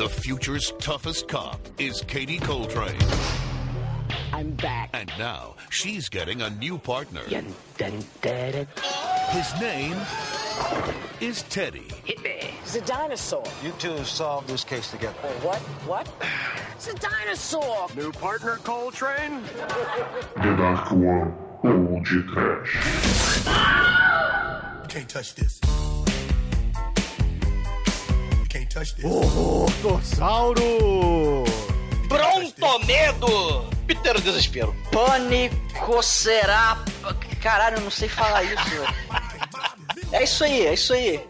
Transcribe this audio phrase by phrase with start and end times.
[0.00, 2.96] The future's toughest cop is Katie Coltrane.
[4.32, 4.88] I'm back.
[4.94, 7.20] And now she's getting a new partner.
[7.28, 8.66] Dun, dun, dun, dun.
[9.28, 9.98] His name
[11.20, 11.86] is Teddy.
[12.06, 12.50] Hit me.
[12.62, 13.44] It's a dinosaur.
[13.62, 15.18] You two solved this case together.
[15.22, 15.58] Oh, what?
[15.86, 16.08] What?
[16.76, 17.88] It's a dinosaur.
[17.94, 19.42] New partner, Coltrane?
[20.36, 22.74] The Dark One ou de Trash.
[24.82, 25.60] You can't touch this.
[28.70, 28.94] This.
[29.82, 31.44] Torsauro!
[32.06, 33.68] Brontomedo!
[33.86, 34.74] Peter Desespero.
[34.92, 36.78] Pânico será.
[37.42, 38.56] Caralho, eu não sei falar isso.
[40.12, 41.20] É isso aí, é isso aí.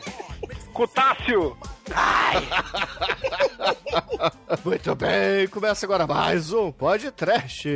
[0.72, 1.54] Cutácio!
[4.64, 7.68] Muito bem, começa agora mais um Podcast.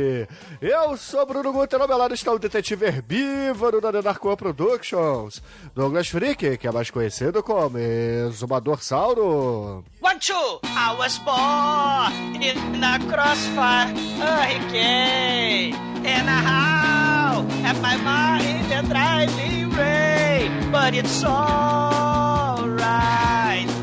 [0.61, 5.41] Eu sou Bruno Guter, ao meu lado está o detetive herbívoro da The One Productions,
[5.73, 9.83] Douglas Freak, que é mais conhecido como Exumador Sauro.
[10.01, 10.61] One, two!
[10.63, 20.71] I was born in a crossfire hurricane and howl at my mind and driving rain.
[20.71, 22.65] But it's alright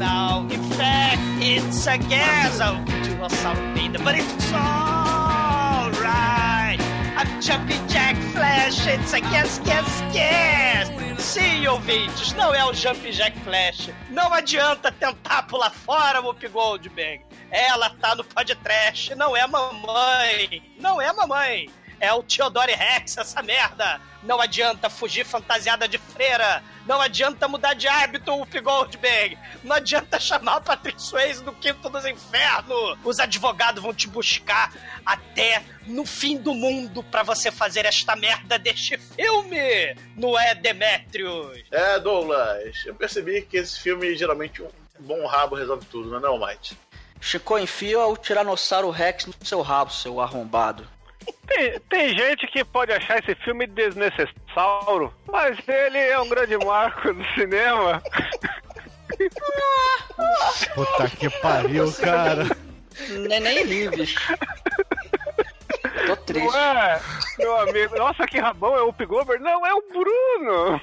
[0.02, 0.42] now.
[0.50, 5.92] In fact, it's a gas of dinossauro pinda, but it's alright.
[7.16, 10.90] I'm jumping Jack Flash, it's a gas, gas, gas.
[11.22, 13.90] Sim, ouvintes, não é o Jump Jack Flash.
[14.10, 17.22] Não adianta tentar pular fora, Whoop Goldberg.
[17.50, 20.62] Ela tá no podcast, não é mamãe.
[20.80, 21.70] Não é mamãe.
[22.02, 24.00] É o Theodore Rex, essa merda.
[24.24, 26.60] Não adianta fugir fantasiada de freira.
[26.84, 29.38] Não adianta mudar de hábito, Whoop Goldberg.
[29.62, 32.98] Não adianta chamar o Patrick Swayze do Quinto dos Infernos.
[33.04, 34.74] Os advogados vão te buscar
[35.06, 39.94] até no fim do mundo pra você fazer esta merda deste filme.
[40.16, 41.62] Não é, Demetrius?
[41.70, 46.20] É, Douglas, eu percebi que esse filme geralmente um bom rabo resolve tudo, não é
[46.20, 46.76] não, Mike?
[47.20, 50.84] Chico, enfia o Tiranossauro Rex no seu rabo, seu arrombado.
[51.46, 57.12] Tem, tem gente que pode achar esse filme desnecessário, mas ele é um grande marco
[57.12, 58.02] do cinema.
[60.74, 62.46] Puta que pariu, cara.
[63.28, 64.14] Neném Lives.
[66.06, 66.46] Tô triste.
[66.46, 67.00] Não é,
[67.38, 67.96] meu amigo?
[67.96, 69.42] Nossa, que rabão, é o Up Goldberg?
[69.42, 70.80] Não, é o Bruno!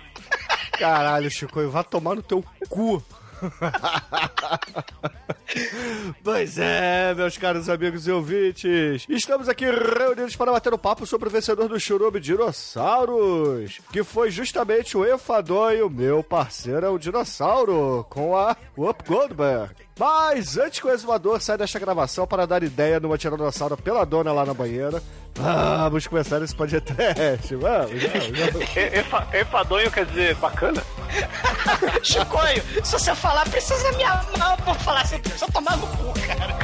[0.78, 3.04] Caralho, Chico, vá tomar no teu cu.
[6.24, 11.30] pois é, meus caros amigos e ouvintes, estamos aqui reunidos para bater um papo sobre
[11.30, 16.90] o vencedor do Churume Dinossauros, que foi justamente o Enfador e o meu parceiro é
[16.90, 19.76] o Dinossauro, com a Whoop Goldberg.
[20.00, 24.32] Mas antes que o exumador saia desta gravação para dar ideia numa tiranossauro pela dona
[24.32, 25.04] lá na banheira,
[25.36, 27.54] vamos começar esse podcast.
[27.56, 28.76] Vamos, vamos, vamos.
[28.78, 30.82] E- Enfa, enfadonho quer dizer bacana?
[32.02, 36.58] Chicoio, se você falar, precisa me amar pra falar assim, precisa tomar no cu, cara.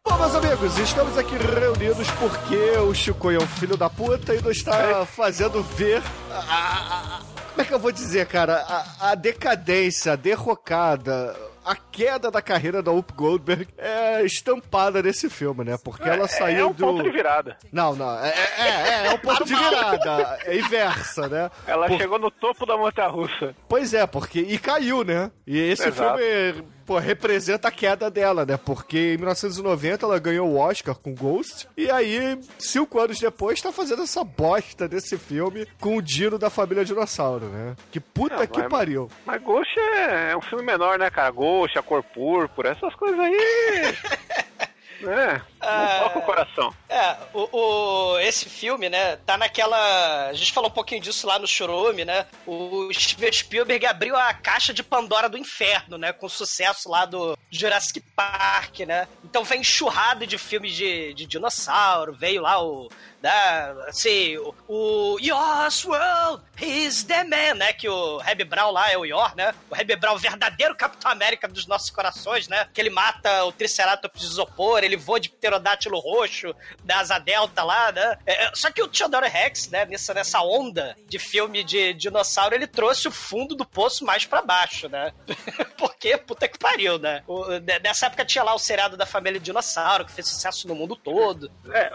[0.03, 4.41] Bom, meus amigos, estamos aqui reunidos porque o Chico é um filho da puta e
[4.41, 6.01] nos está fazendo ver.
[6.31, 8.63] a- a- a- como é que eu vou dizer, cara?
[8.67, 11.35] A, a decadência, a derrocada.
[11.67, 15.77] A queda da carreira da Up Goldberg é estampada nesse filme, né?
[15.83, 16.85] Porque ela saiu é um do.
[16.85, 17.57] ponto de virada.
[17.73, 18.17] Não, não.
[18.23, 20.39] É, é, é, é um ponto de virada.
[20.45, 21.51] É inversa, né?
[21.67, 23.53] Ela Por- chegou no topo da montanha russa.
[23.67, 24.39] Pois é, porque.
[24.39, 25.29] E caiu, né?
[25.45, 26.17] E esse Exato.
[26.17, 28.55] filme, pô, representa a queda dela, né?
[28.57, 31.67] Porque em 1990 ela ganhou o Oscar com Ghost.
[31.75, 36.49] E aí, cinco anos depois, tá fazendo essa bosta desse filme com o Dino da
[36.49, 37.75] família Dinossauro, né?
[37.91, 39.11] Que puta Não, que mas- pariu.
[39.25, 41.29] Mas Ghost é, é um filme menor, né, cara?
[41.29, 43.37] Ghost, a cor púrpura, essas coisas aí.
[45.01, 45.41] né?
[45.61, 46.73] Não toca o coração.
[46.87, 50.27] É, o, o- esse filme, né, tá naquela.
[50.27, 52.25] A gente falou um pouquinho disso lá no Churume, né?
[52.45, 56.13] O Steven Spielberg abriu a caixa de Pandora do inferno, né?
[56.13, 59.07] Com o sucesso lá do Jurassic Park, né?
[59.23, 62.89] Então vem enxurrada de filmes de, de dinossauro, veio lá o.
[63.21, 67.73] Da, assim, o, o World is the man, né?
[67.73, 69.53] Que o Reb Brown lá é o Yor, né?
[69.69, 72.67] O Reb Brown, o verdadeiro Capitão América dos nossos corações, né?
[72.73, 76.53] Que ele mata o Triceratops de isopor, ele voa de pterodátilo roxo,
[76.83, 78.17] da asa delta lá, né?
[78.25, 79.85] É, é, só que o Theodore Rex, né?
[79.85, 84.41] Nessa, nessa onda de filme de dinossauro, ele trouxe o fundo do poço mais pra
[84.41, 85.11] baixo, né?
[85.77, 87.23] Porque puta que pariu, né?
[87.27, 90.75] O- ne- nessa época tinha lá o seriado da família Dinossauro, que fez sucesso no
[90.75, 91.51] mundo todo.
[91.71, 91.91] É,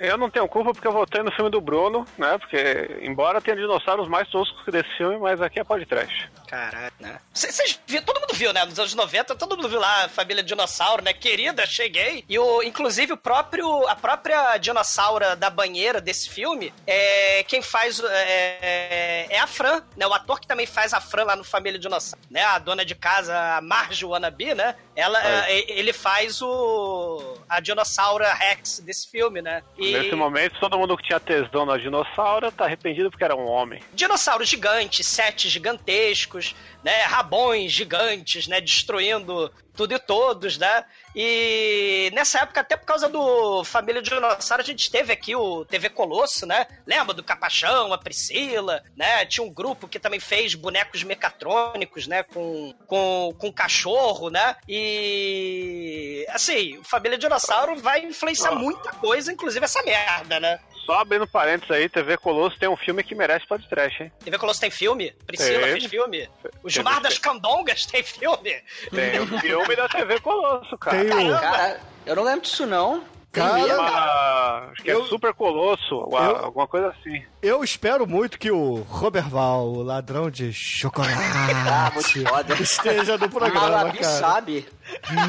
[0.00, 2.38] eu não tenho culpa porque eu votei no filme do Bruno, né?
[2.38, 6.28] Porque, embora tenha dinossauros mais toscos que desse filme, mas aqui é pode trash.
[6.48, 7.20] Caralho, né?
[7.32, 8.64] Vocês viram, todo mundo viu, né?
[8.64, 11.12] Nos anos 90, todo mundo viu lá a família dinossauro, né?
[11.12, 12.24] Querida, cheguei.
[12.28, 18.00] E o, inclusive o próprio, a própria dinossaura da banheira desse filme é quem faz
[18.00, 20.06] é, é, é a Fran, né?
[20.06, 22.42] O ator que também faz a Fran lá no Família Dinossauro, né?
[22.42, 24.74] A dona de casa, a Marge Wannabe, né?
[24.96, 29.62] Ela, é, ele faz o a dinossaura Rex desse filme, né?
[29.76, 33.46] E Nesse momento, todo mundo que tinha tesão na dinossauro tá arrependido porque era um
[33.46, 33.82] homem.
[33.92, 37.02] dinossauros gigantes, setes gigantescos, né?
[37.02, 38.60] Rabões gigantes, né?
[38.60, 40.84] Destruindo tudo e todos, né?
[41.14, 45.90] E nessa época, até por causa do Família Dinossauro, a gente teve aqui o TV
[45.90, 46.66] Colosso, né?
[46.86, 49.24] Lembra do Capachão, a Priscila, né?
[49.26, 52.22] Tinha um grupo que também fez bonecos mecatrônicos, né?
[52.22, 54.56] Com, com, com cachorro, né?
[54.68, 60.58] E assim, o Família Dinossauro vai influenciar muita coisa, inclusive essa merda, né?
[60.84, 64.12] Só abrindo parênteses aí, TV Colosso tem um filme que merece pode trash, hein?
[64.24, 65.12] TV Colosso tem filme?
[65.26, 65.72] Priscila Tem.
[65.72, 66.28] fez filme?
[66.44, 67.02] O Tem, Gilmar tem.
[67.02, 68.62] das Candongas tem filme?
[68.90, 71.04] Tem o filme da TV Colosso, cara.
[71.04, 71.38] Tem o.
[71.38, 73.04] Cara, eu não lembro disso não.
[73.32, 77.22] Cara, Uma- acho que Eu- é Super Colosso, ou a- Eu- alguma coisa assim.
[77.40, 81.12] eu espero muito que o Roberval, o ladrão de chocolate,
[81.72, 82.54] Ah, muito foda.
[82.60, 84.18] esteja no A programa, Labi cara.
[84.18, 84.66] sabe.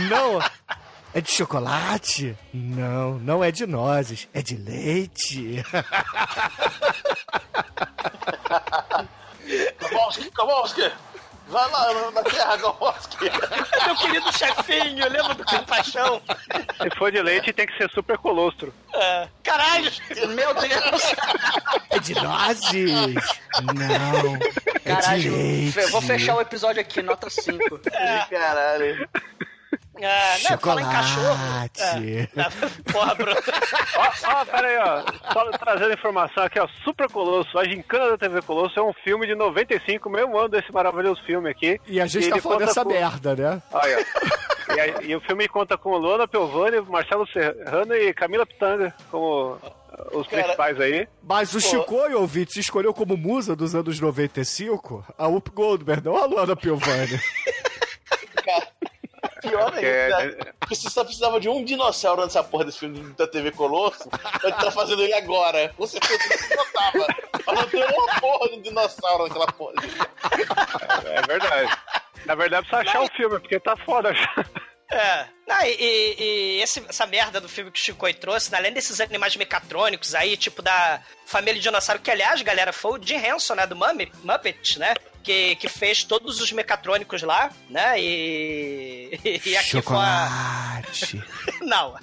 [0.09, 0.39] Não.
[1.13, 2.37] É de chocolate?
[2.53, 5.63] Não, não é de nozes, é de leite.
[9.79, 10.91] Kowalski, Kowalski!
[11.47, 13.17] Vai lá na- terra, Kowalski!
[13.85, 16.21] Meu querido chefinho, lembra do Compaixão?
[16.81, 18.73] Se for de leite, tem que ser Super Colostro.
[18.93, 19.27] É.
[19.43, 19.91] Caralho!
[20.29, 21.01] Meu Deus!
[21.89, 22.91] É de nozes?
[23.75, 25.71] Não, é de Caralho, leite.
[25.73, 27.79] fe- vou fechar o episódio aqui, nota 5.
[28.29, 29.09] Caralho.
[30.03, 31.37] É, não, fala em cachorro.
[31.37, 31.81] Chocolate.
[31.81, 32.27] É.
[32.91, 33.37] Porra, Bruno.
[33.95, 35.33] Ó, ó, pera aí, ó.
[35.33, 36.67] Só trazendo informação aqui, ó.
[36.83, 40.71] Super Colosso, a Gincana da TV Colosso é um filme de 95, mesmo ano desse
[40.71, 41.79] maravilhoso filme aqui.
[41.87, 43.61] E a gente ele tá falando dessa com- merda, né?
[43.71, 44.05] Olha.
[44.75, 49.53] E, aí- e o filme conta com Luana Piovani, Marcelo Serrano e Camila Pitanga como
[49.53, 51.07] uh, os Cara, principais aí.
[51.21, 56.15] Mas o Chicoio, ouvinte, se escolheu como musa dos anos 95 a Up Goldberg, não
[56.15, 57.19] a Luana Piovani.
[59.41, 60.53] Pior ainda, É, né?
[60.59, 64.07] Porque você só precisava de um dinossauro nessa porra desse filme da TV Colosso,
[64.43, 65.73] mas tá fazendo ele agora.
[65.75, 67.07] Com certeza você botava.
[67.45, 69.73] Mas não tem uma porra de dinossauro naquela porra.
[71.05, 71.77] É verdade.
[72.25, 74.45] Na verdade, precisa achar o filme, porque tá foda já.
[74.91, 75.25] É.
[75.47, 76.15] Não, e, e-
[76.59, 80.13] e esse- essa merda do filme que o Chico trouxe, né, além desses animais mecatrônicos
[80.13, 84.77] aí, tipo da família Dinossauro, que aliás, galera, foi o Jim Henson, né, do Muppet
[84.79, 84.93] né?
[85.23, 87.99] Que, que fez todos os mecatrônicos lá, né?
[87.99, 91.23] E, e aqui foi a, Chocolate.
[91.61, 91.95] Não,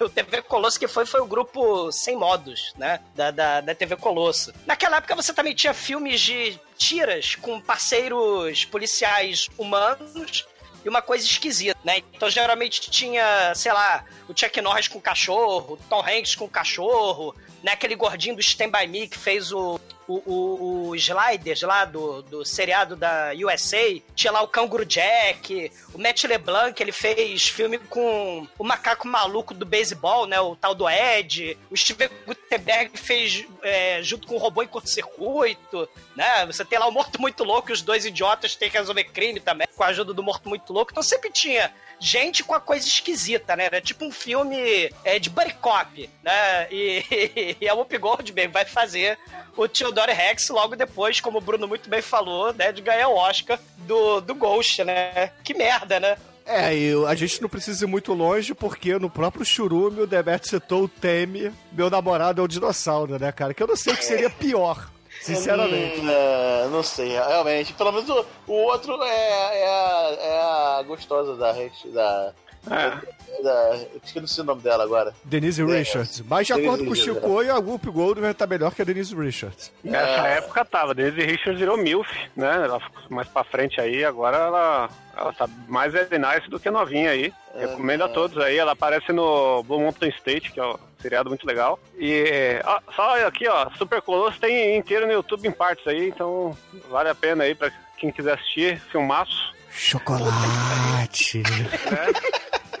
[0.00, 3.00] o TV Colosso que foi foi o grupo Sem Modos, né?
[3.14, 4.52] Da, da, da TV Colosso.
[4.66, 10.46] Naquela época você também tinha filmes de tiras com parceiros policiais humanos
[10.84, 12.02] e uma coisa esquisita, né?
[12.14, 16.46] Então geralmente tinha, sei lá, o Chuck Norris com o cachorro, o Tom Hanks com
[16.46, 17.72] o cachorro, né?
[17.72, 19.78] Aquele gordinho do Stand By Me que fez o,
[20.10, 24.00] o, o, o Sliders lá do, do seriado da USA.
[24.14, 29.54] Tinha lá o Canguru Jack, o Matt LeBlanc, ele fez filme com o macaco maluco
[29.54, 30.40] do beisebol, né?
[30.40, 31.56] O tal do Ed.
[31.70, 36.44] O Steven Gutenberg fez é, junto com o robô em curto-circuito, né?
[36.46, 39.38] Você tem lá o Morto Muito Louco e os dois idiotas têm que resolver crime
[39.38, 40.90] também, com a ajuda do Morto Muito Louco.
[40.90, 43.66] Então sempre tinha gente com a coisa esquisita, né?
[43.66, 46.66] Era tipo um filme é, de buddy cop, né?
[46.70, 49.18] E, e a Whoopi Goldberg vai fazer
[49.56, 49.68] o
[50.00, 52.72] Theodore Rex logo depois, como o Bruno muito bem falou, né?
[52.72, 55.30] De ganhar o Oscar do, do Ghost, né?
[55.44, 56.16] Que merda, né?
[56.46, 60.48] É, e a gente não precisa ir muito longe, porque no próprio Churume o Demet
[60.48, 63.54] citou o Teme, meu namorado é o dinossauro, né, cara?
[63.54, 64.90] Que eu não sei o que seria pior,
[65.22, 66.00] sinceramente.
[66.00, 67.74] Hum, é, não sei, realmente.
[67.74, 70.40] Pelo menos o, o outro é, é, a, é
[70.78, 71.52] a gostosa da.
[71.92, 72.34] da
[72.68, 73.42] É.
[73.42, 75.14] da esqueci o nome dela agora.
[75.24, 76.22] Denise Richards.
[76.22, 79.14] Mas de Denise acordo com o Chico, a Whoopi Goldberg tá melhor que a Denise
[79.14, 79.72] Richards.
[79.82, 82.64] Nessa época tava, desde Richards virou MILF, né?
[82.64, 86.70] Ela ficou mais pra frente aí, agora ela, ela tá mais very nice do que
[86.70, 87.32] novinha aí.
[87.54, 91.46] Recomendo a todos aí, ela aparece no Blue Mountain State, que é um seriado muito
[91.46, 91.78] legal.
[91.98, 96.56] E ó, só aqui, ó, Super Colosso tem inteiro no YouTube em partes aí, então
[96.88, 99.54] vale a pena aí pra quem quiser assistir, filmaço.
[99.70, 101.38] Chocolate.
[101.38, 101.70] né?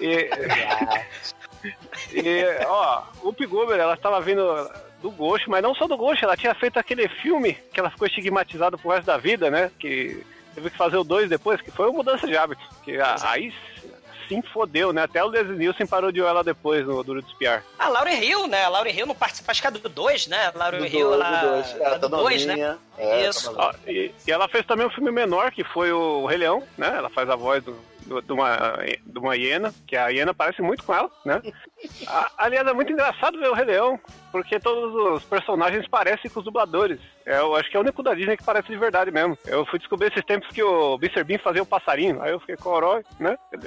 [0.00, 0.30] E,
[2.14, 4.42] e ó, o Piguber, ela estava vindo
[5.02, 8.06] do Ghost, mas não só do Ghost, ela tinha feito aquele filme que ela ficou
[8.06, 9.70] estigmatizada pro resto da vida, né?
[9.78, 12.62] Que teve que fazer o 2 depois, que foi uma mudança de hábito.
[12.82, 13.52] Que a- aí
[14.30, 15.02] sim fodeu, né?
[15.02, 17.64] Até o Leslie Nielsen parodiou ela depois no Duro de Espiar.
[17.76, 18.64] A Lauren Hill, né?
[18.64, 20.52] A Lauren Hill não participa, acho que é do 2, né?
[20.54, 21.40] A Lauren Do Hill, dois, ela...
[21.40, 21.66] do dois.
[21.74, 22.78] É, ela tá do 2, né?
[22.96, 23.52] É, Isso.
[23.54, 26.92] tá e, e ela fez também um filme menor, que foi o Rei Leão, né?
[26.96, 30.62] Ela faz a voz do, do- de, uma, de uma hiena, que a hiena parece
[30.62, 31.42] muito com ela, né?
[32.06, 33.98] A- aliás, é muito engraçado ver o Rei Leão,
[34.30, 37.00] porque todos os personagens parecem com os dubladores.
[37.30, 39.38] É, eu acho que é o único da Disney que parece de verdade mesmo.
[39.46, 41.22] Eu fui descobrir esses tempos que o Mr.
[41.22, 43.36] Bean fazia o passarinho, aí eu fiquei corói, né?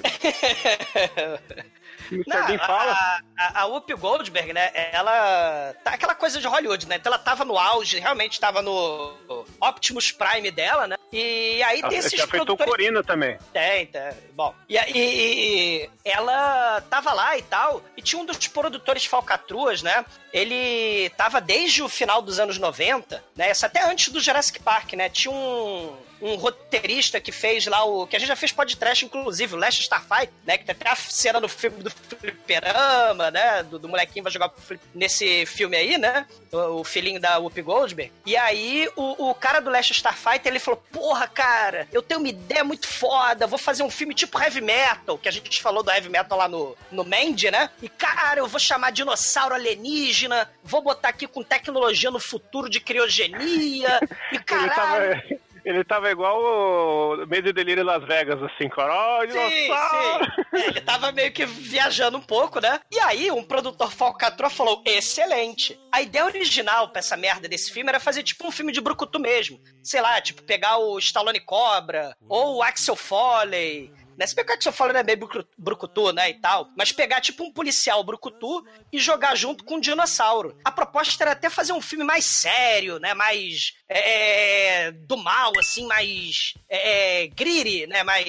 [2.12, 2.28] Mr.
[2.28, 2.92] Não, Bean fala.
[2.92, 4.72] A, a, a Whoopi Goldberg, né?
[4.92, 5.74] Ela.
[5.84, 6.96] Tá aquela coisa de Hollywood, né?
[6.98, 9.14] Então ela tava no auge, realmente tava no
[9.62, 10.96] Optimus Prime dela, né?
[11.12, 12.66] E aí tem esses já produtores.
[12.70, 13.38] Corina também.
[13.54, 14.12] Tem, tem.
[14.34, 19.82] Bom, e, e- e ela tava lá e tal, e tinha um dos produtores falcatruas,
[19.82, 20.04] né?
[20.34, 23.53] Ele tava desde o final dos anos 90, né?
[23.62, 25.10] Até antes do Jurassic Park, né?
[25.10, 28.08] Tinha um, um roteirista que fez lá o.
[28.08, 30.58] que a gente já fez podcast, inclusive, o Last Starfight, né?
[30.58, 33.62] Que tem até a cena no filme do Fliperama, né?
[33.64, 34.52] Do, do molequinho vai jogar
[34.96, 36.26] nesse filme aí, né?
[36.52, 38.12] O, o filhinho da Whoopi Goldberg.
[38.26, 42.30] E aí, o, o cara do Last Starfighter, ele falou: Porra, cara, eu tenho uma
[42.30, 45.92] ideia muito foda, vou fazer um filme tipo heavy metal, que a gente falou do
[45.92, 47.70] heavy metal lá no, no Mandy, né?
[47.82, 52.80] E, cara, eu vou chamar dinossauro alienígena, vou botar aqui com tecnologia no futuro de
[52.80, 54.00] criogenia,
[54.32, 55.22] e caralho.
[55.64, 60.26] Tava, ele tava igual o Medo e Delírio em Las Vegas, assim, corói, Sim, dinossauro.
[60.26, 60.42] sim.
[60.54, 62.80] É, Ele tava meio que viajando um pouco, né?
[62.92, 65.80] E aí, um produtor falcatrua falou: excelente.
[65.92, 69.20] A ideia original pra essa merda desse filme era fazer tipo um filme de Brucutu
[69.20, 69.60] mesmo.
[69.82, 73.92] Sei lá, tipo, pegar o Stallone Cobra, ou o Axel Foley.
[74.18, 74.26] Né?
[74.28, 76.70] Se bem que o Axel Foley não é meio brucu- brucutu, né, e tal.
[76.78, 80.58] Mas pegar, tipo, um policial brucutu e jogar junto com um dinossauro.
[80.64, 83.74] A proposta era até fazer um filme mais sério, né, mais...
[83.90, 86.54] é, do mal, assim, mais...
[86.70, 88.24] É, gritty, né, mais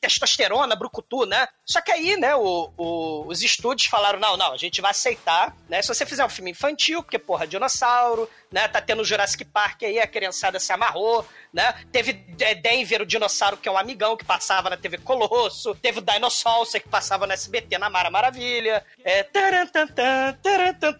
[0.00, 1.46] testosterona, brucutu, né?
[1.64, 5.54] Só que aí, né, o- o- os estúdios falaram, não, não, a gente vai aceitar,
[5.68, 9.82] né, se você fizer um filme infantil, porque, porra, dinossauro, né, tá tendo Jurassic Park
[9.84, 14.16] aí, a criançada se amarrou, né, teve é, Denver, o dinossauro, que é um amigão,
[14.16, 18.84] que passava na TV Colosso, teve o Dinosaur, que passava no SBT, na Mara Maravilha,
[19.04, 19.26] é,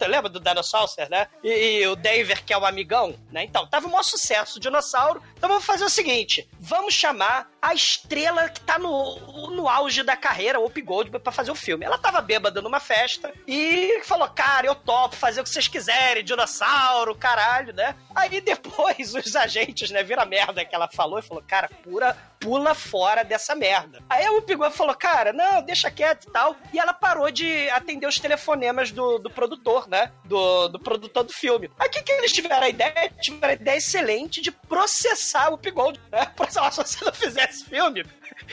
[0.08, 3.86] lembra do Dinosaur, né, e, e o Denver, que é um amigão, né, então, tava
[3.86, 8.60] um maior sucesso o dinossauro, então vamos fazer o seguinte, vamos chamar a estrela que
[8.60, 11.84] tá no, no auge da carreira, Whoopi Goldberg, pra fazer o filme.
[11.84, 16.24] Ela tava bêbada numa festa e falou, cara, eu topo fazer o que vocês quiserem,
[16.24, 17.94] dinossauro, caralho, né?
[18.14, 22.16] Aí depois os agentes, né, viram a merda que ela falou e falou, cara, pura,
[22.38, 24.02] pula fora dessa merda.
[24.08, 26.56] Aí a Whoopi Goldberg falou, cara, não, deixa quieto e tal.
[26.72, 30.10] E ela parou de atender os telefonemas do, do produtor, né?
[30.24, 31.68] Do, do produtor do filme.
[31.68, 33.12] O que, eles tiveram a ideia?
[33.20, 36.26] Tiveram a ideia excelente de processar o Goldberg, né?
[36.36, 38.04] Processar, se você não fizer esse filme,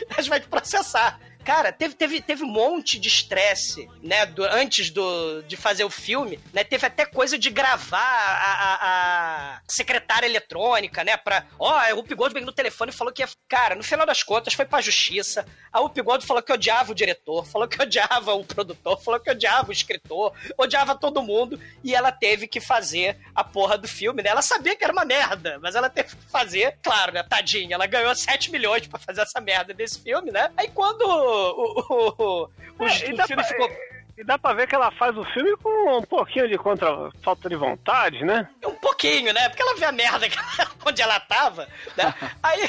[0.09, 1.19] a gente vai te processar.
[1.47, 4.25] Cara, teve, teve, teve um monte de estresse, né?
[4.25, 6.61] do- antes do, de fazer o filme, né?
[6.61, 11.15] Teve até coisa de gravar a, a- a secretária eletrônica, né?
[11.15, 11.45] Pra.
[11.57, 13.29] Ó, a Whoopi Goldberg no telefone falou que ia.
[13.47, 15.45] Cara, no final das contas foi pra justiça.
[15.71, 19.69] A Goldberg falou que odiava o diretor, falou que odiava o produtor, falou que odiava
[19.69, 21.57] o escritor, odiava todo mundo.
[21.81, 24.31] E ela teve que fazer a porra do filme, né?
[24.31, 27.23] Ela sabia que era uma merda, mas ela teve que fazer, claro, né?
[27.23, 30.51] Tadinha, ela ganhou 7 milhões pra fazer essa merda desse filme, né?
[30.57, 31.05] Aí quando
[31.37, 33.69] o, o, o, o, É, o dá filme pra- ficou.
[34.17, 36.87] E dá pra ver que ela faz o filme com um pouquinho de contra...
[37.21, 38.49] falta de vontade, né?
[38.65, 39.47] Um pouquinho, né?
[39.47, 42.13] Porque ela vê a merda que ela- onde ela tava, né?
[42.41, 42.61] Aí,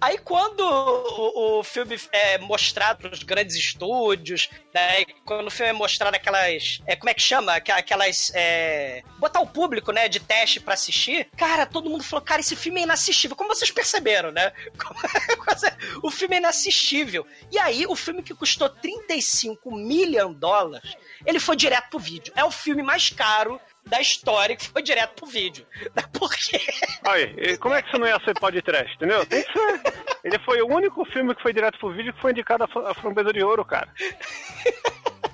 [0.00, 5.04] aí quando o, o filme é mostrado pros grandes estúdios, né?
[5.24, 6.82] Quando o filme é mostrado aquelas...
[6.86, 7.54] É, como é que chama?
[7.54, 8.30] Aqu- Aquelas...
[8.34, 10.08] é, botar o público, né?
[10.08, 11.28] De teste pra assistir.
[11.36, 13.36] Cara, todo mundo falou, cara, esse filme é inassistível.
[13.36, 14.52] Como vocês perceberam, né?
[16.02, 17.26] o filme é inassistível.
[17.50, 20.81] E aí, o filme que custou 35 milhões de dólares,
[21.24, 22.32] ele foi direto pro vídeo.
[22.36, 25.66] É o filme mais caro da história que foi direto pro vídeo.
[26.12, 26.60] Por quê?
[27.04, 29.24] Aí, como é que isso não ia ser podcast, entendeu?
[29.26, 29.82] Tem que ser.
[30.24, 33.32] Ele foi o único filme que foi direto pro vídeo que foi indicado a a
[33.32, 33.88] de Ouro, cara.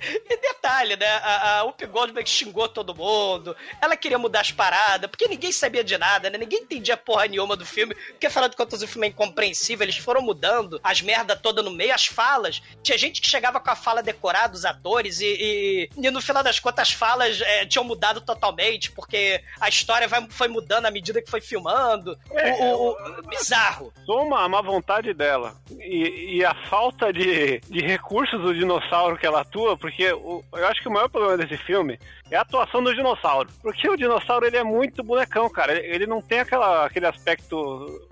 [0.00, 1.06] E detalhe, né?
[1.06, 3.56] A, a Whoopi Goldberg xingou todo mundo.
[3.80, 6.38] Ela queria mudar as paradas, porque ninguém sabia de nada, né?
[6.38, 7.94] Ninguém entendia porra nenhuma do filme.
[7.94, 9.84] Porque, afinal de contas, o filme é incompreensível.
[9.84, 12.62] Eles foram mudando as merda toda no meio, as falas.
[12.82, 16.42] Tinha gente que chegava com a fala decorada, os atores, e, e, e no final
[16.42, 20.90] das contas as falas é, tinham mudado totalmente, porque a história vai, foi mudando à
[20.90, 22.18] medida que foi filmando.
[22.32, 23.92] É, o, o- o- bizarro.
[24.06, 29.26] Soma a má vontade dela e, e a falta de, de recursos do dinossauro que
[29.26, 31.98] ela atua, porque o- eu acho que o maior problema desse filme
[32.30, 33.48] é a atuação do dinossauro.
[33.62, 35.72] Porque o dinossauro, ele é muito bonecão, cara.
[35.72, 37.56] Ele, ele não tem aquela, aquele aspecto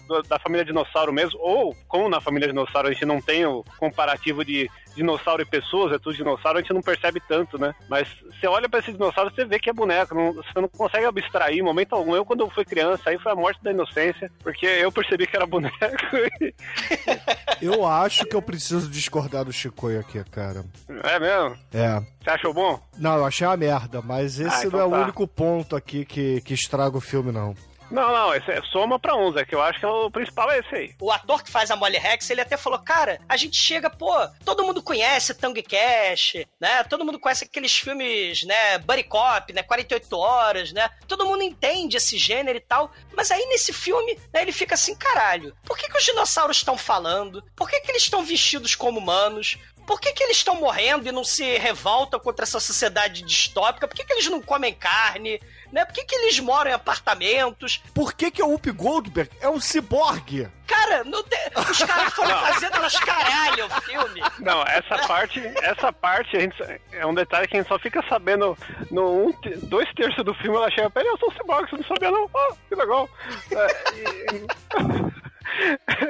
[0.09, 1.39] do- da família dinossauro mesmo.
[1.41, 5.93] Ou, como na família dinossauro a gente não tem o comparativo de dinossauro e pessoas,
[5.93, 7.73] é tudo dinossauro, a gente não percebe tanto, né?
[7.89, 10.15] Mas você olha pra esse dinossauro, você vê que é boneco.
[10.15, 12.17] não- você não consegue abstrair em momento algum.
[12.17, 14.31] Eu, quando fui criança, aí foi a morte da inocência.
[14.43, 15.77] Porque eu percebi que era boneco.
[17.61, 20.65] Eu acho que eu preciso discordar do Chicoio aqui, cara.
[20.89, 21.57] é mesmo?
[21.73, 22.01] É.
[22.23, 22.79] Você achou bom?
[22.99, 25.03] Não, eu achei uma merda, mas esse Ah, então não é o tá.
[25.05, 27.55] único ponto aqui que, que estraga o filme, não.
[27.91, 30.59] Não, não, esse é soma pra uns, é que eu acho que o principal é
[30.59, 30.95] esse aí.
[31.01, 34.13] O ator que faz a Molly Rex, ele até falou, cara, a gente chega, pô,
[34.45, 36.83] todo mundo conhece Tango e Cash, né?
[36.85, 40.91] Todo mundo conhece aqueles filmes, né, Buddy Cop, né, 48 horas, né?
[41.07, 44.97] Todo mundo entende esse gênero e tal, mas aí nesse filme, né, ele fica assim,
[44.97, 47.43] caralho, por que que os dinossauros estão falando?
[47.55, 49.59] Por que que eles estão vestidos como humanos?
[49.87, 53.87] Por que, que eles estão morrendo e não se revoltam contra essa sociedade distópica?
[53.87, 55.41] Por que, que eles não comem carne?
[55.73, 55.85] Né?
[55.85, 57.83] Por que, que eles moram em apartamentos?
[57.95, 60.49] Por que que o Whoopi Goldberg é um ciborgue?
[60.67, 61.39] Cara, não tem...
[61.71, 64.21] os caras foram fazendo elas caralho o filme.
[64.41, 66.57] Não, essa parte, essa parte a gente,
[66.93, 68.57] é um detalhe que a gente só fica sabendo
[68.91, 70.57] no um, te- dois terços do filme.
[70.57, 72.31] Ela chega, peraí, eu sou cyborg, você não sabia não?
[72.35, 73.09] Ah, que legal.
[73.53, 74.47] É, e,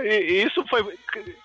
[0.09, 0.99] e- e isso foi.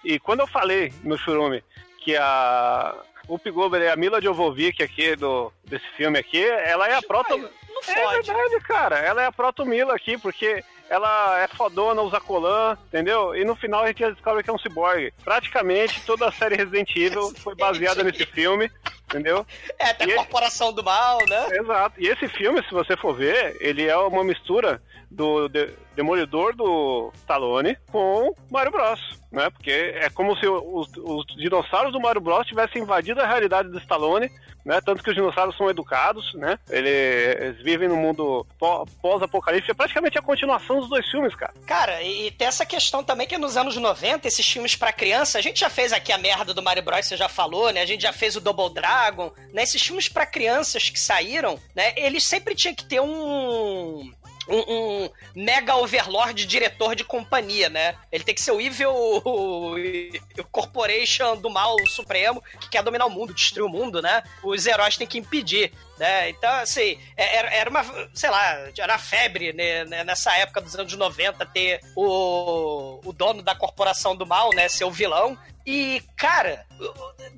[0.03, 1.63] E quando eu falei no Churume
[2.03, 2.95] que a.
[3.33, 7.37] O Goldberg é a Mila Jovovich aqui do, desse filme aqui, ela é a proto...
[7.37, 7.47] Não
[7.87, 8.27] É fode.
[8.27, 8.97] verdade, cara.
[8.99, 13.33] Ela é a proto Mila aqui, porque ela é fodona, usa colã, entendeu?
[13.33, 15.13] E no final a gente descobre que é um cyborg.
[15.23, 18.69] Praticamente toda a série Resident Evil foi baseada nesse filme,
[19.05, 19.47] entendeu?
[19.79, 21.47] É, tem E Corporação do Mal, né?
[21.53, 21.95] Exato.
[22.01, 27.11] E esse filme, se você for ver, ele é uma mistura do de- Demolidor do
[27.15, 29.20] Stallone com Mario Bros.
[29.31, 29.49] Né?
[29.49, 33.79] Porque é como se os, os dinossauros do Mario Bros tivessem invadido a realidade do
[33.79, 34.29] Stallone,
[34.65, 34.79] né?
[34.81, 36.59] Tanto que os dinossauros são educados, né?
[36.69, 39.71] Eles vivem num mundo pó- pós-apocalipse.
[39.71, 41.53] É praticamente a continuação dos dois filmes, cara.
[41.65, 45.41] Cara, e, tem essa questão também que nos anos 90, esses filmes pra criança, a
[45.41, 47.81] gente já fez aqui a merda do Mario Bros, você já falou, né?
[47.81, 49.63] A gente já fez o Double Dragon, né?
[49.63, 51.93] Esses filmes pra crianças que saíram, né?
[51.95, 54.11] Eles sempre tinham que ter um...
[54.51, 57.95] Um, um mega overlord diretor de companhia, né?
[58.11, 63.05] Ele tem que ser o evil o, o corporation do mal supremo que quer dominar
[63.05, 64.21] o mundo, destruir o mundo, né?
[64.43, 66.29] Os heróis têm que impedir, né?
[66.29, 67.83] Então, assim, é- era, era uma,
[68.13, 73.41] sei lá, era febre né, né, nessa época dos anos 90 ter o, o dono
[73.41, 74.67] da corporação do mal, né?
[74.67, 75.37] Ser o vilão.
[75.65, 76.65] E, cara,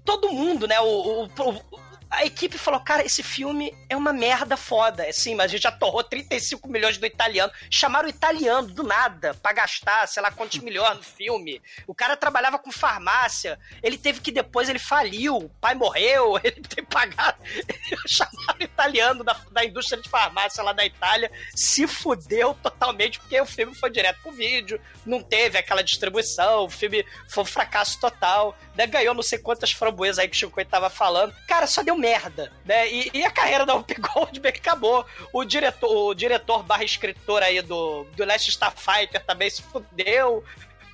[0.05, 0.79] todo mundo, né?
[0.79, 5.07] O, o- o- a equipe falou, cara, esse filme é uma merda foda.
[5.07, 7.51] Assim, mas a gente já torrou 35 milhões do italiano.
[7.69, 11.61] Chamaram o italiano do nada pra gastar, sei lá, quantos milhões no filme.
[11.87, 13.59] O cara trabalhava com farmácia.
[13.81, 15.37] Ele teve que depois, ele faliu.
[15.37, 17.37] O pai morreu, ele teve que pagar.
[18.07, 21.31] Chamaram o italiano da, da indústria de farmácia lá da Itália.
[21.55, 24.79] Se fudeu totalmente, porque o filme foi direto pro vídeo.
[25.05, 26.65] Não teve aquela distribuição.
[26.65, 28.55] O filme foi um fracasso total.
[28.75, 28.85] Né?
[28.85, 31.33] Ganhou não sei quantas framboesas aí que o Chico tava falando.
[31.47, 32.91] Cara, só deu merda, né?
[32.91, 35.05] E, e a carreira da Whoopi Goldberg acabou.
[35.31, 40.43] O diretor, o diretor barra escritor aí do, do Last Starfighter também se fudeu.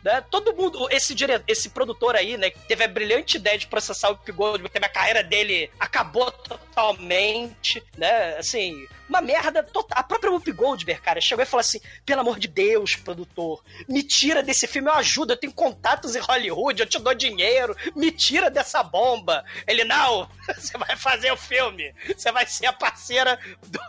[0.04, 0.22] Né?
[0.30, 1.44] Todo mundo, esse, dire...
[1.48, 4.86] esse produtor aí, né, que teve a brilhante ideia de processar o Whoopi Goldberg, teve
[4.86, 10.00] a carreira dele, acabou totalmente, né, assim, uma merda total.
[10.00, 14.04] A própria Whoopi Goldberg, cara, chegou e falou assim, pelo amor de Deus, produtor, me
[14.04, 18.12] tira desse filme, eu ajudo, eu tenho contatos em Hollywood, eu te dou dinheiro, me
[18.12, 19.44] tira dessa bomba.
[19.68, 23.80] Ele, não, você vai fazer o filme, você vai ser a parceira do,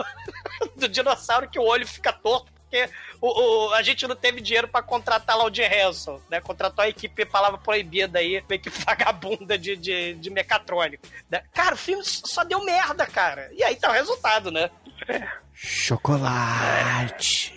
[0.74, 2.88] do dinossauro que o olho fica torto, porque
[3.20, 6.40] o, o- a gente não teve dinheiro pra contratar lá o Jim Hanson, né?
[6.40, 11.06] Contratou a equipe palavra proibida aí, uma equipe vagabunda de, de, de mecatrônico.
[11.30, 11.42] né?
[11.52, 13.50] Cara, o filme só deu merda, cara.
[13.52, 14.70] E aí tá o resultado, né?
[15.54, 17.52] Chocolate.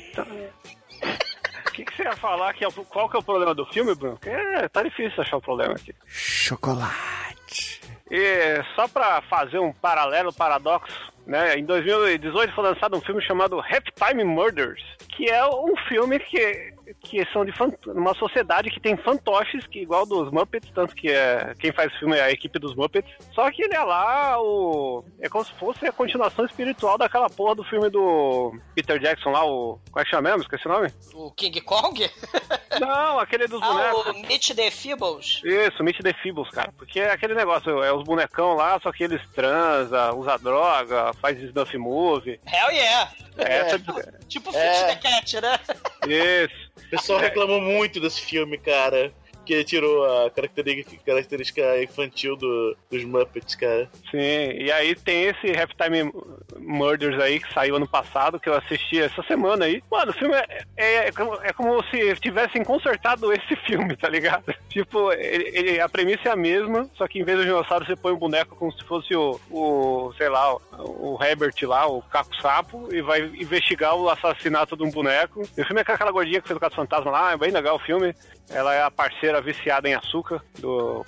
[1.67, 2.53] O que, que você ia falar?
[2.53, 4.17] Que é o- qual que é o problema do filme, Bruno?
[4.17, 5.93] Porque É, tá difícil achar o problema aqui.
[6.07, 7.81] Chocolate.
[8.11, 10.93] E só pra fazer um paralelo, paradoxo,
[11.25, 11.57] né?
[11.57, 17.25] Em 2018 foi lançado um filme chamado Halftime Murders, que é um filme que, que
[17.31, 17.53] são de
[17.87, 21.99] uma sociedade que tem fantoches, que igual dos Muppets, tanto que é, quem faz o
[21.99, 23.11] filme é a equipe dos Muppets.
[23.33, 25.03] Só que ele é lá o.
[25.19, 29.45] É como se fosse a continuação espiritual daquela porra do filme do Peter Jackson lá,
[29.45, 29.79] o.
[29.91, 30.41] Como é que chama mesmo?
[30.43, 30.91] Esqueci o nome?
[31.13, 32.09] O King Kong?
[32.79, 34.05] Não, aquele dos ah, bonecos.
[34.07, 35.41] o Mitch the Feebles?
[35.43, 36.71] Isso, Meet the Feebles, cara.
[36.77, 41.39] Porque é aquele negócio, é os bonecão lá, só que eles transam, usa droga, faz
[41.41, 42.39] snuff movie.
[42.51, 43.11] Hell yeah!
[43.37, 43.79] É, essa-
[44.27, 44.73] Tipo É.
[44.73, 45.59] Fit the Cat, né?
[46.07, 46.72] Isso.
[46.75, 49.13] O pessoal reclamou muito desse filme, cara.
[49.45, 53.89] Que tirou a característica, característica infantil do, dos Muppets, cara.
[54.09, 56.11] Sim, e aí tem esse Halftime
[56.59, 59.83] Murders aí que saiu ano passado, que eu assisti essa semana aí.
[59.91, 61.53] Mano, o filme é, é, é como- é
[61.91, 64.53] se tivessem consertado esse filme, tá ligado?
[64.69, 67.95] Tipo, ele, ele- a premissa é a mesma, só que em vez do dinossauro você
[67.95, 72.01] põe um boneco como se fosse o, o sei lá, o, o Herbert lá, o
[72.01, 75.41] Caco Sapo, e vai investigar o assassinato de um boneco.
[75.57, 77.51] E o filme é com aquela gordinha que fez o Caso Fantasma lá, é bem
[77.51, 78.13] legal o filme.
[78.49, 81.03] Ela é a parceira viciada em açúcar do,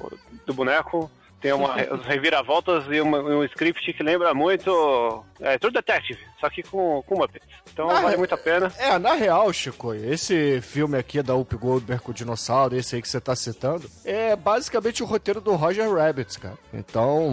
[0.46, 1.10] do boneco.
[1.42, 6.50] Tem uma as reviravoltas e uma- um script que lembra muito é, True Detective, só
[6.50, 7.48] que com, com Muppets.
[7.72, 8.72] Então Ah, vale é- muito a pena.
[8.80, 13.02] É, na real, Chico, esse filme aqui da Up Goldberg com o dinossauro, esse aí
[13.02, 16.58] que você tá citando, é basicamente o roteiro do Roger Rabbit, cara.
[16.74, 17.30] Então,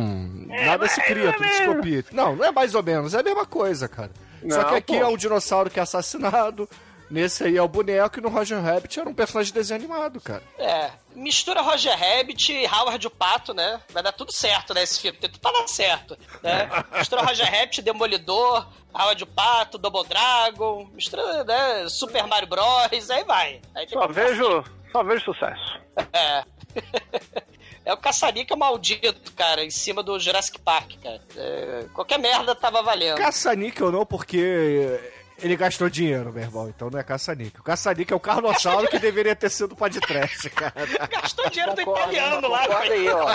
[0.47, 2.05] nada se cria, tudo se copia.
[2.13, 4.11] Não, não é mais ou menos, é a mesma coisa, cara.
[4.51, 5.05] Só Não, que aqui pô.
[5.05, 6.69] é um dinossauro que é assassinado,
[7.13, 10.21] nesse aí é o boneco, e no Roger Rabbit era um personagem de desenho animado,
[10.21, 10.43] cara.
[10.59, 13.81] É, mistura Roger Rabbit e Howard o Pato, né?
[13.91, 14.83] Vai dar tudo certo, né?
[14.83, 16.69] Esse filme tem tudo pra dar certo, né?
[16.97, 21.89] Mistura Roger Rabbit, Demolidor, Howard o Pato, Double Dragon, mistura, né?
[21.89, 23.61] Super Mario Bros, aí vai.
[23.75, 25.81] Aí Só vejo, só vejo sucesso.
[26.13, 26.45] É.
[27.85, 31.21] É o caçarica maldito, cara, em cima do Jurassic Park, cara.
[31.37, 33.17] É, qualquer merda tava valendo.
[33.17, 35.01] Caça-níquel não, porque
[35.43, 37.61] ele gastou dinheiro, meu irmão, então não é caça-níquel.
[37.61, 40.73] O caça-níquel é o carnossauro que deveria ter sido o de trash, cara.
[41.11, 43.29] Gastou dinheiro do italiano lá, concorda aí, ó.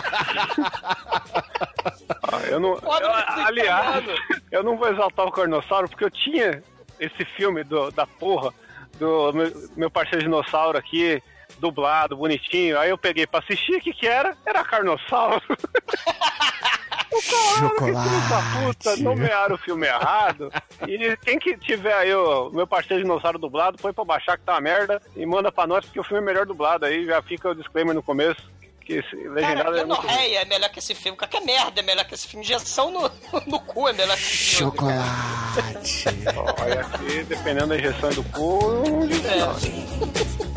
[2.24, 4.06] Ah, Eu não, eu- aliás,
[4.52, 6.62] eu não vou exaltar o Cornossauro porque eu tinha
[7.00, 8.54] esse filme do, da porra
[9.00, 11.22] do meu, meu parceiro dinossauro aqui,
[11.60, 12.80] dublado, bonitinho.
[12.80, 14.36] Aí eu peguei pra assistir, o que que era?
[14.46, 15.42] Era Carnossauro.
[17.22, 18.30] Chocolate.
[18.30, 20.52] Da puta, nomearam o filme errado.
[20.88, 24.54] E quem que tiver aí o meu parceiro dinossauro dublado, põe pra baixar que tá
[24.54, 26.86] uma merda e manda pra nós porque o filme é melhor dublado.
[26.86, 28.58] Aí já fica o disclaimer no começo.
[28.82, 31.18] Que esse legendado Cara, é muito é melhor que esse filme.
[31.18, 32.46] Qualquer merda é melhor que esse filme.
[32.46, 33.12] Injeção no,
[33.46, 34.72] no cu é melhor que esse filme.
[34.72, 36.06] Chocolate.
[36.62, 40.57] Olha aqui, dependendo da injeção do cu, não não.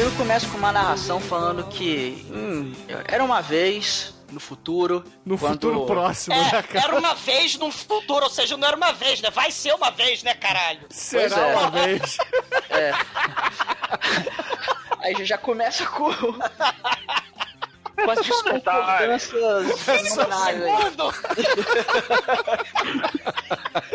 [0.00, 2.72] Filme começa com uma narração falando que hum,
[3.06, 5.04] era uma vez no futuro.
[5.26, 6.84] No quando- futuro próximo, É, né, cara?
[6.86, 9.28] era uma vez num futuro, ou seja, não era uma vez, né?
[9.30, 10.86] Vai ser uma vez, né, caralho?
[10.88, 11.54] Será é.
[11.56, 12.16] uma vez.
[15.02, 16.10] Aí já- já começa com.
[18.04, 18.26] com as aí.
[20.58, 21.14] Segundo!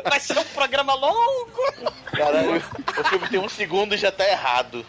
[0.09, 1.61] Vai ser um programa longo!
[2.05, 4.85] Caralho, o filme tem um segundo e já tá errado.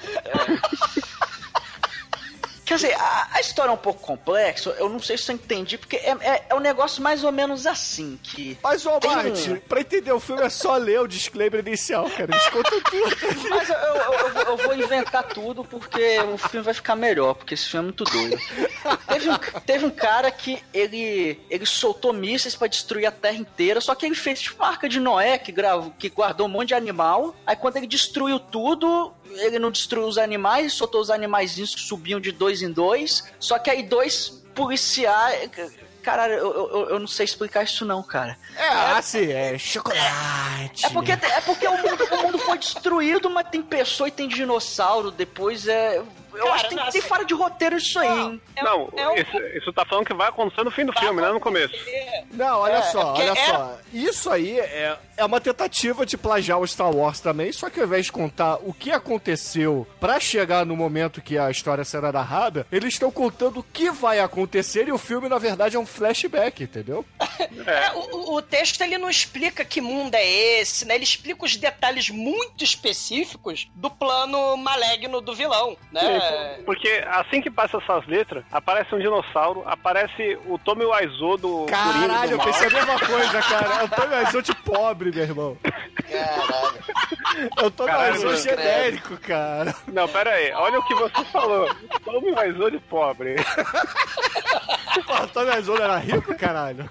[2.67, 5.79] Quer dizer, a, a história é um pouco complexa, eu não sei se eu entendi,
[5.79, 8.59] porque é, é, é um negócio mais ou menos assim, que...
[8.61, 12.29] Mas, ô, Tem um- pra entender o filme é só ler o disclaimer inicial, cara.
[12.35, 13.17] Eles contam tudo.
[13.49, 17.35] Mas eu, eu- eu vou- eu vou inventar tudo porque o filme vai ficar melhor,
[17.35, 18.37] porque esse filme é muito doido.
[19.07, 23.81] Teve um, teve um cara que ele, ele soltou mísseis pra destruir a terra inteira,
[23.81, 26.69] só que ele fez tipo uma arca de Noé que, gravou, que guardou um monte
[26.69, 27.33] de animal.
[27.47, 32.19] Aí quando ele destruiu tudo, ele não destruiu os animais, soltou os animaizinhos que subiam
[32.21, 33.25] de dois em dois.
[33.39, 35.51] Só que aí dois policiais.
[36.03, 38.39] Caralho, eu, eu, eu não sei explicar isso não, cara.
[38.57, 40.87] É, assim, é chocolate.
[40.87, 44.29] É porque, é porque o, mundo, o mundo foi destruído, mas tem pessoa e tem
[44.29, 45.11] dinossauro.
[45.11, 46.01] Depois é.
[46.37, 48.43] Eu Cara, acho que tem, não, tem assim- fora de roteiro isso aí, hein?
[48.55, 51.35] É- Não, é isso, isso tá falando que vai acontecer no fim do filme, não
[51.35, 51.75] no começo.
[52.33, 53.79] Não, olha É, só, é olha é- só.
[53.93, 57.87] Isso aí é, é uma tentativa de plagiar o Star Wars também, só que ao
[57.87, 62.67] invés de contar o que aconteceu pra chegar no momento que a história será narrada,
[62.71, 66.63] eles estão contando o que vai acontecer e o filme, na verdade, é um flashback,
[66.65, 67.05] entendeu?
[67.67, 70.27] É, o, o- o texto ele não explica que mundo é
[70.61, 70.95] esse, né?
[70.95, 76.03] Ele explica os detalhes muito específicos do plano maligno do vilão, né?
[76.65, 82.29] Porque assim que passa essas letras, aparece um dinossauro, aparece o Tommy Wiseau do Caralho,
[82.31, 83.83] do eu pensei a mesma coisa, cara.
[83.83, 85.57] Eu tô mais de pobre, meu irmão.
[86.11, 86.85] Caralho.
[87.63, 88.37] Eu tô Caralho, mais mano.
[88.37, 89.75] genérico, cara.
[89.89, 91.69] Não, pera aí, olha o que você falou.
[92.05, 93.37] Tommy Wiseau de pobre.
[95.07, 96.89] Porra, o Tommy Wiseau era rico, caralho?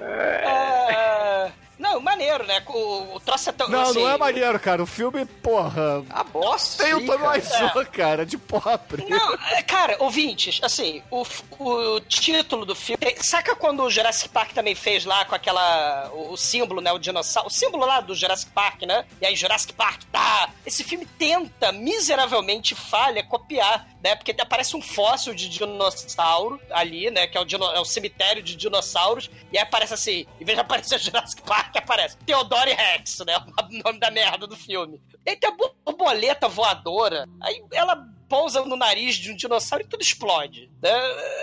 [0.00, 2.62] É, Não, Não, maneiro, né?
[2.66, 3.68] O, o troço é tão.
[3.68, 4.82] Não, assim, não é maneiro, cara.
[4.82, 6.04] O filme, porra.
[6.10, 6.84] A bosta.
[6.84, 7.30] Tem o Tommy cara.
[7.32, 9.04] Wiseau, cara, de pobre.
[9.08, 11.24] Não, é, cara, ouvintes, assim, o,
[11.58, 12.98] o título do filme.
[13.20, 16.10] Saca quando o Jurassic Park também fez lá com aquela.
[16.12, 16.92] O, o símbolo, né?
[16.92, 17.48] O dinossauro.
[17.48, 19.04] O símbolo lá do Jurassic Park, né?
[19.20, 20.50] E aí, Jurassic Park, tá.
[20.64, 24.14] Esse filme tenta, miseravelmente falha, copiar, né?
[24.16, 27.26] Porque aparece um fóssil de dinossauro ali, né?
[27.26, 29.30] Que é o, é o cemitério de dinossauros.
[29.52, 33.34] E aí aparece assim, em vez de aparecer Jurassic Park, aparece Theodore Rex, né?
[33.66, 35.00] O nome da merda do filme.
[35.24, 37.28] E aí tem a borboleta voadora.
[37.40, 40.70] Aí ela pousa no nariz de um dinossauro e tudo explode.
[40.82, 40.90] Né?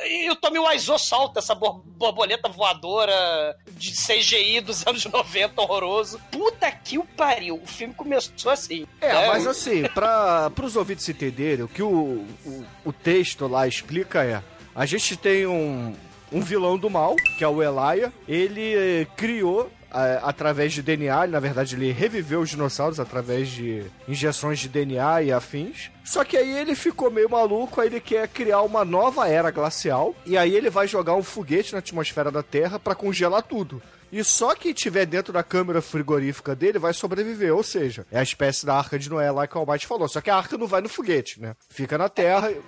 [0.06, 6.20] E o Tommy Wiseau solta essa bor- borboleta voadora de CGI dos anos 90, horroroso.
[6.32, 7.56] Puta que o pariu.
[7.62, 8.86] O filme começou assim.
[9.00, 9.28] É, né?
[9.28, 14.42] mas assim, para os ouvintes entenderem, o que o, o, o texto lá explica é:
[14.76, 15.96] a gente tem um,
[16.32, 19.72] um vilão do mal, que é o Elia, ele eh, criou.
[20.22, 25.32] Através de DNA, na verdade ele reviveu os dinossauros através de injeções de DNA e
[25.32, 25.92] afins.
[26.04, 30.16] Só que aí ele ficou meio maluco, aí ele quer criar uma nova era glacial
[30.26, 33.82] e aí ele vai jogar um foguete na atmosfera da Terra para congelar tudo.
[34.14, 37.52] E só quem tiver dentro da câmara frigorífica dele vai sobreviver.
[37.56, 40.08] Ou seja, é a espécie da arca de Noé lá que o Almighty falou.
[40.08, 41.56] Só que a arca não vai no foguete, né?
[41.68, 42.52] Fica na terra.
[42.52, 42.62] E,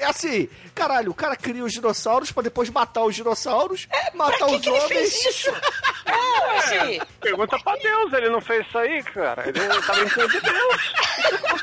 [0.00, 4.46] e assim, caralho, o cara cria os dinossauros pra depois matar os dinossauros, matar pra
[4.48, 4.88] que os que ele homens.
[4.88, 5.50] fez isso?
[6.08, 9.46] É, assim, Pergunta pra Deus, ele não fez isso aí, cara.
[9.46, 10.92] Ele tá brincando de Deus.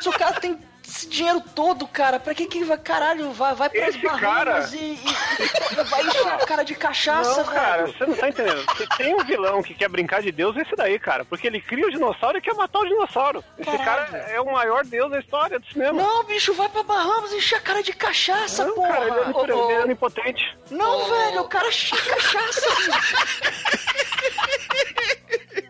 [0.00, 0.56] Se o cara tem
[0.96, 4.44] esse dinheiro todo, cara, pra que que ele vai, caralho, vai, vai pras Esse cara-
[4.54, 7.98] Bahamas e, e- e vai encher a cara de cachaça, Não, cara, velho.
[7.98, 8.64] você não tá entendendo.
[8.76, 11.24] Se tem um vilão que quer brincar de Deus, é esse daí, cara.
[11.26, 13.44] Porque ele cria o dinossauro e quer matar o dinossauro.
[13.58, 14.10] Esse Caralho.
[14.10, 15.92] cara é o maior deus da história do cinema.
[16.02, 18.88] Não, bicho, vai pra Bahamas e encher a cara de cachaça, Não, porra.
[18.88, 20.56] cara, ele é, ele é onipotente.
[20.70, 23.16] Não, velho, o cara enche cachaça, bicho.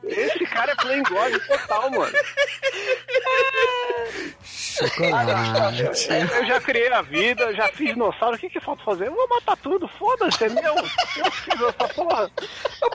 [0.09, 2.13] Esse cara é playing God total, mano.
[4.77, 5.83] Chocolate.
[6.39, 9.07] Eu já criei a vida, já fiz dinossauro, o que que falta fazer?
[9.09, 10.75] Eu vou matar tudo, foda-se, é meu.
[10.77, 12.31] Eu fiz essa porra.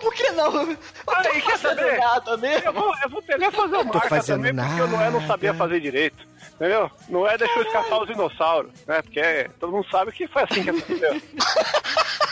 [0.02, 0.72] Por que não?
[0.72, 1.98] Eu Aí, quer saber?
[1.98, 2.67] nada mesmo.
[2.67, 5.54] Eu vou, eu vou tentar fazer o tô marca também, porque o Noé não sabia
[5.54, 5.63] nada.
[5.63, 6.32] fazer direito.
[6.56, 6.91] Entendeu?
[7.10, 9.02] Noé deixou escapar os dinossauros, né?
[9.02, 11.22] Porque todo mundo sabe que foi assim que aconteceu.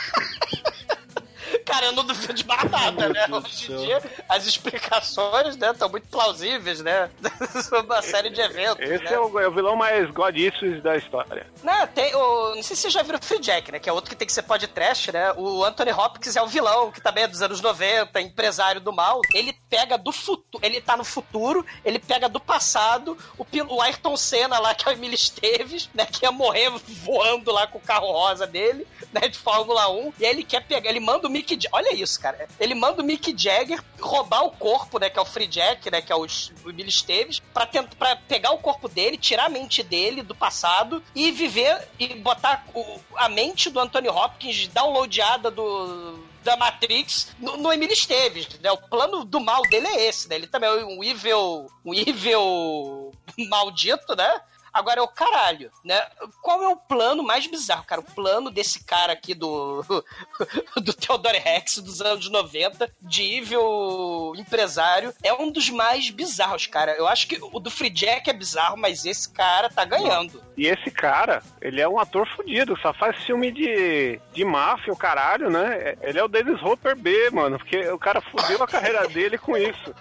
[1.64, 3.26] Cara, eu não duvido de mais nada, né?
[3.30, 7.10] Hoje em dia, as explicações, né, estão muito plausíveis, né?
[7.62, 8.88] Sobre uma série de eventos.
[8.88, 9.12] Esse né?
[9.12, 11.46] é o, é o vilão mais God issues da história.
[11.62, 12.54] Não, tem o.
[12.54, 13.78] Não sei se vocês já viram o Free Jack, né?
[13.78, 15.32] Que é outro que tem que ser podcast, né?
[15.36, 19.20] O Anthony Hopkins é o vilão, que também é dos anos 90, empresário do mal.
[19.34, 20.64] Ele pega do futuro.
[20.64, 24.92] Ele tá no futuro, ele pega do passado o, o Ayrton Senna lá, que é
[24.92, 26.06] o Emílio Esteves, né?
[26.06, 29.28] Que ia morrer voando lá com o carro rosa dele, né?
[29.28, 30.12] De Fórmula 1.
[30.18, 30.90] E aí ele quer pegar.
[30.90, 31.70] Ele manda o Mick Jagger.
[31.72, 32.48] Olha isso, cara.
[32.58, 35.08] Ele manda o Mick Jagger roubar o corpo, né?
[35.10, 36.00] Que é o Free Jack, né?
[36.02, 36.20] Que é o,
[36.64, 40.34] o Emílio Esteves, pra, tentar, pra pegar o corpo dele, tirar a mente dele do
[40.34, 47.34] passado e viver e botar o- a mente do Anthony Hopkins downloadada do da Matrix
[47.38, 48.72] no, no Emílio Esteves, né?
[48.72, 50.36] O plano do mal dele é esse, né?
[50.36, 53.12] Ele também é um evil, um evil
[53.50, 54.40] maldito, né?
[54.72, 56.00] Agora é o caralho, né?
[56.42, 58.00] Qual é o plano mais bizarro, cara?
[58.00, 59.82] O plano desse cara aqui do
[60.82, 66.92] do Theodore Rex dos anos 90, de evil empresário, é um dos mais bizarros, cara.
[66.92, 70.42] Eu acho que o do Free Jack é bizarro, mas esse cara tá ganhando.
[70.56, 74.96] E esse cara, ele é um ator fudido, só faz filme de, de máfia, o
[74.96, 75.96] caralho, né?
[76.02, 79.56] Ele é o Dennis Hopper B, mano, porque o cara fudeu a carreira dele com
[79.56, 79.94] isso.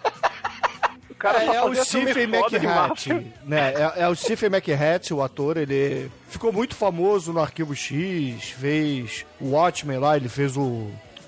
[1.19, 3.34] Cara É, é o Stephen foda de McHat, máfia.
[3.45, 3.73] né?
[3.73, 9.25] É, é o Stephen McHat, o ator, ele ficou muito famoso no Arquivo X, fez
[9.39, 10.88] o Watchmen lá, ele fez o,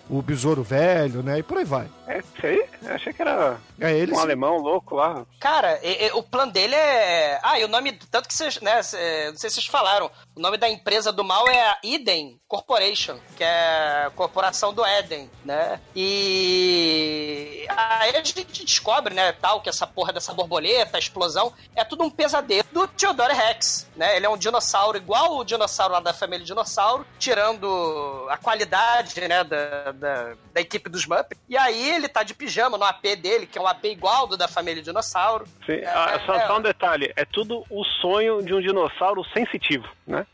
[0.10, 1.40] o Besouro Velho, né?
[1.40, 1.88] E por aí vai.
[2.14, 2.66] É isso aí?
[2.84, 4.22] Eu achei que era É ele um sim.
[4.22, 5.26] alemão louco lá.
[5.40, 7.40] Cara, e- e o plano dele é.
[7.42, 7.94] Ah, e o nome.
[8.12, 8.82] Tanto que vocês, né?
[8.84, 10.12] cê- Não sei se vocês falaram.
[10.36, 14.86] O nome da empresa do mal é a Eden Corporation, que é a corporação do
[14.86, 15.80] Eden, né?
[15.96, 17.66] E.
[17.70, 22.04] Aí a gente descobre, né, tal, que essa porra dessa borboleta, a explosão, é tudo
[22.04, 24.16] um pesadelo do Theodore Rex, né?
[24.18, 29.44] Ele é um dinossauro igual o dinossauro lá da família Dinossauro, tirando a qualidade, né,
[29.44, 31.40] da, da, da equipe dos Muppets.
[31.48, 34.36] E aí ele tá de pijama no AP dele, que é um AP igual do
[34.38, 35.46] da família Dinossauro.
[35.66, 36.48] Sim, ah, só, é.
[36.48, 40.26] só um detalhe, é tudo o sonho de um dinossauro sensitivo, né?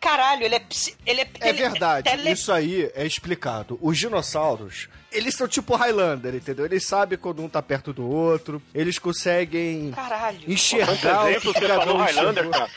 [0.00, 0.62] Caralho, ele é.
[1.06, 3.78] Ele é, É ele verdade, tele- isso aí é explicado.
[3.80, 6.64] Os dinossauros, eles são tipo Highlander, entendeu?
[6.64, 10.40] Eles sabem quando um tá perto do outro, eles conseguem Caralho.
[10.50, 12.70] enxergar o que cada um Highlander, cara.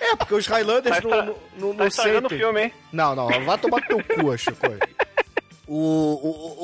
[0.00, 2.38] É, porque os Highlanders Tá não, não, Tá não estragando o sentem.
[2.38, 2.72] filme, hein?
[2.92, 4.66] Não, não, vai tomar teu cu, Chico.
[5.66, 5.74] O-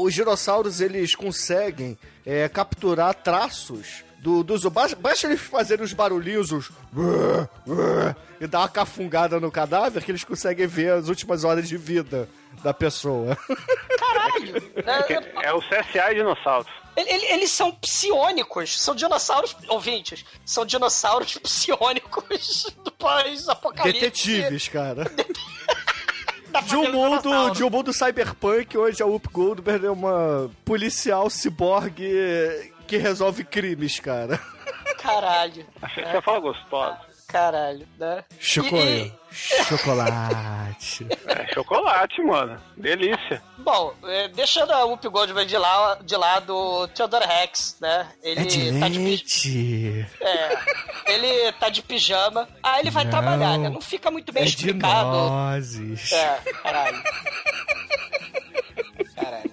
[0.01, 4.65] o- os dinossauros eles conseguem é, capturar traços do, dos.
[4.65, 6.71] Basta, basta eles fazerem os barulhinhos, os.
[8.41, 12.29] E dar uma cafungada no cadáver que eles conseguem ver as últimas horas de vida
[12.63, 13.37] da pessoa.
[13.99, 14.57] Caralho!
[15.43, 16.67] É, É o CSI dinossauros.
[16.97, 24.01] ele- ele- eles são psionicos, são dinossauros, ouvintes, são dinossauros psionicos do pós-apocalipse.
[24.01, 25.05] Detetives, cara.
[26.61, 31.29] da De um mundo, de um mundo cyberpunk, onde a Whoop Goldberg é uma policial
[31.31, 34.41] ciborgue que resolve crimes, cara.
[34.99, 35.67] Caralho.
[35.81, 37.08] Achei que você fala gostoso.
[37.29, 38.25] Caralho, né?
[38.41, 39.13] Chocolate.
[39.69, 41.07] Chocolate.
[41.29, 42.59] É chocolate, mano.
[42.77, 43.43] Delícia.
[43.59, 48.09] Bom, é, deixando a Whoop Goldberg de, lá, de lado, o Theodore Rex, né?
[48.23, 49.05] Ele É de tá de pijama.
[49.05, 50.07] leite.
[50.21, 50.59] É,
[51.13, 52.49] ele tá de pijama.
[52.63, 53.11] Aí ele vai Não.
[53.11, 53.69] trabalhar, né?
[53.69, 55.11] Não fica muito bem É de explicado.
[55.11, 56.13] nozes.
[56.13, 57.03] É, caralho.
[59.15, 59.51] Caralho.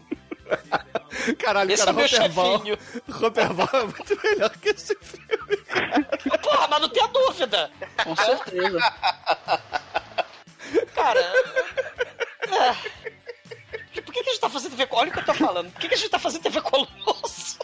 [1.33, 2.57] Caralho, Esse cara, é meu Roberval.
[2.59, 2.77] chefinho.
[3.09, 5.57] Roberval é muito melhor que esse filme.
[6.43, 7.71] Porra, mas não tenha dúvida.
[8.03, 8.79] Com certeza.
[10.93, 11.19] Cara.
[12.41, 14.01] é.
[14.01, 15.71] Por que, que a gente tá fazendo TV Olha o que eu tô falando.
[15.71, 17.57] Por que, que a gente tá fazendo TV Colosso?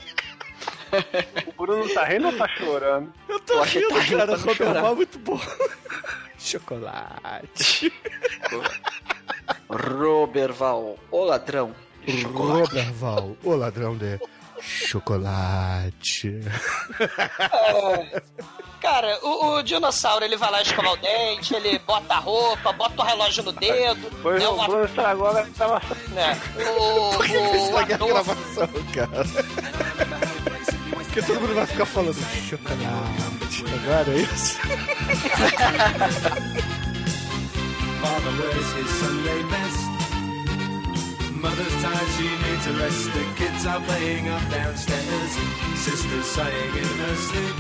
[1.48, 3.14] O Bruno tá rindo ou tá chorando?
[3.30, 4.28] Eu tô Eu rindo, tá rindo cara.
[4.28, 4.92] pra não Roberval chorar.
[4.92, 5.40] é muito bom.
[6.38, 7.94] Chocolate.
[9.70, 11.76] Roberval, o ladrão.
[12.34, 14.20] Roberval, o ladrão de
[14.60, 16.40] chocolate.
[18.82, 23.02] Cara, o, o dinossauro ele vai lá escovar o dente, ele bota a roupa, bota
[23.02, 24.10] o relógio no dedo.
[24.24, 25.82] Pois né, o uma- estragou, agora tava...
[26.10, 29.24] né, o, Por que o a gravação, cara?
[30.96, 32.16] Porque todo mundo vai ficar falando
[32.50, 33.64] chocolate.
[33.84, 34.58] Agora é isso?
[38.02, 39.91] Father wears his Sunday best.
[41.42, 43.12] Mother's tired, she needs a rest.
[43.14, 45.38] The kids are playing up downstairs.
[45.76, 47.56] Sister's sighing in her sleep.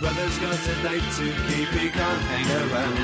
[0.00, 2.98] Brother's got a date to keep, he can't hang around.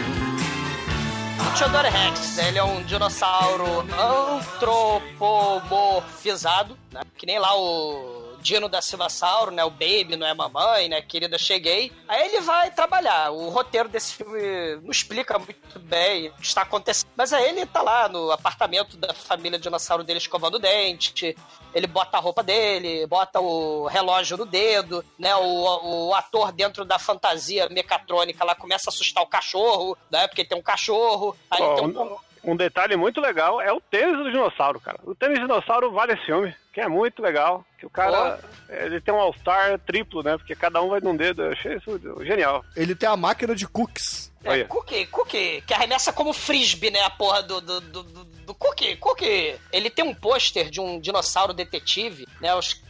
[1.40, 2.48] O Theodore Rex, né?
[2.48, 7.02] Ele é um dinossauro antropomorfizado, né?
[7.18, 9.64] Que nem lá o Dino da Silvasauro, né?
[9.64, 11.00] O Baby, não é mamãe, né?
[11.00, 11.92] Querida, cheguei.
[12.08, 13.30] Aí ele vai trabalhar.
[13.30, 14.40] O roteiro desse filme
[14.82, 17.08] não explica muito bem o que está acontecendo.
[17.16, 21.36] Mas aí ele tá lá no apartamento da família dinossauro dele escovando o dente.
[21.72, 25.34] Ele bota a roupa dele, bota o relógio no dedo, né?
[25.36, 30.26] O, o ator dentro da fantasia mecatrônica lá começa a assustar o cachorro, né?
[30.26, 31.36] Porque tem um cachorro.
[31.50, 32.56] Aí Ó, tem um, um...
[32.56, 34.98] detalhe muito legal é o tênis do dinossauro, cara.
[35.04, 37.64] O tênis do dinossauro vale esse filme, que é muito legal.
[37.78, 40.36] Que o cara, ele tem um All-Star triplo, né?
[40.36, 41.42] Porque cada um vai num dedo.
[41.42, 42.64] Eu achei isso genial.
[42.76, 44.30] Ele tem a máquina de cookies.
[44.44, 44.64] É, Olha.
[44.66, 47.00] cookie, cookie, que arremessa como frisbee, né?
[47.02, 49.54] A porra do, do, do, do- do cookie, cookie.
[49.72, 52.52] Ele tem um pôster de um dinossauro detetive, né?
[52.54, 52.82] Os-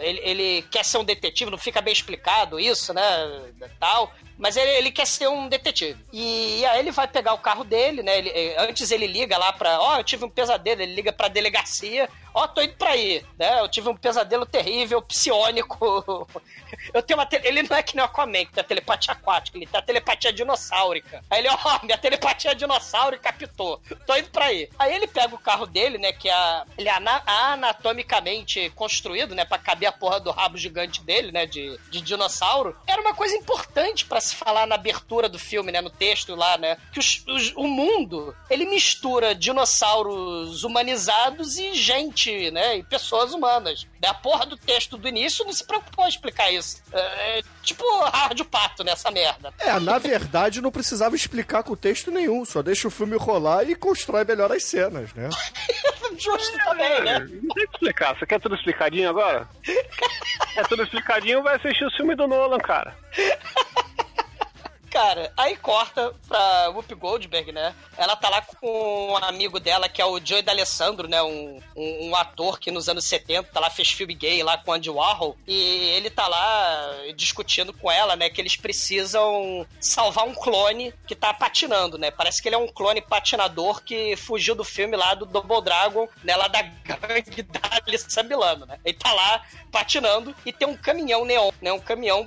[0.00, 3.02] ele, ele quer ser um detetive, não fica bem explicado isso, né?
[3.80, 4.12] Tal.
[4.38, 5.98] Mas ele, ele quer ser um detetive.
[6.12, 8.18] E, aí ele vai pegar o carro dele, né?
[8.18, 9.80] Ele- eh, antes ele liga lá pra.
[9.80, 10.82] Ó, eu tive um pesadelo.
[10.82, 12.06] Ele liga pra delegacia.
[12.34, 13.60] Ó, tô indo pra aí, né?
[13.60, 16.28] Eu tive um pesadelo terrível, psionico.
[16.92, 17.24] Eu tenho uma.
[17.24, 19.78] te- Ele não é que nem o Aquaman, que tem a telepatia aquática, ele tem
[19.78, 21.22] a telepatia dinossáurica.
[21.30, 23.80] Aí ele, ó, minha telepatia dinossáurica captou.
[24.06, 24.68] Tô indo pra aí.
[24.78, 26.12] Aí ele pega o carro dele, né?
[26.12, 29.44] Que é, a- ele é ana- anatomicamente construído, né?
[29.44, 31.46] Pra caber a porra do rabo gigante dele, né?
[31.46, 32.76] De, de dinossauro.
[32.86, 35.80] Era uma coisa importante pra se falar na abertura do filme, né?
[35.80, 36.76] No texto lá, né?
[36.92, 42.78] Que os- os- o mundo, ele mistura dinossauros humanizados e gente, né?
[42.78, 43.86] E pessoas humanas.
[44.06, 46.80] A porra do texto do início não se preocupou em explicar isso.
[46.92, 49.52] É, é tipo rádio pato nessa merda.
[49.58, 53.74] É, na verdade não precisava explicar com texto nenhum, só deixa o filme rolar e
[53.74, 55.28] constrói melhor as cenas, né?
[56.18, 57.18] Justo também, né?
[57.18, 58.16] Não tem que explicar.
[58.16, 59.48] Você quer tudo explicadinho agora?
[60.54, 62.94] quer tudo explicadinho, vai assistir o filme do Nolan, cara.
[64.96, 67.74] Cara, aí corta pra Whoopi Goldberg, né?
[67.98, 71.22] Ela tá lá com um amigo dela, que é o Joey D'Alessandro, né?
[71.22, 74.88] Um, um, um ator que nos anos 70 lá fez filme gay lá com Andy
[74.88, 75.36] Warhol.
[75.46, 75.54] E
[75.90, 78.30] ele tá lá discutindo com ela, né?
[78.30, 82.10] Que eles precisam salvar um clone que tá patinando, né?
[82.10, 86.08] Parece que ele é um clone patinador que fugiu do filme lá do Double Dragon,
[86.24, 86.34] né?
[86.36, 88.78] Lá da gangue da Alissa Milano, né?
[88.82, 91.70] Ele tá lá patinando e tem um caminhão neon, né?
[91.70, 92.26] Um caminhão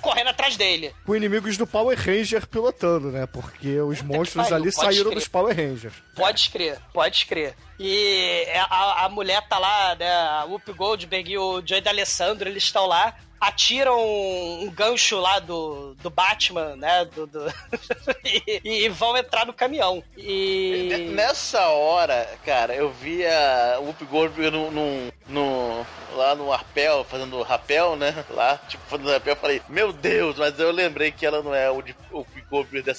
[0.00, 0.94] correndo atrás dele.
[1.04, 3.26] Com inimigos do Power Ranger pilotando, né?
[3.26, 5.14] Porque os monstros ali saíram crer.
[5.14, 5.94] dos Power Rangers.
[6.14, 7.54] Pode crer, pode crer.
[7.82, 10.12] E a, a mulher tá lá, né?
[10.12, 15.94] A Whoopi Goldberg e o Joey D'Alessandro, eles estão lá atiram um, gancho lá do,
[15.94, 17.06] do Batman, né?
[17.06, 17.46] Do, do
[18.22, 20.04] e, e, vão entrar no caminhão.
[20.16, 21.10] E.
[21.14, 27.40] Nessa hora, cara, eu via o Whoopi Goldberg no, no, no, lá no arpel, fazendo
[27.42, 28.24] rapel, né?
[28.28, 31.70] Lá, tipo, fazendo rapel, eu falei, meu Deus, mas eu lembrei que ela não é
[31.70, 32.92] o de, o Goldberg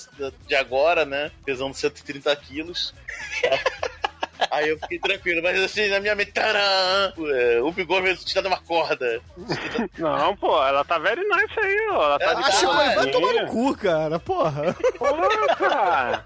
[0.47, 1.31] de agora, né?
[1.45, 2.95] Pesando 130 quilos.
[4.49, 8.39] Aí eu fiquei tranquilo, mas assim, na minha mente, taram, é, o Bigor mesmo te
[8.39, 9.21] uma corda.
[9.97, 12.03] Não, pô, ela tá very nice aí, ó.
[12.03, 14.19] Ela tá de Acho que vai tomar no cu, cara.
[14.19, 14.75] Porra.
[14.97, 16.25] Porra, cara.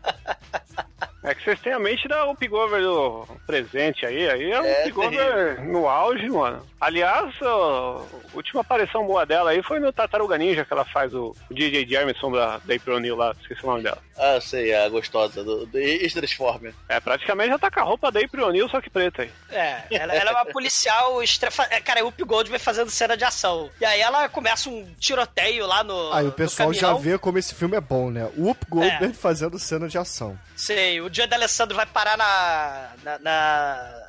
[1.26, 4.66] É que vocês têm a mente da Up Gover do presente aí, aí é o
[4.66, 6.66] É, Up Gover no auge, mano.
[6.80, 8.02] Aliás, a
[8.34, 11.88] última aparição boa dela aí foi no Tartaruga Ninja, que ela faz o, o DJ
[11.88, 13.98] Jameson da, da April lá, esqueci o nome dela.
[14.18, 16.74] Ah, sei, a gostosa do, do Ex-Transformer.
[16.88, 19.32] É, praticamente já tá com a roupa da April só que preta aí.
[19.50, 21.68] É, ela, ela é uma policial estrefa...
[21.70, 23.70] é, Cara, o Whoopi Gold vai fazendo cena de ação.
[23.82, 26.14] E aí ela começa um tiroteio lá no.
[26.14, 28.30] Aí o pessoal já vê como esse filme é bom, né?
[28.38, 29.14] O Up Goldberg É.
[29.14, 30.38] fazendo cena de ação.
[30.56, 32.90] Sei, o Joey D'Alessandro vai parar na.
[33.04, 34.02] na, na-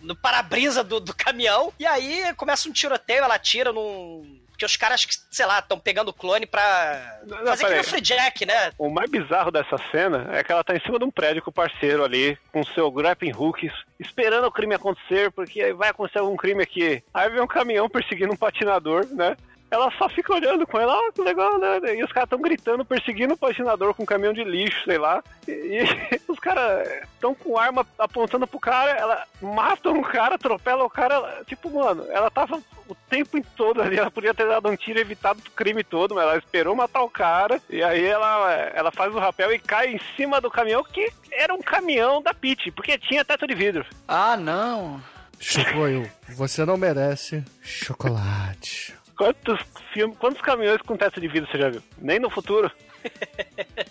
[0.00, 1.72] no para-brisa do, do caminhão.
[1.78, 4.38] E aí começa um tiroteio, ela atira num.
[4.50, 7.18] Porque os caras, que, sei lá, estão pegando clone pra.
[7.26, 8.72] Não, fazer que nem o Free Jack, né?
[8.78, 11.50] O mais bizarro dessa cena é que ela tá em cima de um prédio com
[11.50, 13.70] o parceiro ali, com seu grappling hook,
[14.00, 17.02] esperando o crime acontecer, porque aí vai acontecer algum crime aqui.
[17.14, 19.36] Aí vem um caminhão perseguindo um patinador, né?
[19.70, 21.94] Ela só fica olhando com ela, ó, que legal, né?
[21.94, 25.22] E os caras estão gritando, perseguindo o patinador com um caminhão de lixo, sei lá.
[25.46, 30.84] E, e os caras estão com arma apontando pro cara, ela mata um cara, atropela
[30.84, 31.14] o cara.
[31.16, 32.58] ela- tipo, mano, ela tava
[32.88, 36.14] o tempo todo ali, ela podia ter dado um tiro e evitado o crime todo,
[36.14, 37.60] mas ela esperou matar o cara.
[37.68, 41.52] E aí ela, ela faz o rapel e cai em cima do caminhão, que era
[41.52, 43.84] um caminhão da Pit, porque tinha teto de vidro.
[44.08, 44.98] Ah, não.
[45.38, 48.97] Chicoio, você não merece chocolate.
[49.18, 49.60] Quantos
[49.92, 51.82] filmes, quantos caminhões com teto de vidro você já viu?
[51.98, 52.70] Nem no futuro.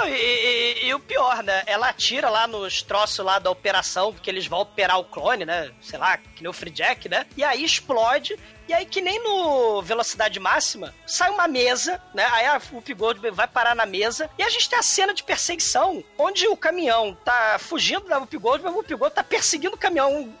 [0.00, 1.62] Não, e, e- e o pior, né?
[1.66, 5.70] Ela atira lá nos troços lá da operação, porque eles vão operar o clone, né?
[5.80, 7.26] Sei lá, que nem o Free Jack, né?
[7.36, 8.38] E aí explode.
[8.68, 12.24] E aí, que nem no Velocidade Máxima, sai uma mesa, né?
[12.32, 14.30] Aí a Whoopi Goldberg vai parar na mesa.
[14.38, 18.36] E a gente tem a cena de perseguição, onde o caminhão tá fugindo da Whoopi
[18.38, 20.32] Goldberg, a Whoopi Goldberg tá perseguindo o caminhão,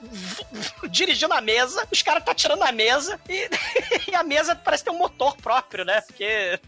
[0.88, 1.86] dirigindo a mesa.
[1.90, 3.20] Os caras tá tirando a mesa.
[3.28, 3.50] E,
[4.12, 6.00] e a mesa parece ter um motor próprio, né?
[6.02, 6.58] Porque...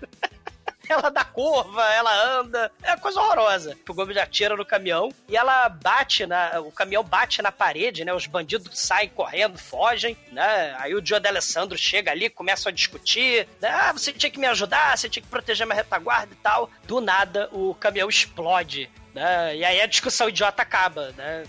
[0.93, 2.71] Ela dá curva, ela anda.
[2.83, 3.77] É coisa horrorosa.
[3.89, 6.61] O Gomes atira no caminhão e ela bate na.
[6.61, 8.13] O caminhão bate na parede, né?
[8.13, 10.75] Os bandidos saem correndo, fogem, né?
[10.79, 13.49] Aí o Joe D'Alessandro chega ali, começa a discutir.
[13.61, 13.69] Né?
[13.69, 16.71] Ah, você tinha que me ajudar, você tinha que proteger minha retaguarda e tal.
[16.85, 18.91] Do nada, o caminhão explode.
[19.15, 19.57] Né?
[19.57, 21.45] E aí a discussão idiota acaba, né?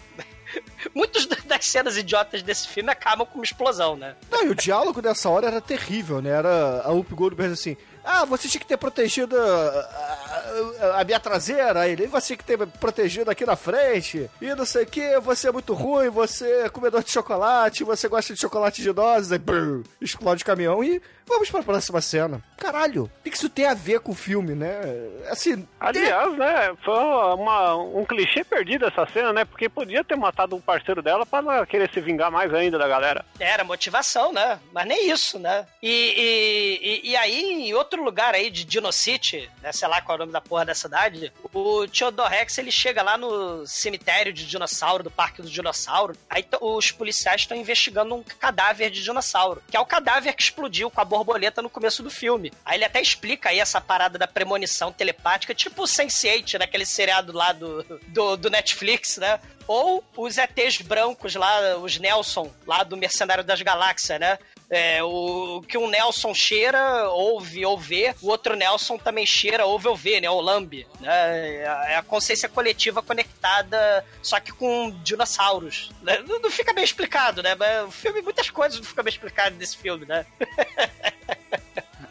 [0.93, 4.15] Muitas das cenas idiotas desse filme acabam com uma explosão, né?
[4.29, 6.29] Não, e o diálogo dessa hora era terrível, né?
[6.29, 7.77] Era a Up Goldberg assim...
[8.03, 12.43] Ah, você tinha que ter protegido a, a- a minha traseira, ele, você tinha que
[12.43, 16.63] ter protegido aqui na frente, e não sei o que, você é muito ruim, você
[16.63, 19.29] é comedor de chocolate, você gosta de chocolate de nozes,
[20.01, 22.41] explode o caminhão e vamos pra próxima cena.
[22.57, 24.79] Caralho, o que isso tem a ver com o filme, né?
[25.29, 29.43] Assim, Aliás, né, foi uma- um clichê perdido essa cena, né?
[29.45, 32.87] Porque podia ter matado um parceiro dela pra ela querer se vingar mais ainda da
[32.87, 33.25] galera.
[33.39, 34.59] Era motivação, né?
[34.71, 35.65] Mas nem isso, né?
[35.81, 39.71] E, e, e- e aí, em outro lugar aí de Dino City, né?
[39.71, 43.01] Sei lá qual é o nome da porra da cidade, o Theodore Rex, ele chega
[43.03, 46.15] lá no cemitério de dinossauro, do Parque do Dinossauro.
[46.29, 50.89] Aí os policiais estão investigando um cadáver de dinossauro, que é o cadáver que explodiu
[50.89, 52.51] com a borboleta no começo do filme.
[52.65, 57.31] Aí ele até explica aí essa parada da premonição telepática, tipo o Sense8, naquele seriado
[57.31, 59.39] lá do, do, do Netflix, né?
[59.67, 64.37] Ou os ETs brancos lá, os Nelson, lá do Mercenário das Galáxias, né?
[64.75, 69.87] É, o que um Nelson cheira, ouve ou vê, o outro Nelson também cheira, ouve
[69.87, 70.27] ou vê, né?
[70.29, 70.87] O lambe.
[70.99, 71.57] Né?
[71.91, 75.91] É a- consciência coletiva conectada, só que com dinossauros.
[76.01, 76.23] né?
[76.27, 77.53] Não, não fica bem explicado, né?
[77.53, 80.25] Mas o filme, muitas coisas não ficam bem explicadas nesse filme, né?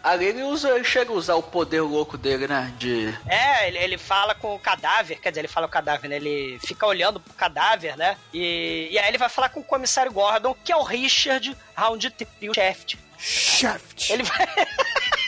[0.03, 2.73] Ali ele, usa, ele chega a usar o poder louco dele, né?
[2.77, 3.17] De.
[3.29, 6.17] É, ele, ele fala com o cadáver, quer dizer, ele fala o cadáver, né?
[6.17, 8.17] Ele fica olhando pro cadáver, né?
[8.35, 12.27] E, e aí ele vai falar com o comissário Gordon, que é o Richard Roundtree
[12.53, 12.97] Shaft.
[13.19, 14.11] Shaft.
[14.11, 14.47] Ele vai.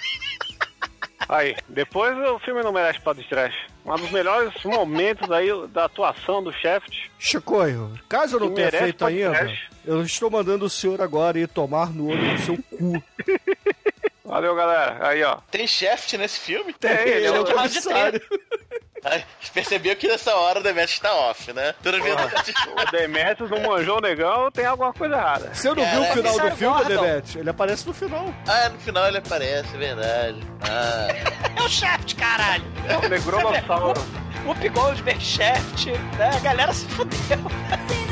[1.28, 3.54] Aí, depois o filme não merece de trash.
[3.84, 7.10] Um dos melhores momentos aí da atuação do Shaft.
[7.18, 9.50] Chicoio, caso eu não tenha feito ainda,
[9.84, 13.02] eu estou mandando o senhor agora ir tomar no olho do seu cu.
[14.34, 14.98] Valeu, galera.
[15.00, 15.36] Aí, ó.
[15.48, 16.72] Tem Shaft nesse filme?
[16.72, 18.20] Tem, ele é o comissário.
[19.04, 19.22] Aí,
[19.52, 21.72] percebeu que nessa hora o Demetrius tá off, né?
[21.80, 22.16] Toda vez
[22.76, 25.54] O Demetrius não manjou o negão, tem alguma coisa errada.
[25.54, 27.02] Você não viu o Caraca, final do filme, Gordon.
[27.02, 27.38] Demet?
[27.38, 28.34] Ele aparece no final.
[28.48, 30.40] Ah, no final ele aparece, é verdade.
[30.62, 31.54] Ah.
[31.56, 32.64] É o Shaft, caralho.
[32.88, 34.00] É o Negronossauro.
[34.44, 35.86] O Whoopi Goldberg, Shaft,
[36.18, 36.30] né?
[36.34, 37.14] A galera se fudeu.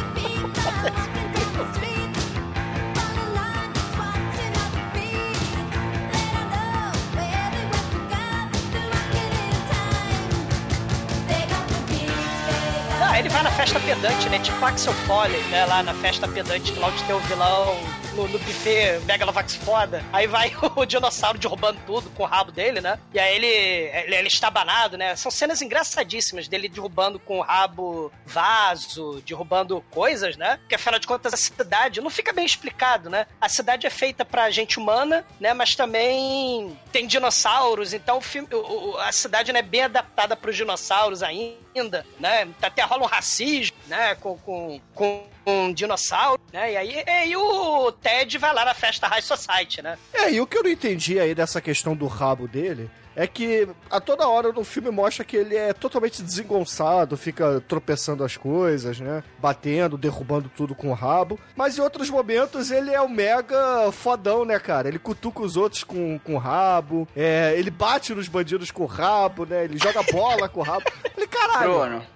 [13.23, 14.41] ele vai na festa pedante, né?
[14.41, 15.65] Tipo Axel Foley, né?
[15.65, 17.77] Lá na festa pedante, lá onde tem o vilão
[18.15, 20.05] no, no buffet Megalovax foda.
[20.13, 22.99] Aí vai o dinossauro derrubando tudo com o rabo dele, né?
[23.13, 25.17] E aí ele, ele, ele está banado, né?
[25.17, 30.57] São cenas engraçadíssimas dele derrubando com o rabo vaso, derrubando coisas, né?
[30.59, 33.27] Porque afinal de contas a cidade não fica bem explicado, né?
[33.41, 35.55] A cidade é feita pra gente humana, né?
[35.55, 40.57] Mas também tem dinossauros, então o filme, o- a cidade não é bem adaptada pros
[40.57, 42.49] dinossauros ainda, né?
[42.61, 44.15] Até rola um racismo, né?
[44.17, 46.73] Com, com, com um dinossauro, né?
[46.73, 49.99] E aí, e aí o Ted vai lá na festa High Society, né?
[50.13, 53.69] É, e o que eu não entendi aí dessa questão do rabo dele é que
[53.91, 59.01] a toda hora no filme mostra que ele é totalmente desengonçado, fica tropeçando as coisas,
[59.01, 59.23] né?
[59.39, 61.39] Batendo, derrubando tudo com o rabo.
[61.57, 64.89] Mas em outros momentos ele é o mega fodão, né, cara?
[64.89, 68.87] Ele cutuca os outros com, com o rabo, é, ele bate nos bandidos com o
[68.87, 69.65] rabo, né?
[69.65, 70.85] Ele joga bola com o rabo.
[71.17, 71.73] Ele, caralho.
[71.73, 72.07] Bruno,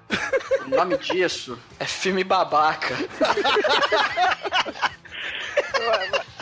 [0.66, 2.96] o nome disso é filme babaca.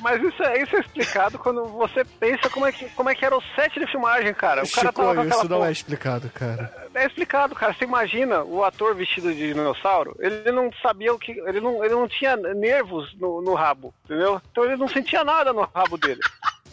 [0.03, 3.25] Mas isso é, isso é explicado quando você pensa como é, que, como é que
[3.25, 4.63] era o set de filmagem, cara.
[4.63, 6.89] O cara Chico, tava com isso não porra- é explicado, cara.
[6.95, 7.73] É explicado, cara.
[7.73, 11.33] Você imagina o ator vestido de dinossauro, ele não sabia o que.
[11.33, 14.41] Ele não, ele não tinha nervos no, no rabo, entendeu?
[14.51, 16.21] Então ele não sentia nada no rabo dele.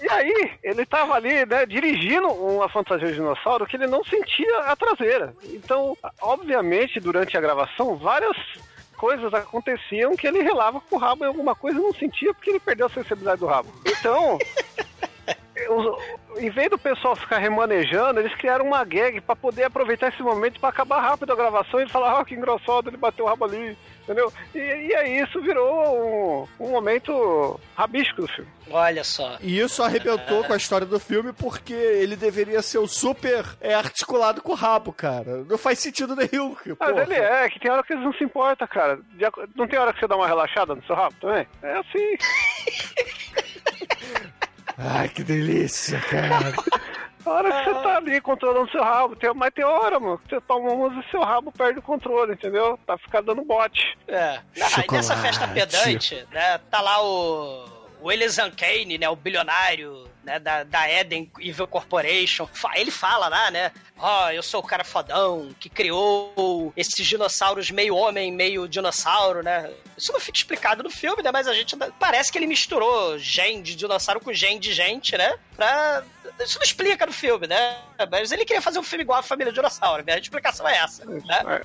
[0.01, 4.59] E aí, ele tava ali, né, dirigindo uma fantasia de dinossauro que ele não sentia
[4.61, 5.31] a traseira.
[5.45, 8.35] Então, obviamente, durante a gravação, várias
[9.01, 12.51] coisas aconteciam que ele relava com o rabo em alguma coisa e não sentia porque
[12.51, 13.67] ele perdeu a sensibilidade do rabo.
[13.83, 14.37] Então,
[15.69, 20.21] os- em vez do pessoal ficar remanejando, eles criaram uma gag pra poder aproveitar esse
[20.21, 23.45] momento pra acabar rápido a gravação e falar, ah, que engraçado, ele bateu o rabo
[23.45, 24.31] ali, entendeu?
[24.53, 28.49] E, e aí isso virou um, um momento rabístico do filme.
[28.69, 29.37] Olha só.
[29.41, 33.73] E isso arrebentou com a história do filme porque ele deveria ser o super é,
[33.73, 35.43] articulado com o rabo, cara.
[35.49, 36.55] Não faz sentido nenhum.
[36.79, 37.03] Mas porra.
[37.03, 38.99] ele é, que tem hora que eles não se importam, cara.
[39.55, 41.47] Não tem hora que você dá uma relaxada no seu rabo também?
[41.61, 42.17] É assim.
[44.77, 46.53] Ai, que delícia, cara.
[47.25, 50.29] A hora que você tá ali controlando seu rabo, tem, mas tem hora, mano, que
[50.29, 52.79] você toma uma e seu rabo perde o controle, entendeu?
[52.85, 53.97] Tá ficando dando bote.
[54.07, 54.39] É.
[54.59, 60.09] Ah, e nessa festa pedante, né, tá lá o, o Elisan Kane, né, o bilionário,
[60.23, 62.49] né, da, da Eden Evil Corporation.
[62.75, 67.95] Ele fala lá, né, ó, eu sou o cara fodão que criou esses dinossauros meio
[67.95, 69.71] homem, meio dinossauro, né.
[69.97, 73.61] Isso não fica explicado no filme, né, mas a gente parece que ele misturou gen
[73.61, 76.03] de dinossauro com gen de gente, né, pra...
[76.39, 77.77] Isso não explica no filme, né,
[78.09, 81.05] mas ele queria fazer um filme igual a Família Dinossauro, né, a explicação é essa,
[81.05, 81.61] né.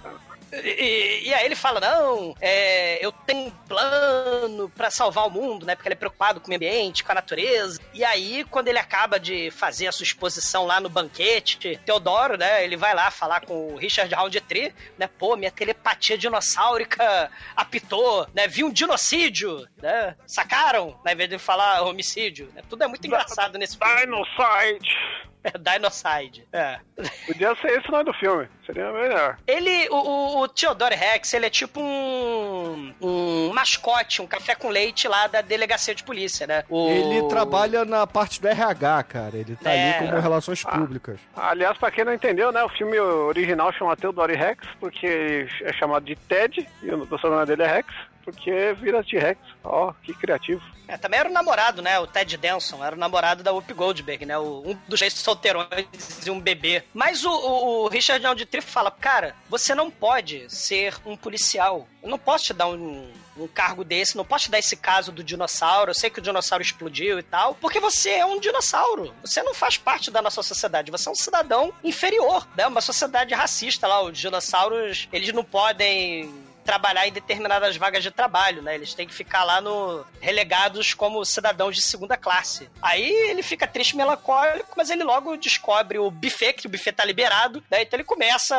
[0.53, 5.67] E, e aí ele fala, não, é, eu tenho um plano pra salvar o mundo,
[5.67, 5.75] né?
[5.75, 7.81] Porque ele é preocupado com o meio ambiente, com a natureza.
[7.93, 12.65] E aí, quando ele acaba de fazer a sua exposição lá no banquete, Teodoro, né?
[12.65, 15.09] Ele vai lá falar com o Richard Roundtree, né?
[15.19, 18.47] Pô, minha telepatia dinossáurica apitou, né?
[18.47, 20.17] Vi um dinocídio, né?
[20.27, 20.99] Sacaram?
[21.05, 21.13] Né?
[21.13, 22.63] Em vez de falar homicídio, né?
[22.69, 24.01] Tudo é muito engraçado nesse filme.
[24.01, 25.27] Dinocide!
[25.47, 26.79] É, Dinocide, é.
[27.27, 29.39] Podia ser esse o nome do filme, seria melhor.
[29.47, 34.69] Ele, o, o, o Theodore Rex, ele é tipo um, um mascote, um café com
[34.69, 36.65] leite lá da delegacia de polícia, né?
[36.69, 39.37] O- Ele trabalha na parte do RH, cara.
[39.37, 39.99] Ele tá É.
[39.99, 41.21] ali como relações públicas.
[41.37, 46.05] Aliás, pra quem não entendeu, né, o filme original chama Theodore Rex, porque é chamado
[46.05, 47.89] de Ted, e o sobrenome dele é Rex,
[48.27, 49.39] porque vira T-Rex.
[49.63, 50.61] Ó, que criativo.
[50.89, 51.99] É, também era o namorado, né?
[51.99, 54.37] O Ted Denson, era o namorado da Whoopi Goldberg, né?
[54.37, 55.87] O, um dos três solteirões
[56.25, 56.83] e um bebê.
[56.93, 61.89] Mas o, o, o Richard Aldrich fala, cara, você não pode ser um policial.
[62.03, 65.11] Eu não posso te dar um, um cargo desse, não posso te dar esse caso
[65.11, 65.91] do dinossauro.
[65.91, 69.15] Eu sei que o dinossauro explodiu e tal, porque você é um dinossauro.
[69.23, 70.91] Você não faz parte da nossa sociedade.
[70.91, 72.67] Você é um cidadão inferior, né?
[72.67, 74.03] Uma sociedade racista lá.
[74.03, 78.75] Os dinossauros, eles não podem trabalhar em determinadas vagas de trabalho, né?
[78.75, 82.69] Eles têm que ficar lá no relegados como cidadãos de segunda classe.
[82.83, 87.05] Aí ele fica triste melancólico, mas ele logo descobre o buffet, que o buffet tá
[87.05, 87.83] liberado, né?
[87.83, 88.57] Então ele começa,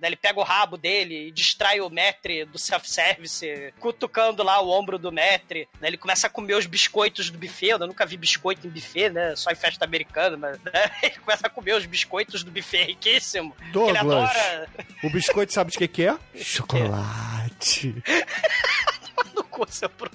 [0.00, 0.08] né?
[0.08, 4.98] ele pega o rabo dele e distrai o metre do self-service, cutucando lá o ombro
[4.98, 5.88] do metre, né?
[5.88, 9.36] Ele começa a comer os biscoitos do buffet, eu nunca vi biscoito em buffet, né?
[9.36, 10.90] Só em festa americana, mas né?
[11.02, 13.54] ele começa a comer os biscoitos do buffet riquíssimo.
[13.54, 14.68] que Ele Douglas, adora
[15.02, 16.16] o biscoito sabe de que que é?
[16.42, 17.33] Chocolate.
[19.34, 20.10] no cu, seu pro.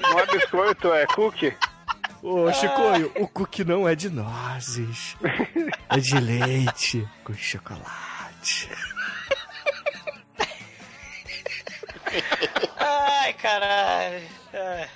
[0.00, 1.56] Não é biscoito, é cookie.
[2.22, 5.16] Ô, Chicoio, o cookie não é de nozes.
[5.88, 8.68] É de leite com chocolate.
[12.78, 14.22] Ai, caralho.
[14.52, 14.88] É.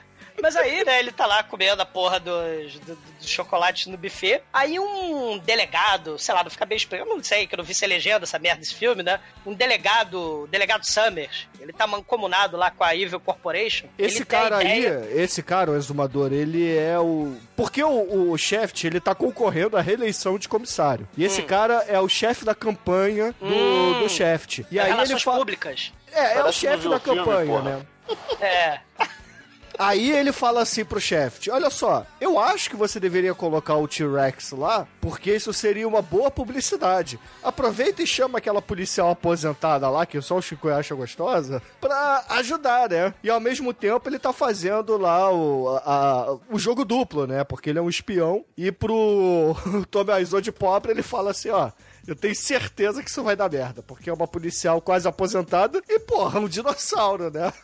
[0.43, 4.43] Mas aí, né, ele tá lá comendo a porra dos, do, do chocolate no buffet.
[4.53, 7.65] Aí um delegado, sei lá, não fica bem explicado, eu não sei, que eu não
[7.65, 9.21] vi se é legenda essa merda desse filme, né?
[9.45, 13.87] Um delegado, delegado Summers, ele tá mancomunado lá com a Evil Corporation.
[13.99, 14.85] Esse ele cara aí,
[15.15, 17.37] esse cara, o exumador, ele é o.
[17.57, 21.09] Porque o, o Shaft, ele tá concorrendo à reeleição de comissário.
[21.17, 21.47] E esse Hum.
[21.47, 24.01] cara é o chefe da campanha do, Hum.
[24.01, 24.65] do Shaft.
[24.71, 25.39] E É aí ele relações fala.
[25.39, 25.93] públicas.
[26.13, 27.63] É, é o Parece chefe da filme, campanha, porra.
[27.63, 27.87] né?
[28.41, 28.81] É.
[29.83, 33.89] Aí ele fala assim pro Shaft: Olha só, eu acho que você deveria colocar o
[33.89, 37.19] T-Rex lá, porque isso seria uma boa publicidade.
[37.43, 42.91] Aproveita e chama aquela policial aposentada lá, que só o Chico acha gostosa, pra ajudar,
[42.91, 43.15] né?
[43.23, 47.43] E ao mesmo tempo ele tá fazendo lá o, a- o jogo duplo, né?
[47.43, 48.45] Porque ele é um espião.
[48.59, 49.57] E pro
[49.91, 51.71] Tommy Wiseau de pobre ele fala assim: Ó.
[52.07, 56.01] Eu tenho certeza que isso vai dar merda, porque é uma policial quase aposentada e,
[56.01, 57.53] porra, um dinossauro, né?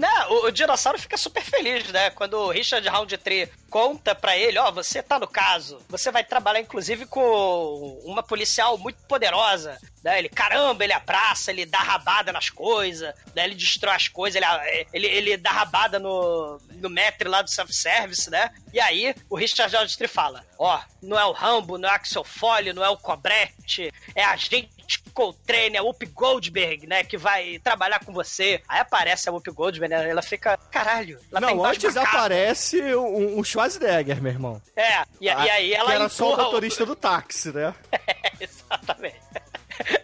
[0.00, 2.08] Não, o, o dinossauro fica super feliz, né?
[2.08, 5.80] Quando o Richard Roundtree conta pra ele, ó, você tá no caso.
[5.88, 9.78] Você vai trabalhar, inclusive, com uma policial muito poderosa.
[10.02, 10.18] Né?
[10.18, 13.44] Ele, caramba, ele abraça, ele dá rabada nas coisas, né?
[13.44, 18.30] ele destrói as coisas, ele, ele, ele dá rabada no, no metre lá do self-service,
[18.30, 18.50] né?
[18.72, 22.24] E aí, o Richard Roundtree fala, ó, não é o Rambo, não é o Axel
[22.24, 24.70] Foley, não é o Cobrete, é a gente
[25.12, 28.60] Coltrane, a Whoopi Goldberg, né, que vai trabalhar com você.
[28.68, 32.82] Aí aparece a Whoopi Goldberg, né, ela fica, caralho, ela tá Não, embaixo antes aparece
[32.94, 34.62] um, um Schwarzenegger, meu irmão.
[34.74, 37.74] É, e, e aí ela Que era só o motorista do táxi, né?
[38.40, 39.20] Exatamente.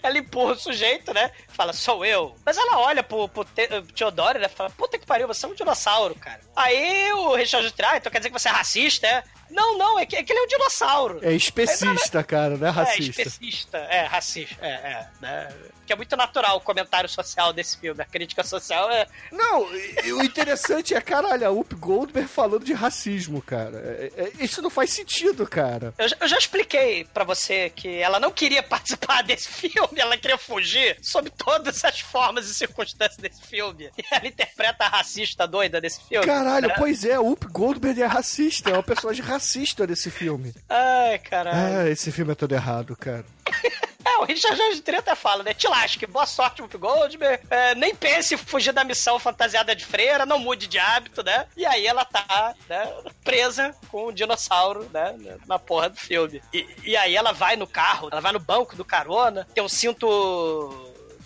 [0.07, 1.31] Ela empurra o sujeito, né?
[1.49, 2.37] Fala, sou eu.
[2.45, 4.49] Mas ela olha pro, pro Te- Theodore, né?
[4.49, 6.41] Fala, puta que pariu, você é um dinossauro, cara.
[6.55, 9.23] Aí o Richard Trai, ah, então quer dizer que você é racista, é?
[9.49, 11.21] Não, não, é que, é que ele é um dinossauro.
[11.23, 13.23] É especista, cara, não é É, racista.
[13.23, 13.79] especista.
[13.79, 14.57] É, racista.
[14.61, 15.07] É, é.
[15.21, 15.55] Né?
[15.87, 18.03] Que é muito natural o comentário social desse filme.
[18.03, 19.07] A crítica social é.
[19.31, 23.79] Não, o interessante é, caralho, a Whoop Goldberg falando de racismo, cara.
[23.79, 25.95] É- é- isso não faz sentido, cara.
[25.97, 30.17] Eu, já- eu já expliquei pra você que ela não queria participar desse filme, ela
[30.17, 33.91] queria fugir sob todas as formas e circunstâncias desse filme.
[33.99, 36.27] E ela interpreta a racista doida desse filme.
[36.27, 36.75] Caralho, né?
[36.77, 40.55] pois é, Whoop Goldberg é racista, é uma personagem racista desse filme.
[40.69, 41.79] Ai, caralho.
[41.81, 43.25] Ah, esse filme é todo errado, cara.
[44.07, 45.53] É, o Richard Jorge Tree até fala, né?
[45.53, 47.43] Te lasque, boa sorte, Whoopi Goldberg.
[47.51, 51.47] É, nem pense em fugir da missão fantasiada de freira, não mude de hábito, né?
[51.57, 52.93] E aí ela tá, né,
[53.25, 55.17] presa com um dinossauro, né?
[55.47, 56.41] Na porra do filme.
[56.53, 59.69] E, e aí ela vai no carro, ela vai no banco do carona, tem um
[59.69, 60.07] cinto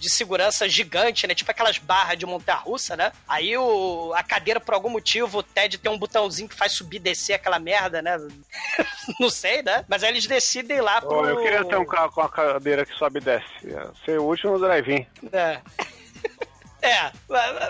[0.01, 1.35] de segurança gigante, né?
[1.35, 3.13] Tipo aquelas barras de montanha-russa, né?
[3.29, 6.97] Aí o, a cadeira, por algum motivo, o Ted tem um botãozinho que faz subir
[6.97, 8.17] e descer aquela merda, né?
[9.21, 9.85] Não sei, né?
[9.87, 11.11] Mas aí eles decidem ir lá pro...
[11.11, 13.47] Pô, eu queria ter um carro com a cadeira que sobe e desce.
[13.65, 15.07] Ia Ser útil no drive-in.
[15.33, 15.61] É.
[16.83, 17.13] É,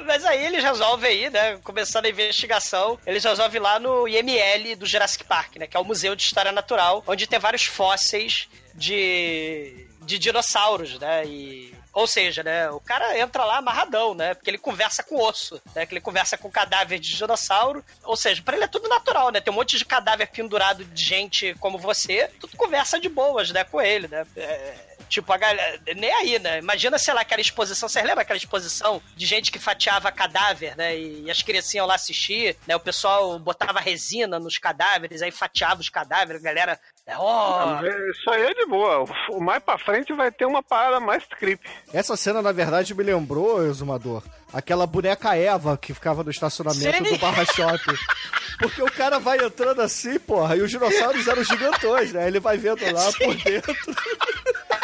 [0.07, 1.59] mas aí eles resolvem aí, né?
[1.65, 5.67] Começando a investigação, eles resolvem lá no IML do Jurassic Park, né?
[5.67, 11.27] Que é o Museu de História Natural, onde tem vários fósseis de, de dinossauros, né?
[11.27, 11.80] E.
[11.93, 14.35] Ou seja, né, o cara entra lá amarradão, né?
[14.35, 15.85] Porque ele conversa com osso, né?
[15.85, 17.85] Que ele conversa com cadáver de dinossauro.
[18.05, 19.41] Ou seja, pra ele é tudo natural, né?
[19.41, 23.65] Tem um monte de cadáver pendurado de gente como você, tudo conversa de boas, né?
[23.65, 24.25] Com ele, né?
[24.37, 25.79] É, Tipo, a galera.
[25.97, 26.59] Nem aí, né?
[26.61, 27.89] Imagina, sei lá, aquela exposição.
[27.89, 30.97] Vocês lembram aquela exposição de gente que fatiava cadáver, né?
[30.97, 32.77] E, as crianças iam lá assistir, né?
[32.77, 36.81] O pessoal botava resina nos cadáveres, aí fatiava os cadáveres, a galera.
[37.17, 37.81] Ó.
[38.13, 39.05] Isso aí é de boa.
[39.31, 41.69] O- mais pra frente vai ter uma parada mais creepy.
[41.93, 47.03] Essa cena, na verdade, me lembrou, Exumador, aquela boneca Eva que ficava no estacionamento Sim.
[47.15, 47.99] do Barra Shopping.
[48.61, 52.29] Porque o cara vai entrando assim, porra, e os dinossauros eram gigantões, né?
[52.29, 53.75] Ele vai vendo lá por dentro.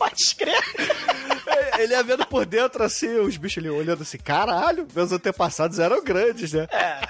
[0.00, 0.62] Pode escrever.
[1.78, 6.02] Ele ia vendo por dentro assim, os bichos ali olhando assim, caralho, meus antepassados eram
[6.02, 6.66] grandes, né?
[6.72, 7.00] É.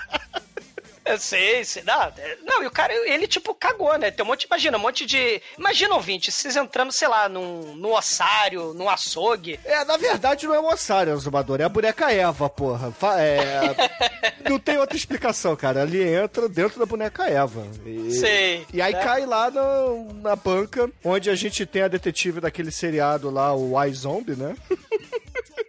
[1.11, 1.82] Eu sei, sei.
[1.82, 4.11] Não, é- não, e o cara, ele tipo cagou, né?
[4.11, 5.40] Tem um monte, imagina, um monte de.
[5.58, 9.58] Imagina, ouvinte, vocês entrando, sei lá, num, num ossário, num açougue.
[9.64, 12.92] É, na verdade não é um ossário, Zumbador, é a boneca Eva, porra.
[13.18, 14.40] É...
[14.48, 15.82] não tem outra explicação, cara.
[15.82, 17.66] Ali entra dentro da boneca Eva.
[17.84, 19.02] E, Sei, E aí né?
[19.02, 23.82] cai lá no- na banca, onde a gente tem a detetive daquele seriado lá, o
[23.84, 24.54] iZombie, né?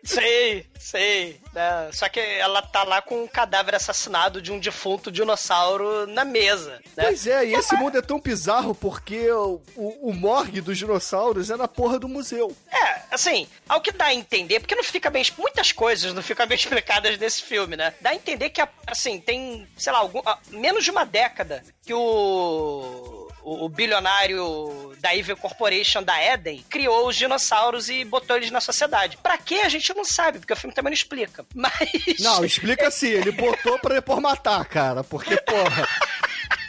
[0.03, 1.39] Sei, sei.
[1.53, 1.89] né?
[1.91, 6.81] Só que ela tá lá com um cadáver assassinado de um defunto dinossauro na mesa.
[6.95, 7.05] Né?
[7.05, 11.49] Pois é, e esse mundo é tão bizarro porque o, o, o morgue dos dinossauros
[11.49, 12.55] é na porra do museu.
[12.71, 15.23] É, assim, ao que dá a entender, porque não fica bem.
[15.37, 17.93] Muitas coisas não ficam bem explicadas nesse filme, né?
[18.01, 23.20] Dá a entender que, assim, tem, sei lá, algum, menos de uma década que o.
[23.43, 28.61] O, o bilionário da Evil Corporation da Eden criou os dinossauros e botou eles na
[28.61, 29.17] sociedade.
[29.17, 29.61] Pra quê?
[29.63, 31.45] A gente não sabe, porque o filme também não explica.
[31.55, 32.19] Mas.
[32.19, 35.87] Não, explica assim, ele botou pra depois matar, cara, porque, porra...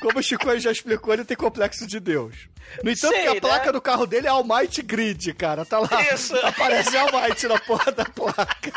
[0.00, 2.48] Como o Chico já explicou, ele tem complexo de Deus.
[2.82, 3.40] No entanto, Sei, que a né?
[3.40, 5.64] placa do carro dele é Almighty Grid, cara.
[5.64, 5.88] Tá lá.
[6.12, 6.34] Isso.
[6.44, 8.72] Aparece Almighty na porra da placa.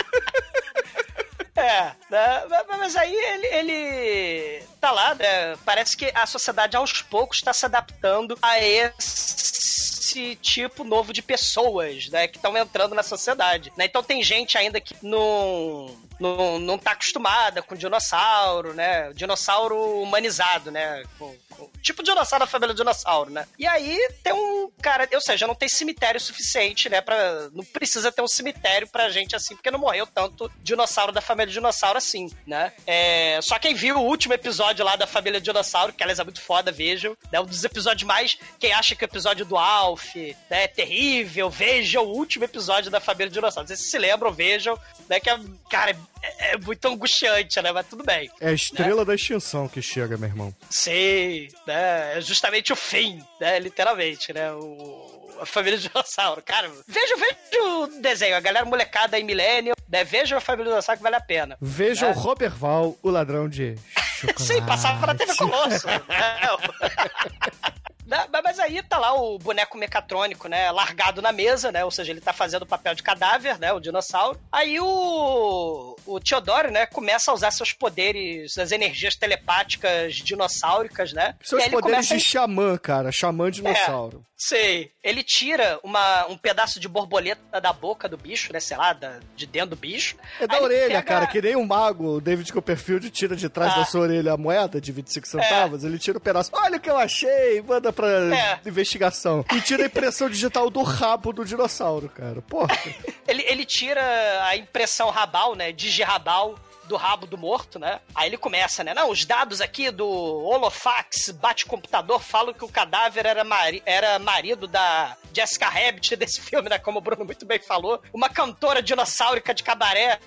[1.65, 2.43] É, né?
[2.69, 5.55] Mas- aí ele, ele tá lá, né?
[5.65, 12.07] Parece que a sociedade aos poucos está se adaptando a esse tipo novo de pessoas,
[12.09, 12.27] né?
[12.27, 13.73] Que estão entrando na sociedade.
[13.75, 13.85] Né?
[13.85, 19.11] Então tem gente ainda que não, não, não tá acostumada com dinossauro, né?
[19.13, 21.03] Dinossauro humanizado, né?
[21.17, 23.47] Com- com- tipo dinossauro da família dinossauro, né?
[23.57, 27.01] E aí tem um cara, ou seja, não tem cemitério suficiente, né?
[27.01, 31.21] Pra, não precisa ter um cemitério pra gente assim, porque não morreu tanto dinossauro da
[31.21, 32.73] família dinossauro assim, né?
[32.85, 36.41] É, só quem viu o último episódio lá da família dinossauro, que aliás é muito
[36.41, 37.15] foda, vejam.
[37.31, 38.37] É um dos episódios mais.
[38.59, 40.15] Quem acha que o episódio do Alf
[40.49, 43.67] né, é terrível, vejam o último episódio da família dinossauro.
[43.67, 44.77] Vocês se lembram, vejam,
[45.09, 45.19] né?
[45.19, 45.39] Que é,
[45.69, 47.71] cara, é, é muito angustiante, né?
[47.71, 48.29] Mas tudo bem.
[48.39, 50.55] É a estrela da extinção que chega, meu irmão.
[50.69, 52.17] Sei, né?
[52.17, 53.59] É justamente o fim, né?
[53.59, 54.51] Literalmente, né?
[54.51, 55.13] O...
[55.39, 56.41] A família dinossauro.
[56.41, 58.37] Cara, veja, veja o desenho.
[58.37, 60.03] A galera molecada aí, milênio, né?
[60.05, 61.57] Veja a família dinossauro que vale a pena.
[61.61, 62.13] Veja né?
[62.13, 63.75] o Robert Val, o ladrão de
[64.15, 64.43] chocolate.
[64.47, 65.87] Sim, passava na TV Colosso.
[65.87, 66.01] né?
[68.05, 70.71] Mas- aí tá lá o boneco mecatrônico, né?
[70.71, 71.83] Largado na mesa, né?
[71.83, 73.73] Ou seja, ele tá fazendo o papel de cadáver, né?
[73.73, 74.39] O dinossauro.
[74.51, 76.85] Aí o, o Teodoro, né?
[76.85, 81.35] Começa a usar seus poderes, as energias telepáticas dinossáuricas, né?
[81.41, 83.11] Seus poderes começa a de xamã, cara.
[83.11, 84.25] Xamã dinossauro.
[84.37, 84.91] Sei.
[85.03, 88.59] Ele tira uma, um pedaço de borboleta da boca do bicho, né?
[88.59, 90.17] Sei lá, da- de dentro do bicho.
[90.39, 93.73] É da orelha, pega- cara, que nem um mago, o David Copperfield tira de trás
[93.73, 93.77] Ah.
[93.77, 96.49] da sua orelha a moeda de 25 centavos, ele tira o pedaço.
[96.53, 98.59] Olha o que eu achei, manda pra É.
[98.65, 99.45] investigação.
[99.55, 102.41] E tira a impressão digital do rabo do dinossauro, cara.
[102.41, 102.75] Porra.
[103.27, 104.01] Ele, ele tira
[104.45, 105.71] a impressão rabal, né?
[105.71, 106.55] Digirabal
[106.87, 107.99] do rabo do morto, né?
[108.13, 108.93] Aí ele começa, né?
[108.93, 114.67] Não, os dados aqui do Holofax bate-computador falam que o cadáver era, mari era marido
[114.67, 116.79] da Jessica Rabbit desse filme, né?
[116.79, 118.01] Como o Bruno muito bem falou.
[118.13, 120.19] Uma cantora dinossáurica de cabaré.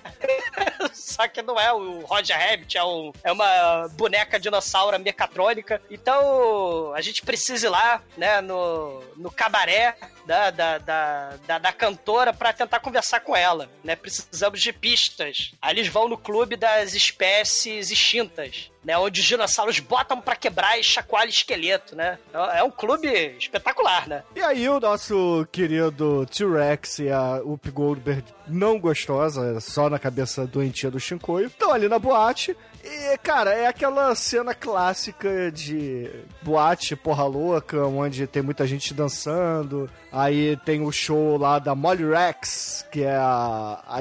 [0.93, 5.81] Só que não é o Roger Rabbit, é, um, é uma boneca dinossauro mecatrônica.
[5.89, 8.41] Então, a gente precisa ir lá, né?
[8.41, 9.95] No, no cabaré
[10.25, 13.95] da, da, da, da, da cantora para tentar conversar com ela, né?
[13.95, 15.51] Precisamos de pistas.
[15.61, 18.97] Aí eles vão no clube das espécies extintas, né?
[18.97, 22.17] Onde os dinossauros botam para quebrar e chacoalha esqueleto, né?
[22.53, 24.23] É um clube espetacular, né?
[24.35, 30.47] E aí o nosso querido T-Rex e a Whoopi Goldberg não gostosa, só na cabeça
[30.47, 32.55] doentia do Shinkoio, estão ali na boate.
[32.83, 36.09] E, cara, é aquela cena clássica de
[36.41, 39.89] boate porra louca, onde tem muita gente dançando.
[40.11, 43.99] Aí tem o show lá da Molly Rex, que é a, a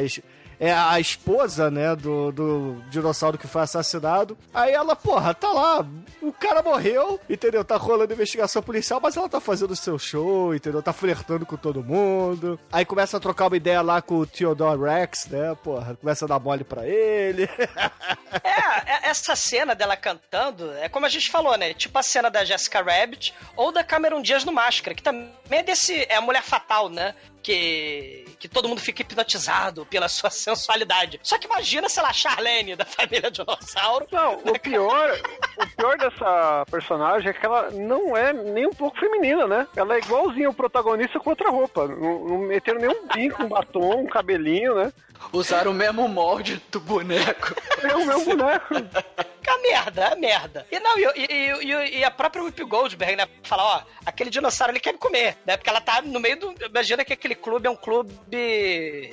[0.60, 4.36] é a esposa, né, do, do dinossauro que foi assassinado.
[4.52, 5.86] Aí ela, porra, tá lá,
[6.20, 7.64] o cara morreu, entendeu?
[7.64, 10.82] Tá rolando investigação policial, mas ela tá fazendo o seu show, entendeu?
[10.82, 12.58] Tá flertando com todo mundo.
[12.72, 15.96] Aí começa a trocar uma ideia lá com o Theodore Rex, né, porra?
[16.00, 17.48] Começa a dar mole pra ele.
[18.44, 21.72] É, é- essa cena dela cantando é como a gente falou, né?
[21.72, 25.62] Tipo a cena da Jessica Rabbit ou da Cameron Diaz no Máscara, que também é
[25.62, 26.06] desse.
[26.10, 27.14] É a mulher fatal, né?
[27.42, 31.20] Que, que todo mundo fica hipnotizado pela sua sensualidade.
[31.22, 34.06] Só que imagina, sei lá, Charlene da família Dinossauro.
[34.10, 35.20] Não, o pior,
[35.56, 39.66] o pior dessa personagem é que ela não é nem um pouco feminina, né?
[39.76, 41.86] Ela é igualzinha o protagonista com outra roupa.
[41.86, 44.92] Não, não meteram nenhum bico, um batom, um cabelinho, né?
[45.32, 47.54] Usaram o mesmo molde do boneco.
[47.82, 48.74] É o meu boneco.
[49.48, 50.66] É a merda, é a merda.
[50.70, 53.26] E não, e, e, e, e a própria Whoopi Goldberg, né?
[53.42, 55.56] Fala, ó, aquele dinossauro ele quer me comer, né?
[55.56, 56.54] Porque ela tá no meio do.
[56.66, 58.12] Imagina que aquele clube é um clube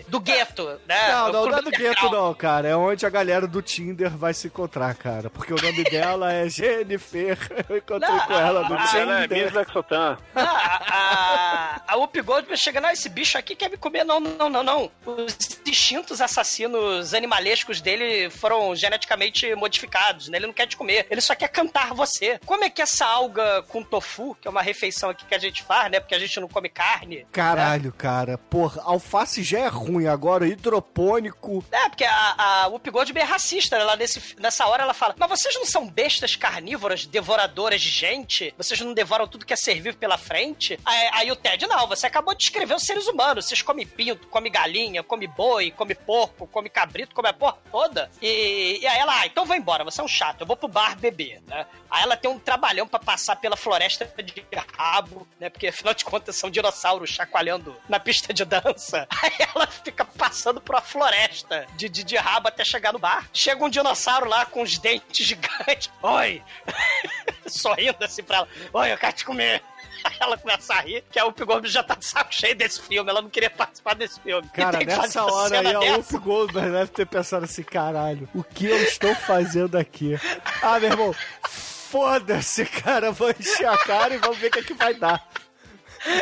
[0.08, 1.08] do gueto, né?
[1.12, 2.68] Não, É um não, não é do gueto, não, cara.
[2.68, 5.30] É onde a galera do Tinder vai se encontrar, cara.
[5.30, 7.38] Porque o nome dela é Jennifer.
[7.70, 9.46] Eu encontrei Não, com ela no Ah, ela é Tinder.
[9.46, 10.18] Miss Lexotan.
[10.36, 14.04] Ah, a, a Whoopi Goldberg chega, não, esse bicho aqui quer me comer.
[14.04, 14.92] Não, não, não, não.
[15.06, 20.38] Os instintos assassinos animalescos dele foram geneticamente modificados, né?
[20.38, 22.40] Ele não quer te comer, ele só quer cantar você.
[22.46, 25.64] Como é que essa alga com tofu, que é uma refeição aqui que a gente
[25.64, 26.00] faz, né?
[26.00, 27.26] Porque a gente não come carne.
[27.32, 28.38] Caralho, cara.
[28.38, 31.64] Porra, alface já é ruim, agora hidropônico.
[31.72, 33.76] É, porque a, a Whoopi Goldberg é racista.
[33.76, 38.54] Ela, nesse, nessa hora ela fala, mas vocês não são bestas carnívoras, devoradoras de gente?
[38.58, 40.80] Vocês não devoram tudo que é servir pela frente?
[40.86, 43.46] Aí, aí o Ted, não, você acabou de descrever os seres humanos.
[43.46, 48.10] Vocês comem pinto, comem galinha, comem boi, comem porco, comem cabrito, comem a porra toda.
[48.22, 50.68] E, e aí ela, ah, então vou embora, você é um chato, eu vou pro
[50.68, 51.66] bar beber, né?
[51.90, 54.46] Aí ela tem um trabalhão pra passar pela floresta de
[54.78, 55.50] rabo, né?
[55.50, 59.08] Porque afinal de contas são dinossauros chacoalhando na pista de dança.
[59.22, 63.28] Aí ela fica passando por uma floresta de, de, de rabo até chegar no bar.
[63.34, 65.92] Chega um dinossauro lá com os dentes gigantes.
[66.02, 66.42] Oi!
[67.48, 68.48] Sorrindo assim pra ela.
[68.74, 69.62] Oi, eu quero te comer.
[70.20, 73.10] Ela começa a rir, que a Whoopi Goldberg já tá de saco cheio desse filme,
[73.10, 74.48] ela não queria participar desse filme.
[74.50, 75.80] Cara, nessa hora aí a.
[75.80, 80.20] Whoopi Goldberg deve ter pensado assim, caralho, o que eu estou fazendo aqui?
[80.62, 81.16] Ah, meu irmão,
[81.48, 85.28] foda-se, cara, vou encher a cara e vamos ver o que, é que vai dar.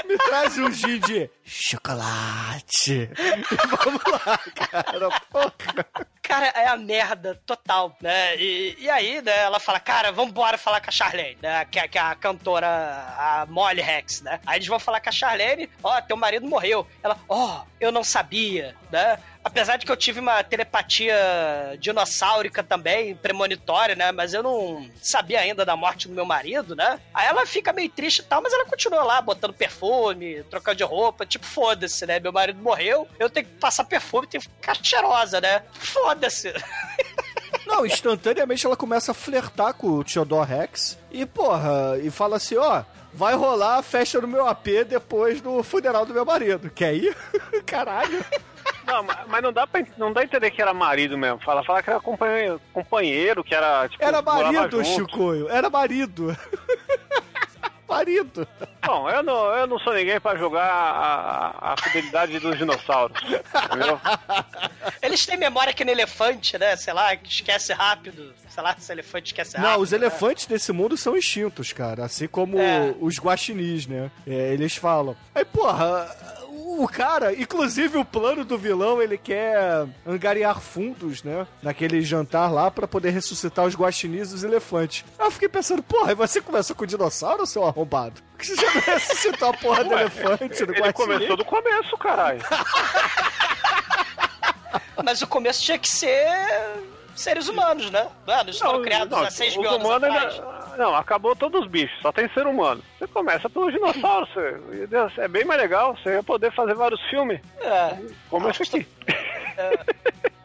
[0.05, 3.09] Me traz um gin de chocolate.
[3.83, 5.53] Vamos lá, cara, porra.
[6.21, 8.35] Cara, é a merda total, né?
[8.37, 11.65] E, e aí, né, ela fala, cara, vambora falar com a Charlene, né?
[11.65, 14.39] Que, é- que é a cantora, a Molly Rex, né?
[14.45, 16.87] Aí eles vão falar com a Charlene, ó, teu marido morreu.
[17.03, 19.19] Ela, ó, eu não sabia, né?
[19.43, 21.13] Apesar de que eu tive uma telepatia
[21.77, 24.09] dinossáurica também, premonitória, né?
[24.13, 26.97] Mas eu não sabia ainda da morte do meu marido, né?
[27.13, 30.83] Aí ela fica meio triste e tal, mas ela continua lá, botando perfume, trocando de
[30.85, 32.19] roupa, tipo, foda-se, né?
[32.19, 35.61] Meu marido morreu, eu tenho que passar perfume, tenho que ficar cheirosa, né?
[35.73, 36.53] Foda-se.
[37.67, 42.57] Não, instantaneamente ela começa a flertar com o Theodore Rex e, porra, e fala assim,
[42.57, 46.69] ó, vai rolar a festa no meu AP depois do funeral do meu marido.
[46.69, 47.15] Quer ir?
[47.65, 48.23] Caralho.
[48.85, 51.39] Não, ma- mas não dá pra não dá entender que era marido mesmo.
[51.39, 54.03] Fala, fala que era companheiro, companheiro que era tipo.
[54.03, 54.83] Era marido.
[54.83, 55.47] Chicoio.
[55.49, 56.35] Era marido.
[57.93, 58.47] marido.
[58.85, 63.17] Bom, eu não, eu não sou ninguém pra jogar a, a fidelidade dos dinossauros.
[63.23, 63.99] Entendeu?
[65.01, 66.75] Eles têm memória que no elefante, né?
[66.75, 68.33] Sei lá, que esquece rápido.
[68.49, 69.71] Sei lá, se o elefante esquece rápido.
[69.71, 69.97] Não, os né?
[69.97, 72.05] elefantes desse mundo são extintos, cara.
[72.05, 72.93] Assim como É.
[72.99, 74.11] os guaxinins, né?
[74.27, 75.15] É, eles falam.
[75.33, 76.07] Aí, porra,
[76.81, 81.45] o cara, inclusive o plano do vilão, ele quer angariar fundos, né?
[81.61, 85.03] Naquele jantar lá pra poder ressuscitar os guaxinins e os elefantes.
[85.19, 88.21] Aí eu fiquei pensando, porra, e você começou com o dinossauro, seu arrombado?
[88.31, 90.93] Por que você já não ressuscitou a porra do Ué, elefante, do Ele guaxinim?
[90.93, 92.41] começou do começo, caralho.
[95.03, 96.25] Mas o começo tinha que ser
[97.15, 98.07] seres humanos, né?
[98.25, 100.33] Mano, eles foram criados não, há 6 os mil anos humanos atrás.
[100.35, 102.83] ainda- Não, acabou todos os bichos, só tem ser humano.
[102.97, 105.21] Você começa pelos dinossauros, você...
[105.21, 107.39] é bem mais legal, você ia poder fazer vários filmes.
[107.61, 107.97] É.
[108.29, 108.87] Como esse aqui.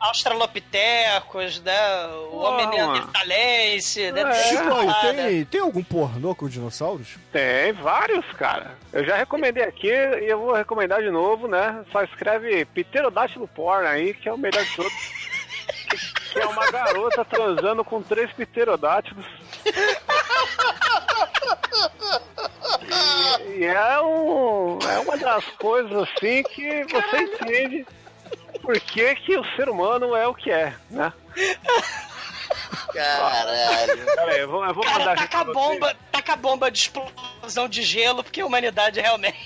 [0.01, 2.07] Australopitecos, né?
[2.31, 4.23] O homem neandertalense, né?
[4.23, 4.57] É.
[4.57, 5.29] Ah, né?
[5.29, 7.17] tem, tem algum pornô com dinossauros?
[7.33, 8.77] Tem vários, cara.
[8.93, 11.85] Eu já recomendei aqui e eu vou recomendar de novo, né?
[11.91, 14.93] Só escreve Pterodátilo Porn aí, que é o melhor de todos.
[15.89, 19.27] que é uma garota transando com três pterodátilos.
[22.83, 27.87] E, e é, um, é uma das coisas assim que você entende
[28.63, 31.13] por que, que o ser humano é o que é, né?
[32.93, 34.05] Caralho.
[34.05, 36.71] Pera aí, eu vou, eu vou Cara, mandar aqui taca a bomba, taca a bomba
[36.71, 39.37] de explosão de gelo, porque a humanidade realmente.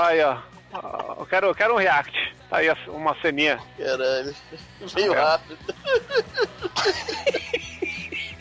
[0.00, 0.38] Aí, ó.
[1.18, 2.34] Eu quero, eu quero um react.
[2.50, 3.58] Tá aí uma ceninha.
[3.78, 4.34] Caralho.
[4.94, 5.20] Meio É.
[5.20, 5.58] rápido.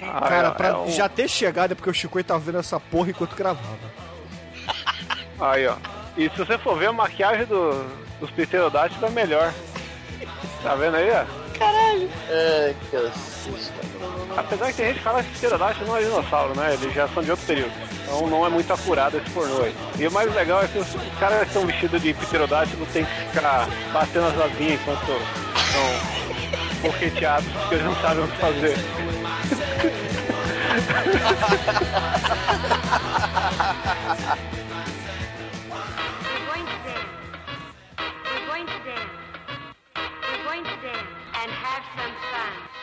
[0.01, 2.59] Ah, Cara, é- pra é um- já ter chegado é porque o Chicoio tava vendo
[2.59, 3.78] essa porra enquanto gravava.
[5.39, 5.75] Aí, ó.
[6.15, 7.84] E se você for ver a maquiagem do,
[8.19, 9.53] dos pterodátilos é melhor.
[10.63, 11.25] Tá vendo aí, ó?
[11.57, 12.09] Caralho.
[12.30, 13.71] Ai, cacete.
[14.36, 16.74] Apesar que tem gente que fala que pterodáctilo não é dinossauro, né?
[16.74, 17.72] Eles já são de outro período.
[18.03, 19.76] Então não é muito acurado esse pornô aí.
[19.99, 20.88] E o mais legal é que os,
[21.20, 25.12] caras que estão vestidos de pterodátilo tem que ficar batendo as asinhas enquanto
[25.55, 26.18] estão
[26.82, 28.78] boqueteados, porque eles não sabem o que fazer.
[41.39, 42.76] And have some fun.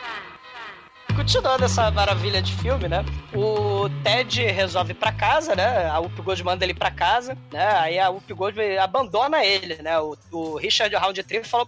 [1.25, 3.03] Continuando essa maravilha de filme, né?
[3.33, 5.87] O Ted resolve ir pra casa, né?
[5.87, 7.67] A Whoopi Gold manda ele pra casa, né?
[7.79, 9.99] Aí a Whoopi Gold abandona ele, né?
[9.99, 11.67] O, o Richard Roundtree falou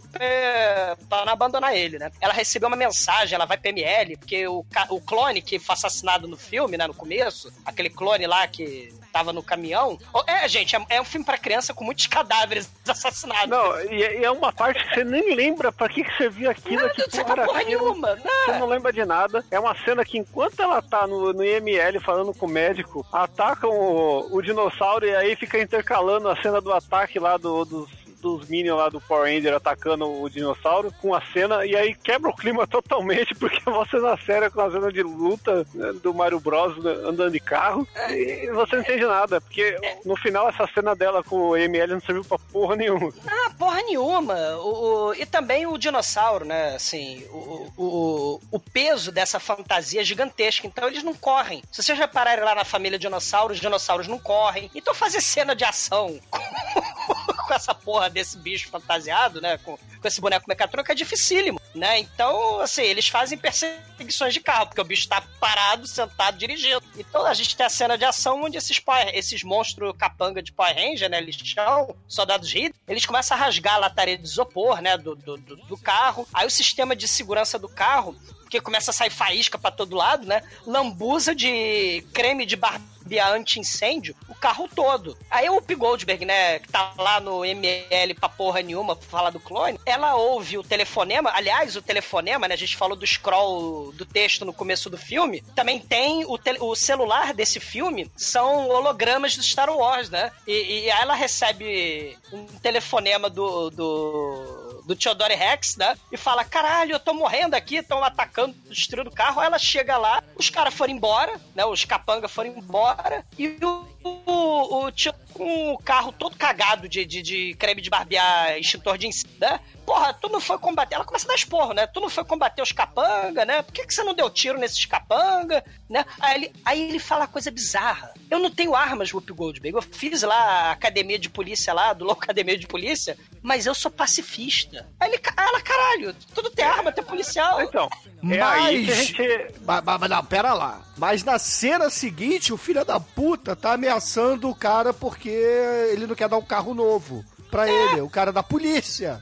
[1.10, 2.12] pra, não abandonar ele, né?
[2.22, 6.28] Ela recebeu uma mensagem, ela vai pra ML, porque o, o clone que foi assassinado
[6.28, 6.86] no filme, né?
[6.86, 9.98] No começo, aquele clone lá que tava no caminhão.
[10.28, 13.50] É, gente, é, é um filme pra criança com muitos cadáveres assassinados.
[13.50, 16.50] Não, e, e é uma parte que você nem lembra pra que, que você viu
[16.50, 16.82] aquilo.
[16.84, 18.24] Não, que não porra era porra nenhuma, né?
[18.46, 19.44] Você não lembra de nada.
[19.50, 23.72] É uma cena que enquanto ela tá no, no IML falando com o médico, atacam
[23.72, 27.90] o, o dinossauro e aí fica intercalando a cena do ataque lá do- dos
[28.22, 32.30] dos Minions lá do Power Ranger atacando o dinossauro com a cena e aí quebra
[32.30, 36.14] o clima totalmente porque é uma cena séria com a cena de luta né, do
[36.14, 40.68] Mario Bros né, andando de carro e você não entende nada porque no final essa
[40.74, 43.12] cena dela com o ML não serviu pra porra nenhuma.
[43.28, 44.36] Ah, porra nenhuma.
[44.58, 46.76] O, o- e também o dinossauro, né?
[46.76, 50.66] Assim, o, o, o peso dessa fantasia é gigantesca.
[50.68, 51.62] Então eles não correm.
[51.72, 54.70] Se vocês repararem lá na família dinossauro, os dinossauros não correm.
[54.76, 59.58] Então fazer cena de ação com essa porra desse bicho fantasiado, né?
[59.60, 62.00] Com, com esse boneco mecatrônico é dificílimo, né?
[62.00, 66.82] Então, assim, eles fazem perseguições de carro, porque o bicho tá parado, sentado, dirigindo.
[66.98, 68.82] Então a gente tem a cena de ação onde esses,
[69.14, 71.20] esses monstros capanga de Power Ranger, né?
[71.20, 74.98] Lixão, soldados Hit, eles começam a rasgar a lataria de isopor, né?
[74.98, 76.28] Do, do, do- do carro.
[76.34, 78.16] Aí o sistema de segurança do carro,
[78.50, 80.42] que começa a sair faísca pra todo lado, né?
[80.66, 85.18] Lambuza de creme de barbear anti-incêndio o carro todo.
[85.30, 89.30] Aí o Up Goldberg, né, que tá lá no ML pra porra nenhuma pra falar
[89.30, 93.92] do clone, ela ouve o telefonema, aliás, o telefonema, né, a gente falou do scroll
[93.94, 99.36] do texto no começo do filme, também tem o, o celular desse filme, são hologramas
[99.36, 100.32] do Star Wars, né?
[100.46, 105.96] E, e aí ela recebe um telefonema do, do do Theodore Rex, né?
[106.12, 109.42] E fala: caralho, eu tô morrendo aqui, estão atacando, destruindo o carro.
[109.42, 111.66] Aí ela chega lá, os caras foram embora, né?
[111.66, 113.24] Os capanga foram embora.
[113.38, 113.86] E o,
[114.26, 118.98] o, o tio com o carro todo cagado de, de, de creme de barbear, extintor
[118.98, 119.60] de incêndio, né?
[119.86, 120.96] Porra, tu não foi combater.
[120.96, 121.88] Ela começa a dar esporro, né?
[121.88, 123.62] Tu não foi combater os capanga, né?
[123.62, 126.04] Por que, que você não deu tiro nesses capanga, né?
[126.20, 128.12] Aí ele, aí ele fala coisa bizarra.
[128.30, 129.78] Eu não tenho armas, Whoopi Goldberg.
[129.78, 133.74] Eu fiz lá a academia de polícia lá, do Louco Academia de Polícia, mas eu
[133.74, 134.86] sou pacifista.
[135.00, 137.62] Aí ele, aí ela, caralho, tudo tem arma, tem policial.
[137.62, 137.88] Então.
[138.36, 139.22] É aí que a gente.
[139.66, 140.82] Mas, mas- mas não, pera lá.
[140.98, 146.16] Mas na cena seguinte, o filho da puta tá ameaçando o cara porque ele não
[146.16, 149.22] quer dar um carro novo pra ele, o cara da polícia.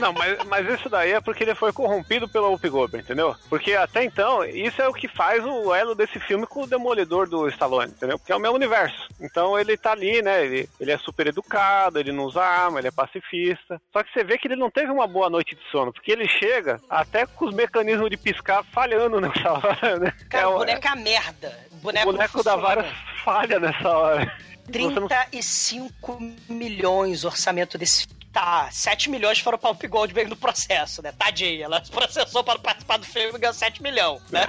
[0.00, 3.36] Não, mas, mas isso daí é porque ele foi corrompido pela Whoopi Goldberg, entendeu?
[3.48, 7.28] Porque até então, isso é o que faz o elo desse filme com o Demolidor
[7.28, 8.18] do Stallone, entendeu?
[8.18, 9.08] Porque é o mesmo universo.
[9.20, 10.44] Então ele tá ali, né?
[10.44, 13.80] Ele, ele é super educado, ele não usa arma, ele é pacifista.
[13.92, 16.28] Só que você vê que ele não teve uma boa noite de sono, porque ele
[16.28, 20.12] chega até com os mecanismos de piscar falhando nessa hora, né?
[20.28, 21.58] Cara, É o boneco é merda.
[21.72, 22.84] O boneco, o boneco da vara
[23.24, 24.32] falha nessa hora.
[24.66, 30.36] Você não 35 milhões o orçamento desse Tá, 7 milhões foram pra Whoopi Goldberg no
[30.36, 31.12] processo, né?
[31.12, 34.46] Tadinha, ela processou para participar do filme e ganhou 7 milhões, né?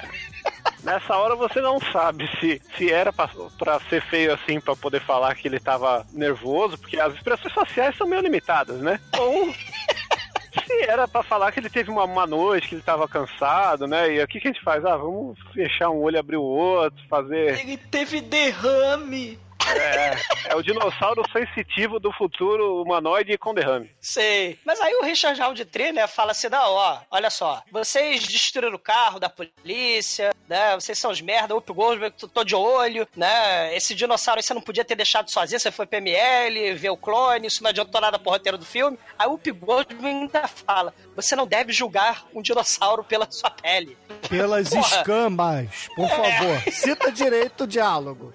[0.84, 5.02] Nessa hora você não sabe se, se era pra, pra ser feio assim, pra poder
[5.02, 9.00] falar que ele tava nervoso, porque as expressões faciais são meio limitadas, né?
[9.18, 9.54] Ou
[10.66, 14.14] se era pra falar que ele teve uma má noite, que ele tava cansado, né?
[14.14, 14.86] E o que, que a gente faz?
[14.86, 17.60] Ah, vamos fechar um olho, abrir o outro, fazer.
[17.60, 19.40] Ele teve derrame.
[19.76, 23.90] É, é o dinossauro sensitivo do futuro humanoide com derrame.
[24.02, 24.60] Sei.
[24.66, 28.80] Mas aí o Richard Roundtree, né, fala assim, não, ó, olha só, vocês destruíram o
[28.80, 33.08] carro da polícia, né, vocês são os merda, o Up Goldberg, tô- tô de olho,
[33.16, 36.98] né, esse dinossauro aí você não podia ter deixado sozinho, você foi PML, ver o
[36.98, 38.98] clone, isso não adiantou nada pro roteiro do filme.
[39.18, 43.98] Aí o Up Goldberg ainda fala, você não deve julgar um dinossauro pela sua pele.
[44.30, 44.98] Pelas Porra.
[44.98, 46.62] escamas, por favor.
[46.72, 48.34] Cita direito o diálogo.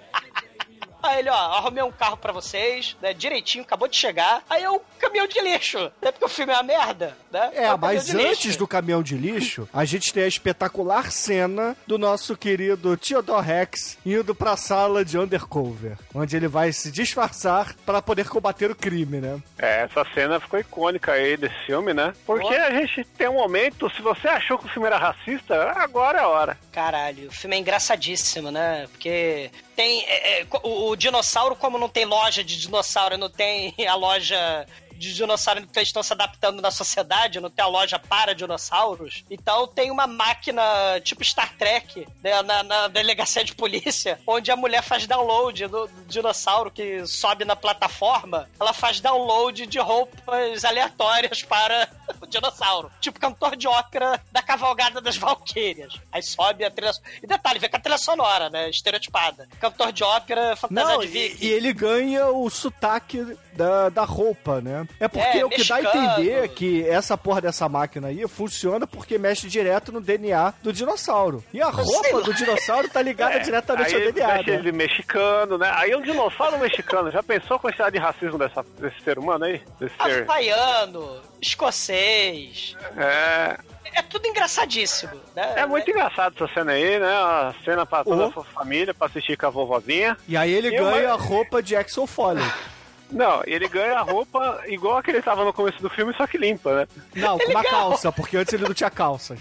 [1.08, 4.42] Aí ele, ó, arrumei um carro pra vocês, né, direitinho, acabou de chegar.
[4.48, 7.50] Aí é um caminhão de lixo, né, porque o filme é uma merda, né?
[7.54, 8.58] É, um mas caminhão de antes lixo.
[8.58, 13.96] do caminhão de lixo, a gente tem a espetacular cena do nosso querido Theodore Rex
[14.04, 19.20] indo pra sala de undercover, onde ele vai se disfarçar para poder combater o crime,
[19.20, 19.40] né?
[19.58, 22.12] É, essa cena ficou icônica aí desse filme, né?
[22.26, 26.18] Porque a gente tem um momento, se você achou que o filme era racista, agora
[26.18, 26.58] é a hora.
[26.70, 28.86] Caralho, o filme é engraçadíssimo, né?
[28.92, 30.04] Porque tem.
[30.08, 34.66] é, é, o, o dinossauro, como não tem loja de dinossauro, não tem a loja
[34.98, 39.24] de dinossauro que eles estão se adaptando na sociedade, não tem a loja para dinossauros.
[39.30, 40.62] Então tem uma máquina
[41.02, 45.86] tipo Star Trek né, na, na delegacia de polícia, onde a mulher faz download do,
[45.86, 48.48] do dinossauro que sobe na plataforma.
[48.58, 51.88] Ela faz download de roupas aleatórias para
[52.20, 52.90] o dinossauro.
[53.00, 55.94] Tipo cantor de ópera da cavalgada das Valquírias.
[56.10, 56.92] Aí sobe a trilha.
[57.22, 58.68] E detalhe, vê com a trilha sonora, né?
[58.70, 59.48] Estereotipada.
[59.60, 61.46] Cantor de ópera, fantasia Não, de e, Viking.
[61.46, 64.87] e ele ganha o sotaque da, da roupa, né?
[65.00, 66.10] É porque É, o que dá a mexicano.
[66.12, 70.72] entender é que essa porra dessa máquina aí funciona porque mexe direto no DNA do
[70.72, 71.44] dinossauro.
[71.52, 74.34] E a roupa do dinossauro tá ligada É, diretamente aí ao DNA.
[74.38, 74.56] mexe né?
[74.56, 75.70] ele mexicano, né?
[75.76, 77.10] Aí é um dinossauro mexicano.
[77.12, 79.62] Já pensou a quantidade de racismo dessa, desse ser humano aí?
[79.78, 80.22] Desse ser.
[80.22, 82.76] Havaiano, escocês.
[82.96, 83.56] É.
[83.94, 85.54] É tudo engraçadíssimo, né?
[85.56, 87.06] É muito engraçado essa cena aí, né?
[87.08, 88.28] A cena pra toda Oh.
[88.28, 90.16] a sua família, pra assistir com a vovozinha.
[90.28, 92.44] E aí ele E uma- ganha a roupa de Axel Foley.
[93.10, 96.26] Não, ele ganha a roupa igual a que ele tava no começo do filme, só
[96.26, 96.88] que limpa, né?
[97.14, 99.40] Não, com uma calça, porque antes ele não tinha calças.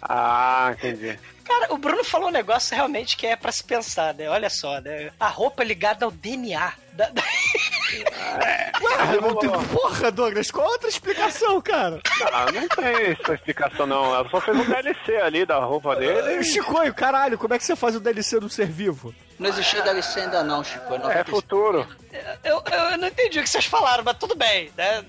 [0.00, 1.18] Ah, entendi.
[1.50, 4.28] Cara, o Bruno falou um negócio realmente que é pra se pensar, né?
[4.30, 5.10] Olha só, né?
[5.18, 6.72] A roupa ligada ao DNA.
[6.92, 7.22] Da, da-
[8.82, 9.50] Ué, não tem...
[9.68, 12.00] Porra, Douglas, qual outra explicação, cara?
[12.32, 14.14] Ah, não tem essa explicação, não.
[14.14, 16.44] Ela só fez um DLC ali da roupa dele.
[16.44, 19.12] Chicoio, caralho, como é que você faz o DLC no ser vivo?
[19.38, 20.98] Não existia DLC ainda não, Chico.
[20.98, 21.84] Não É futuro.
[22.44, 25.04] eu, eu não entendi o que vocês falaram, mas tudo bem, né?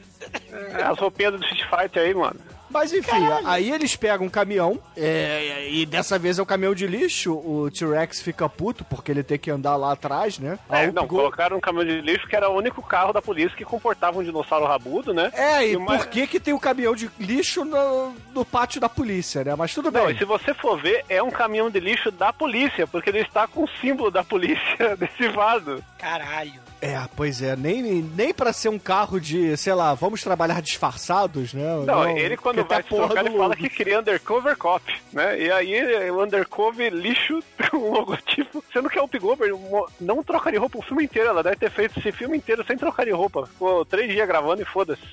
[0.79, 2.39] É as roupinhas do Street Fighter aí, mano.
[2.71, 3.11] Mas enfim,
[3.45, 7.69] aí eles pegam um caminhão, é, e dessa vez é o caminhão de lixo, o
[7.71, 10.57] T-Rex fica puto porque ele tem que andar lá atrás, né?
[10.69, 13.55] É, não, Gold- colocaram um caminhão de lixo que era o único carro da polícia
[13.57, 15.31] que comportava um dinossauro rabudo, né?
[15.33, 18.87] É, e uma- por que que tem o caminhão de lixo no, no pátio da
[18.89, 19.55] polícia, né?
[19.55, 20.15] Mas tudo Não, bem.
[20.15, 23.47] e se você for ver, é um caminhão de lixo da polícia, porque ele está
[23.47, 24.61] com o símbolo da polícia
[24.93, 25.83] adesivado.
[25.97, 26.61] Caralho.
[26.81, 31.53] É, pois é, nem, nem pra ser um carro de, sei lá, vamos trabalhar disfarçados,
[31.53, 31.63] né?
[31.85, 35.39] Não, ele quando vai se a trocar, ele fala que queria undercover cop, né?
[35.39, 37.39] E aí o undercover lixo
[37.71, 39.51] o logotipo, sendo que o Pigober
[39.99, 42.75] não troca de roupa o filme inteiro, ela deve ter feito esse filme inteiro sem
[42.77, 43.45] trocar de roupa.
[43.45, 45.03] Ficou três dias gravando e foda-se.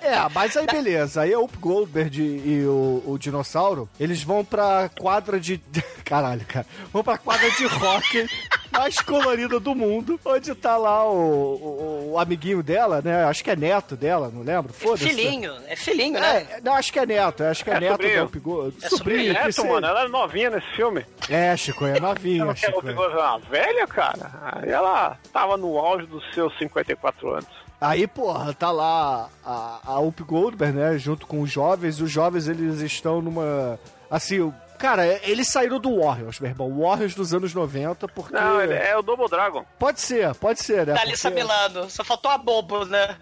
[0.00, 1.22] É, mas aí beleza.
[1.22, 5.58] Aí o Up Goldberg e o, o dinossauro, eles vão pra quadra de.
[6.04, 6.66] Caralho, cara.
[6.92, 8.26] Vão pra quadra de rock
[8.70, 13.24] mais colorida do mundo, onde tá lá o, o, o amiguinho dela, né?
[13.24, 14.72] Acho que é neto dela, não lembro.
[14.72, 15.08] Foda-se.
[15.08, 16.46] Filhinho, é filhinho, né?
[16.50, 18.18] É, não, acho que é neto, acho que é, É neto sobrinho.
[18.18, 18.76] do Up Gold.
[18.82, 21.06] É Sobrinho, que Neto, mano, ela é novinha nesse filme.
[21.30, 22.82] É, Chico, é novinha, Ela o Chico.
[22.82, 24.30] Pigober uma velha, cara.
[24.42, 27.63] Aí ela tava no auge dos seus 54 anos.
[27.86, 32.10] Aí, porra, tá lá a, a Up Goldberg, né, junto com os jovens, e os
[32.10, 33.78] jovens, eles estão numa...
[34.10, 38.32] Assim, o- cara, eles saíram do Warriors, meu irmão, Warriors dos anos 90, porque...
[38.34, 39.64] Não, ele é o Double Dragon.
[39.78, 40.94] Pode ser, pode ser, né?
[40.94, 41.90] Da Alissa porque- Milano.
[41.90, 43.16] Só faltou a bobo, né?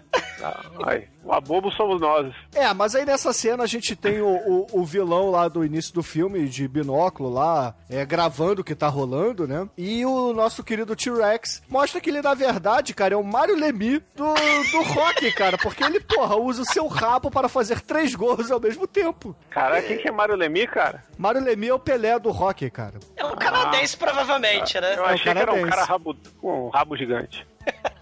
[0.85, 2.33] Aí, o abobo somos nós.
[2.53, 5.93] É, mas aí nessa cena a gente tem o, o, o vilão lá do início
[5.93, 9.67] do filme, de binóculo lá, é, gravando o que tá rolando, né?
[9.77, 13.99] E o nosso querido T-Rex mostra que ele, na verdade, cara, é o Mario Lemi
[14.15, 18.51] do, do rock, cara, porque ele, porra, usa o seu rabo para fazer três gols
[18.51, 19.35] ao mesmo tempo.
[19.49, 21.03] Caralho, quem que é Mario Lemi, cara?
[21.17, 22.99] Mario Lemi é o Pelé do rock, cara.
[23.15, 24.95] É um canadense, provavelmente, né?
[24.97, 27.47] Eu achei que era um cara rabo, com um rabo gigante.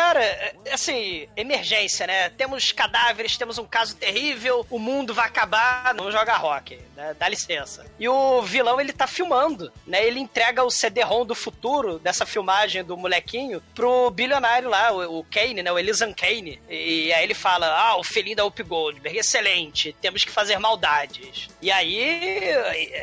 [0.00, 2.30] Cara, é, assim, emergência, né?
[2.30, 7.14] Temos cadáveres, temos um caso terrível, o mundo vai acabar, não joga rock, né?
[7.18, 7.84] Dá licença.
[7.98, 10.02] E o vilão, ele tá filmando, né?
[10.02, 15.24] Ele entrega o CD-ROM do futuro dessa filmagem do molequinho pro bilionário lá, o, o
[15.24, 15.70] Kane, né?
[15.70, 16.58] O Elisan Kane.
[16.66, 21.50] E aí ele fala, ah, o filhinho da Up Goldberg, excelente, temos que fazer maldades.
[21.60, 22.54] E aí,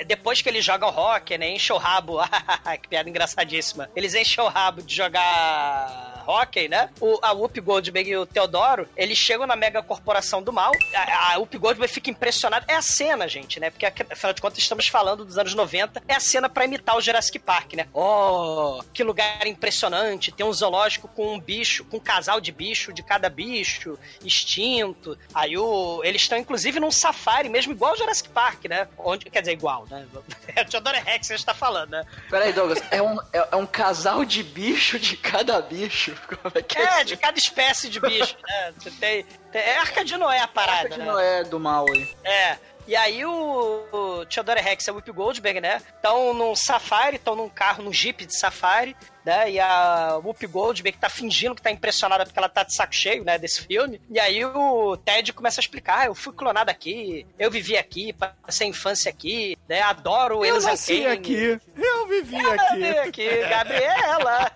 [0.08, 1.48] depois que eles jogam rock, né?
[1.48, 2.18] Enche o rabo,
[2.82, 3.88] que piada engraçadíssima.
[3.96, 6.90] Eles enchem o rabo de jogar hockey, né?
[7.00, 10.72] O, a Whoop Goldberg e o Teodoro, eles chegam na mega corporação do mal.
[10.94, 12.66] A, a Whoop Goldberg fica impressionada.
[12.68, 13.70] É a cena, gente, né?
[13.70, 16.04] Porque afinal de contas estamos falando dos anos 90.
[16.08, 17.88] É a cena pra imitar o Jurassic Park, né?
[17.94, 20.32] Oh, que lugar impressionante.
[20.32, 25.18] Tem um zoológico com um bicho, com um casal de bicho de cada bicho extinto.
[25.34, 28.88] Aí o, eles estão inclusive num safari, mesmo igual o Jurassic Park, né?
[28.98, 30.06] Onde, quer dizer, igual, né?
[30.56, 32.04] É o Teodoro Rex que a gente tá falando, né?
[32.30, 36.17] Peraí, Douglas, é um, é, é um casal de bicho de cada bicho.
[36.28, 37.04] Como é que É, é?
[37.04, 38.74] de cada espécie de bicho, né?
[38.78, 41.06] Você tem, tem- é Arca de Noé a parada, Arca de né?
[41.06, 42.16] Noé do mal aí.
[42.24, 42.58] É.
[42.88, 45.82] E aí o, o Theodore Rex e a Whoopi Goldberg, né?
[45.96, 48.96] Estão num safari, estão num carro, num jeep de safari,
[49.26, 49.52] né?
[49.52, 53.26] E a Whoopi Goldberg tá fingindo que tá impressionada porque ela tá de saco cheio,
[53.26, 53.38] né?
[53.38, 54.00] Desse filme.
[54.10, 58.14] E aí o Ted começa a explicar, ah, eu fui clonado aqui, eu vivi aqui,
[58.14, 59.82] passei a infância aqui, né?
[59.82, 61.08] Adoro Eu Elisa nasci Kane.
[61.14, 62.74] aqui, eu vivi Eu aqui.
[62.76, 64.52] vivi aqui, Gabriela.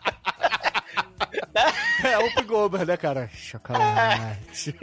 [2.04, 3.30] É o Goldberg, né, cara?
[3.34, 4.76] Chocolate.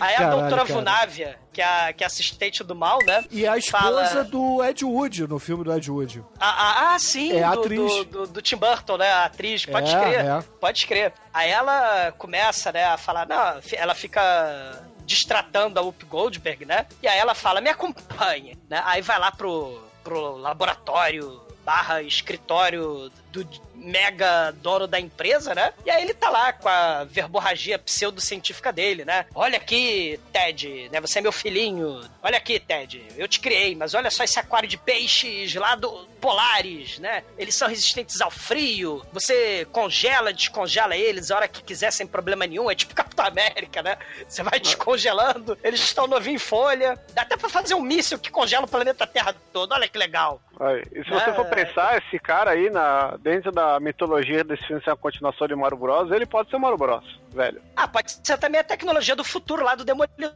[0.00, 0.74] Aí a Caralho, doutora cara.
[0.78, 3.22] Vunávia, que é, a, que é assistente do mal, né?
[3.30, 4.24] E a esposa fala...
[4.24, 6.24] do Ed Wood, no filme do Ed Wood.
[6.38, 6.48] Ah,
[6.88, 7.92] ah, ah, sim, É a do, atriz.
[7.92, 9.10] do, do- do Tim Burton, né?
[9.10, 10.24] A atriz, pode É, crer.
[10.24, 10.42] é.
[10.58, 11.12] Pode crer.
[11.34, 16.86] Aí ela começa, né, a falar, não, ela fica destratando a Whoop Goldberg, né?
[17.02, 18.80] E aí ela fala, me acompanhe, né?
[18.86, 25.72] Aí vai lá pro, pro laboratório barra escritório do mega dono da empresa, né?
[25.86, 29.24] E aí ele tá lá com a verborragia pseudocientífica dele, né?
[29.34, 31.00] Olha aqui, Ted, né?
[31.00, 32.00] Você é meu filhinho.
[32.22, 36.06] Olha aqui, Ted, eu te criei, mas olha só esse aquário de peixes lá do
[36.20, 37.24] polares, né?
[37.38, 39.02] Eles são resistentes ao frio.
[39.12, 42.70] Você congela, descongela eles a hora que quiser sem problema nenhum.
[42.70, 43.96] É tipo Capitão América, né?
[44.28, 46.98] Você vai descongelando, eles estão novinhos em folha.
[47.14, 49.72] Dá até pra fazer um míssil que congela o planeta Terra todo.
[49.72, 50.42] Olha que legal.
[50.60, 54.66] Aí, E se você Ah, for pensar, esse cara aí, na, dentro da mitologia desse
[54.66, 57.60] filme ser uma continuação de Mario Bros, ele pode ser Mario Bros, velho.
[57.76, 60.34] Ah, pode ser também a tecnologia do futuro lá do Demolidor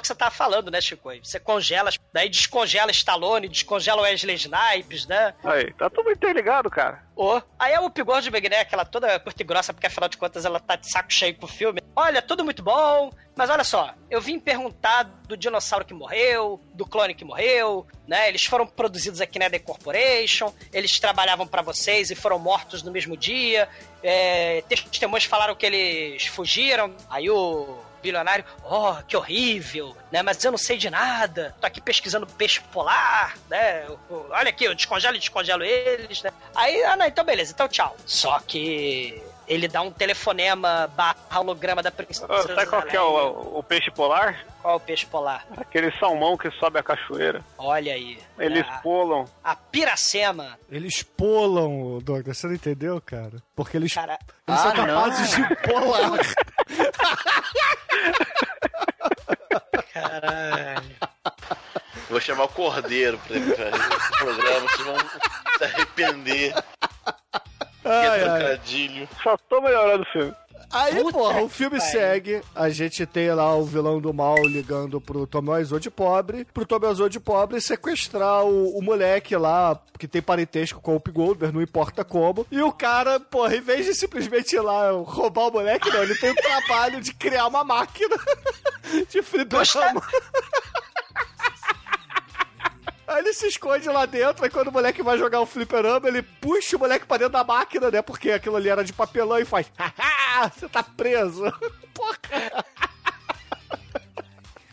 [0.00, 1.10] que você tava falando, né, Chico?
[1.22, 5.32] Você congela, daí descongela Stallone, descongela Wesley Snipes, né?
[5.44, 7.05] Aí, tá tudo interligado, cara.
[7.16, 10.44] Ô, aí a Whoopi Goldberg, né, aquela toda curta e grossa, porque afinal de contas
[10.44, 11.80] ela tá de saco cheio com o filme.
[11.96, 16.84] Olha, tudo muito bom, mas olha só, eu vim perguntar do dinossauro que morreu, do
[16.84, 22.10] clone que morreu, né, eles foram produzidos aqui na The Corporation, eles trabalhavam pra vocês
[22.10, 23.66] e foram mortos no mesmo dia,
[24.02, 30.22] é, testemunhas falaram que eles fugiram, aí o bilionário, oh, que horrível, né?
[30.22, 31.54] Mas eu não sei de nada.
[31.60, 33.86] Tô aqui pesquisando peixe polar, né?
[34.10, 36.30] Olha aqui, eu descongelo e descongelo eles, né?
[36.54, 37.96] Aí, ah, não, então beleza, então tchau.
[38.06, 42.26] Só que ele dá um telefonema barra holograma da princesa.
[42.28, 44.44] Ah, Sabe qual que é o, o peixe polar?
[44.62, 45.46] Qual é o peixe polar?
[45.56, 47.42] Aquele salmão que sobe a cachoeira.
[47.58, 48.18] Olha aí.
[48.38, 49.24] Eles A- pulam.
[49.44, 50.58] A piracema.
[50.70, 53.42] Eles polam, Douglas, você não entendeu, cara?
[53.54, 54.18] Porque eles, Cara,
[54.48, 55.48] eles são Ah, capazes não.
[55.48, 56.10] de polar.
[59.92, 60.96] Caralho.
[62.08, 64.96] Vou chamar o Cordeiro pra pra esse programa, vocês vão
[65.58, 66.54] se arrepender.
[67.86, 68.40] Que Ai, ai.
[68.40, 69.08] trocadilho.
[69.22, 70.34] Só tô melhorando o filme.
[70.72, 72.42] Aí, Puta porra, o filme segue.
[72.54, 77.08] A gente tem lá o vilão do mal ligando pro Wiseau de pobre, pro Wiseau
[77.08, 81.62] de pobre sequestrar o, o moleque lá, que tem parentesco com o Whoopi Goldberg, não
[81.62, 82.44] importa como.
[82.50, 86.16] E o cara, porra, em vez de simplesmente ir lá roubar o moleque, não, ele
[86.16, 88.16] tem o trabalho de criar uma máquina
[89.08, 90.02] de fliperama.
[93.16, 96.20] Aí ele se esconde lá dentro, aí quando o moleque vai jogar o fliperama, ele
[96.20, 98.02] puxa o moleque pra dentro da máquina, né?
[98.02, 101.42] Porque aquilo ali era de papelão e faz, haha, você tá preso.
[101.94, 102.18] Porra.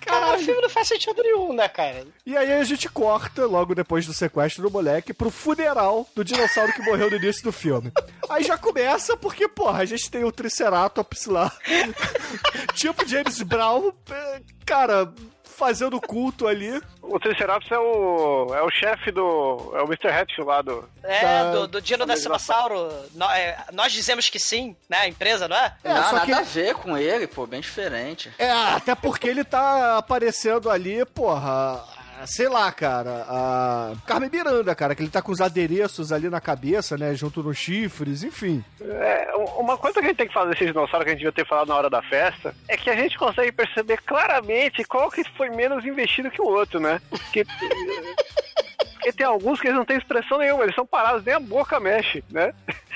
[0.05, 2.05] Cara, o filme não faz sentido nenhum, né, cara?
[2.25, 6.73] E aí a gente corta, logo depois do sequestro do moleque, pro funeral do dinossauro
[6.73, 7.93] que morreu no início do filme.
[8.29, 11.49] Aí já começa porque, porra, a gente tem o Triceratops lá.
[12.75, 15.13] tipo James Brown, eh, cara,
[15.53, 16.81] fazendo culto ali.
[17.01, 19.71] O Triceratops é o, é o chefe do.
[19.75, 20.07] É o Mr.
[20.09, 20.89] Hatfield lá do.
[21.03, 21.51] É, Tá.
[21.51, 25.55] do, do Dino da Dinossauro, nó- é, nós dizemos que sim, né, a empresa, não
[25.55, 25.73] é?
[25.83, 28.31] É, não, só nada que a ver com ele, pô, bem diferente.
[28.37, 31.83] É, até porque ele tá aparecendo ali, porra.
[32.25, 36.39] Sei lá, cara, a Carmen Miranda, cara, que ele tá com os adereços ali na
[36.39, 38.63] cabeça, né, junto nos chifres, enfim.
[38.81, 41.31] É, uma coisa que a gente tem que fazer desse dinossauro que a gente devia
[41.31, 45.23] ter falado na hora da festa é que a gente consegue perceber claramente qual que
[45.35, 47.01] foi menos investido que o outro, né?
[47.09, 47.45] Porque,
[48.93, 51.79] porque tem alguns que eles não têm expressão nenhuma, eles são parados, nem a boca
[51.79, 52.53] mexe, né?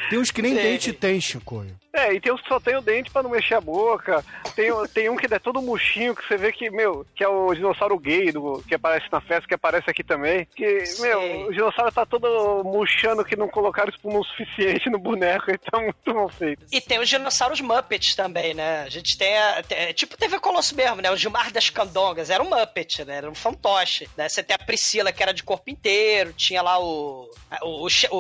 [0.09, 0.61] Tem uns que nem Sim.
[0.61, 1.65] dente tem, Chico.
[1.93, 4.23] É, e tem uns que só tem o dente pra não mexer a boca.
[4.55, 7.51] Tem, tem um que é todo murchinho, que você vê que, meu, que é o
[7.55, 10.47] dinossauro gay do, que aparece na festa, que aparece aqui também.
[10.55, 11.01] Que, Sim.
[11.01, 15.57] meu, o dinossauro tá todo murchando que não colocaram espuma o suficiente no boneco, e
[15.57, 16.65] tá muito mal feito.
[16.71, 18.83] E tem os dinossauros Muppets também, né?
[18.83, 21.09] A gente tem, a, tem- tipo TV Colosso mesmo, né?
[21.09, 23.15] O Gilmar das Candongas era um Muppet, né?
[23.17, 24.29] Era um fantoche, né?
[24.29, 27.27] Você tem a Priscila, que era de corpo inteiro, tinha lá o,
[27.63, 28.17] o, o,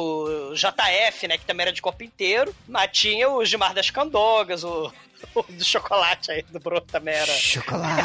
[0.49, 1.37] o JF, né?
[1.37, 4.91] Que também era de corpo inteiro, mas tinha o Gilmar das Candongas, o,
[5.35, 7.31] o do chocolate aí, do Bruno também era...
[7.33, 8.01] Chocolate.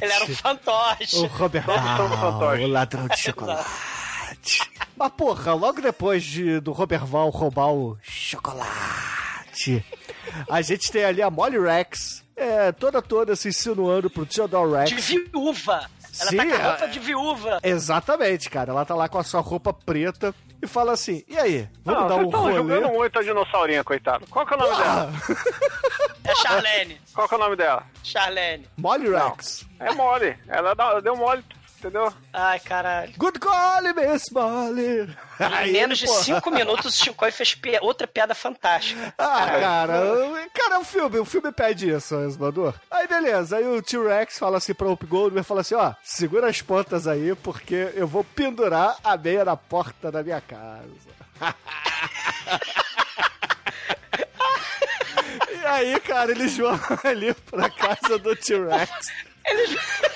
[0.00, 1.16] Ele era um fantoche.
[1.16, 3.70] O Robert são Val, o ladrão de chocolate.
[4.96, 9.84] Mas, porra, logo depois de, do Robert Val roubar o chocolate,
[10.48, 14.90] a gente tem ali a Molly Rex, é, toda toda se insinuando pro Theodore Rex.
[14.90, 15.90] De viúva.
[16.20, 17.60] Ela Sim, tá com a é- roupa de viúva.
[17.62, 18.70] Exatamente, cara.
[18.72, 22.08] Ela tá lá com a sua roupa preta e fala assim: e aí, vamos Não,
[22.08, 22.54] dar um estão rolê?
[22.56, 24.26] jogando muito a dinossaurinha, coitado.
[24.28, 25.12] Qual que é o nome dela?
[26.24, 27.00] É Charlene.
[27.12, 27.82] Qual que é o nome dela?
[28.04, 28.64] Charlene.
[28.78, 29.66] Molly Rex.
[29.80, 30.36] É mole.
[30.46, 31.42] Ela deu mole
[31.82, 32.12] entendeu?
[32.32, 33.12] Ai, caralho.
[33.16, 35.00] Good golly, Miss Molly.
[35.40, 36.22] Em Aí menos de porra.
[36.22, 39.12] cinco minutos, o Chico fez pi- outra piada fantástica.
[39.18, 40.02] Ah, cara,
[40.54, 42.74] cara, o filme, o filme pede isso, Esmador.
[42.90, 46.62] Aí beleza, aí o T-Rex fala assim pra Up Goldberg, fala assim, ó, segura as
[46.62, 50.84] pontas aí, porque eu vou pendurar a meia na porta da minha casa.
[55.50, 58.90] e aí, cara, eles vão ali pra casa do T-Rex.
[59.44, 59.70] Eles,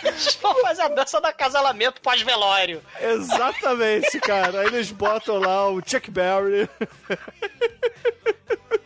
[0.05, 2.83] eles vão fazer a dança do acasalamento pós-velório.
[3.01, 4.61] Exatamente, cara.
[4.61, 6.69] Aí eles botam lá o Chuck Berry.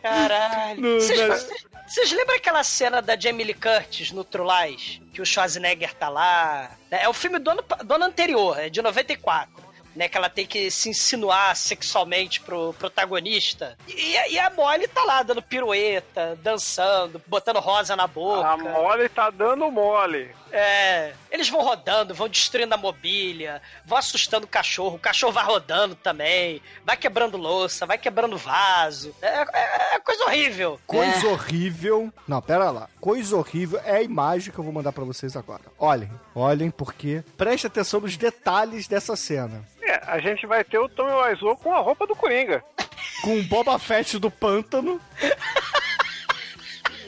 [0.01, 0.81] Caralho.
[0.81, 5.01] No- Vocês lembram aquela cena da Jamie Lee Curtis no True Lies?
[5.13, 6.71] Que o Schwarzenegger tá lá?
[6.89, 9.60] É o filme do ano, do ano anterior, é de 94.
[9.93, 13.77] Né, que ela tem que se insinuar sexualmente pro protagonista.
[13.87, 18.47] E, e a Molly tá lá dando pirueta, dançando, botando rosa na boca.
[18.47, 20.33] A mole tá dando mole.
[20.51, 25.43] É, eles vão rodando, vão destruindo a mobília, vão assustando o cachorro, o cachorro vai
[25.45, 29.15] rodando também, vai quebrando louça, vai quebrando vaso.
[29.21, 30.79] É, é- é coisa horrível.
[30.85, 32.13] Coisa horrível.
[32.27, 32.89] Não, pera lá.
[32.99, 35.61] Coisa horrível é a imagem que eu vou mandar pra vocês agora.
[35.79, 39.63] Olhem, olhem, porque preste atenção nos detalhes dessa cena.
[39.81, 42.63] É, a gente vai ter o Tommy Wiseau com a roupa do Coringa.
[43.23, 44.99] Com o Boba Fett do pântano.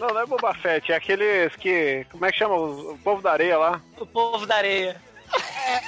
[0.04, 2.06] Não, não é Boba Fett, é aqueles que.
[2.12, 2.56] Como é que chama?
[2.56, 3.82] Os- O povo da areia lá.
[3.98, 5.02] O povo da areia.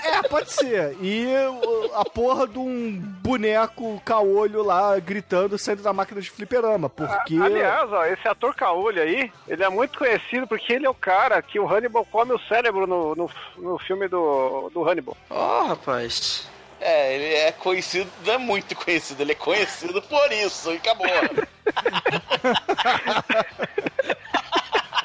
[0.06, 0.96] É, pode ser.
[1.02, 6.90] E o- a porra de um boneco caolho lá gritando saindo da máquina de fliperama.
[6.90, 7.36] Porque.
[7.38, 11.42] Aliás, ó, esse ator Caolho aí, ele é muito conhecido porque ele é o cara
[11.42, 15.16] que o Hannibal come o cérebro no, no, no filme do, do Hannibal.
[15.30, 16.50] Ó, rapaz.
[16.80, 21.08] É, ele é conhecido, não é muito conhecido, ele é conhecido por isso, e acabou.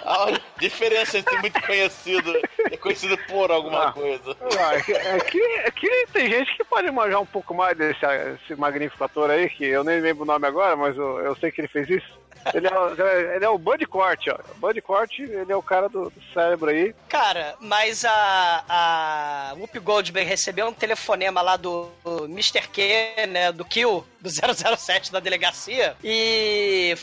[0.05, 2.33] A diferença entre muito conhecido
[2.71, 3.93] e conhecido por alguma Ah.
[3.93, 4.37] coisa.
[4.59, 4.81] Ah, é
[5.21, 9.49] que, é tem gente que pode manjar um pouco mais desse esse magnífico ator aí,
[9.49, 12.19] que eu nem lembro o nome agora, mas eu, eu sei que ele fez isso.
[12.55, 13.59] Ele é, o- ele é o
[14.29, 14.35] ó.
[14.53, 16.95] O Bud Cort, ele é o cara do, do cérebro aí.
[17.09, 21.89] Cara, mas a, a Whoopi Goldberg recebeu um telefonema lá do,
[22.25, 22.67] Mr.
[22.69, 26.95] Q, né, do Kill, do 007 da delegacia, e,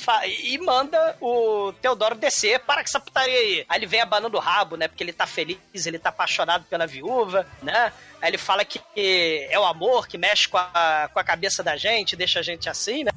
[0.43, 3.65] e manda o Teodoro descer, para com essa putaria aí.
[3.69, 6.87] Aí ele vem abanando o rabo, né, porque ele tá feliz, ele tá apaixonado pela
[6.87, 7.91] viúva, né,
[8.21, 11.75] aí ele fala que é o amor que mexe com a, com a cabeça da
[11.77, 13.11] gente, deixa a gente assim, né,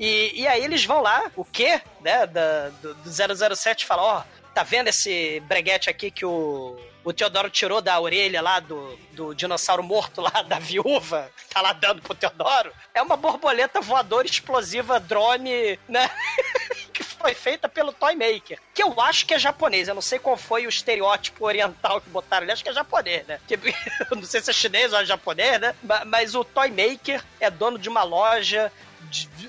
[0.00, 4.22] e, e aí eles vão lá, o quê, né, da, do, do 007 fala, ó,
[4.54, 9.34] tá vendo esse breguete aqui que o, o Teodoro tirou da orelha lá do, do
[9.34, 12.72] dinossauro morto lá da viúva, tá lá dando pro Teodoro?
[12.92, 16.10] É uma borboleta voadora explosiva drone, né,
[16.92, 20.18] que foi feita pelo Toy Maker, que eu acho que é japonês, eu não sei
[20.18, 23.54] qual foi o estereótipo oriental que botaram ali, acho que é japonês, né, que,
[24.10, 27.22] eu não sei se é chinês ou é japonês, né, Ma- mas o Toy Maker
[27.38, 28.72] é dono de uma loja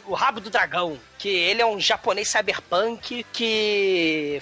[0.06, 4.42] o Rabo do Dragão, que ele é um japonês cyberpunk que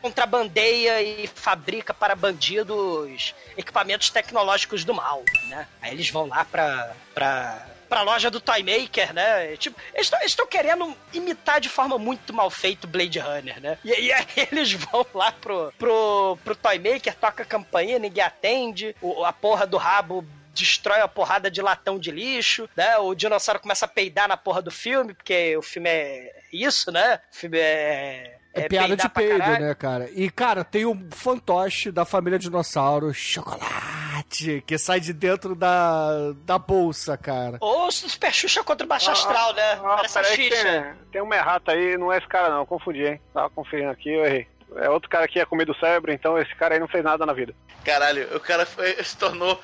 [0.00, 5.66] contrabandeia e fabrica para bandidos equipamentos tecnológicos do mal, né?
[5.80, 9.56] Aí eles vão lá pra, pra, pra loja do Toy Maker, né?
[9.56, 13.78] Tipo, eles estão querendo imitar de forma muito mal feito Blade Runner, né?
[13.84, 18.24] E, e aí eles vão lá pro, pro, pro Toy Maker, toca a campainha, ninguém
[18.24, 22.96] atende, o- a porra do rabo destrói a porrada de latão de lixo, né?
[22.98, 27.20] O dinossauro começa a peidar na porra do filme, porque o filme é isso, né?
[27.32, 28.38] O filme é.
[28.54, 29.66] É, piada peidar de peido, caralho.
[29.66, 30.10] né, cara?
[30.14, 36.58] E, cara, tem o fantoche da família dinossauro, chocolate, que sai de dentro da, da
[36.58, 37.58] bolsa, cara.
[37.60, 39.72] Ou Super Xuxa contra o Baixo Astral, né?
[39.74, 43.04] Ah, Parece a tem, tem um errata aí, não é esse cara não, eu confundi,
[43.04, 43.20] hein?
[43.32, 44.48] Tava conferindo aqui, eu errei.
[44.76, 47.24] É outro cara que ia comer do cérebro, então esse cara aí não fez nada
[47.24, 47.54] na vida.
[47.84, 49.60] Caralho, o cara foi- se tornou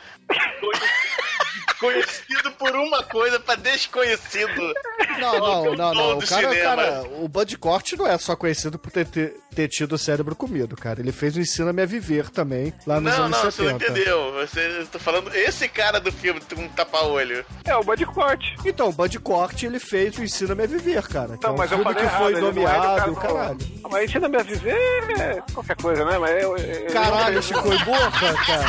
[1.79, 4.75] conhecido por uma coisa pra desconhecido.
[5.19, 6.19] Não, não, não, não.
[6.19, 6.77] O cara, cinema.
[6.77, 10.35] cara, o Bud Cort não é só conhecido por ter, ter, ter tido o cérebro
[10.37, 11.01] comido, cara.
[11.01, 13.93] Ele fez o Ensina-me a Viver também, lá nos Não, anos não, você não 70.
[13.93, 14.33] entendeu.
[14.35, 17.45] Você eu tô falando esse cara do filme com um tapa-olho.
[17.65, 18.43] É o Bud Cort.
[18.65, 21.29] Então, o Bud Cort, ele fez o Ensina-me a Viver, cara.
[21.29, 23.17] que Então, é um mas eu falei que foi errado, não é do nomeado, do-
[23.21, 23.59] caralho.
[23.85, 24.77] Ah, Mas ensina me a viver
[25.19, 26.19] é qualquer coisa, né?
[26.19, 28.65] Mas eu, eu- Caralho, eu- Chico e Boca, cara.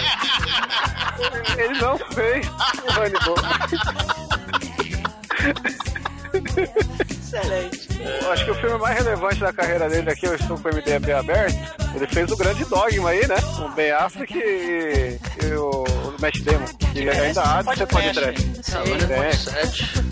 [1.58, 3.36] Ele não fez o Hannibal.
[7.36, 7.88] Excelente.
[8.00, 10.74] Eu acho que o filme mais relevante da carreira dele aqui, eu estou com o
[10.74, 11.56] MDB aberto,
[11.94, 13.36] ele fez o grande Dogma aí, né?
[13.60, 16.66] O Ben Affleck e, e o, o Matt Damon.
[16.94, 20.06] E ainda há de ser pode trash.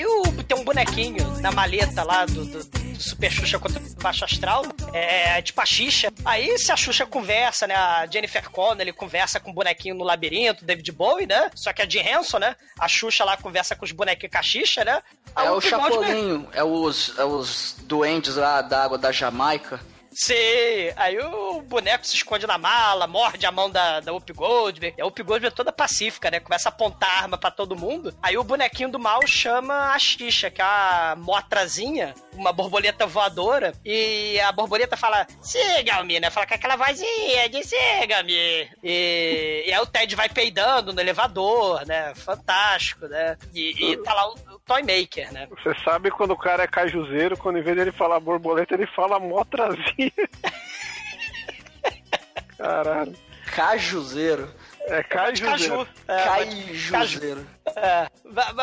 [0.00, 2.66] Aí o, tem um bonequinho na maleta lá do, do
[2.98, 4.64] Super Xuxa contra Baixo Astral,
[4.94, 6.10] é tipo a Xixa.
[6.24, 7.74] Aí se a Xuxa conversa, né?
[7.74, 11.50] A Jennifer Connelly conversa com o bonequinho no labirinto, David Bowie, né?
[11.54, 12.56] Só que a Jim Henson, né?
[12.78, 15.02] A Xuxa lá conversa com os bonequinhos com a Xixa, né?
[15.36, 19.80] Aí É o Chapolinho, é os, é os doentes lá da água da Jamaica.
[20.22, 20.34] Sim,
[20.96, 24.94] aí o boneco se esconde na mala, morde a mão da, da Whoopi Goldberg.
[24.98, 26.38] E a Whoopi Goldberg é toda pacífica, né?
[26.38, 28.14] Começa a apontar arma pra todo mundo.
[28.22, 33.72] Aí o bonequinho do mal chama a Xixa, que é a motrazinha, uma borboleta voadora.
[33.82, 36.28] E a borboleta fala, siga-me, né?
[36.28, 38.68] Fala com aquela vozinha de siga-me.
[38.84, 42.14] E, e aí o Ted vai peidando no elevador, né?
[42.14, 43.38] Fantástico, né?
[43.54, 45.48] E, e tá lá o Toy Maker, né?
[45.50, 49.18] Você sabe quando o cara é cajuzeiro, quando em vez dele falar borboleta, ele fala
[49.18, 50.12] motrazinha.
[52.56, 53.16] Caralho.
[53.52, 54.48] Cajuzeiro.
[54.90, 55.86] É cajuzeiro.
[55.86, 55.88] Caju.
[56.08, 56.24] É,
[56.90, 57.46] Caijuzeiro.
[57.76, 58.08] É,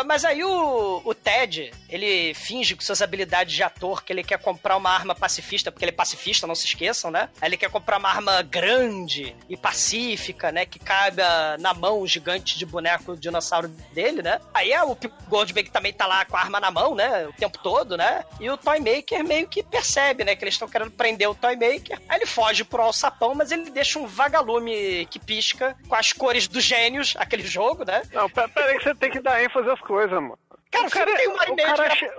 [0.06, 4.38] mas aí o, o Ted, ele finge com suas habilidades de ator que ele quer
[4.40, 7.30] comprar uma arma pacifista, porque ele é pacifista, não se esqueçam, né?
[7.42, 10.66] Aí ele quer comprar uma arma grande e pacífica, né?
[10.66, 14.40] Que caiba na mão gigante de boneco dinossauro dele, né?
[14.54, 14.98] Aí é o
[15.28, 17.28] Goldberg também tá lá com a arma na mão, né?
[17.28, 18.26] O tempo todo, né?
[18.40, 20.36] E o Toy Maker meio que percebe, né?
[20.36, 22.00] Que eles estão querendo prender o Toy Maker.
[22.10, 26.48] Aí ele foge pro alçapão, mas ele deixa um vagalume que pisca com as cores
[26.48, 28.02] dos gênios, aquele jogo, né?
[28.12, 30.38] Não, pera, pera aí que você tem que dar ênfase às coisas, mano.
[30.70, 32.12] Cara, o filme tem uma o cara, che-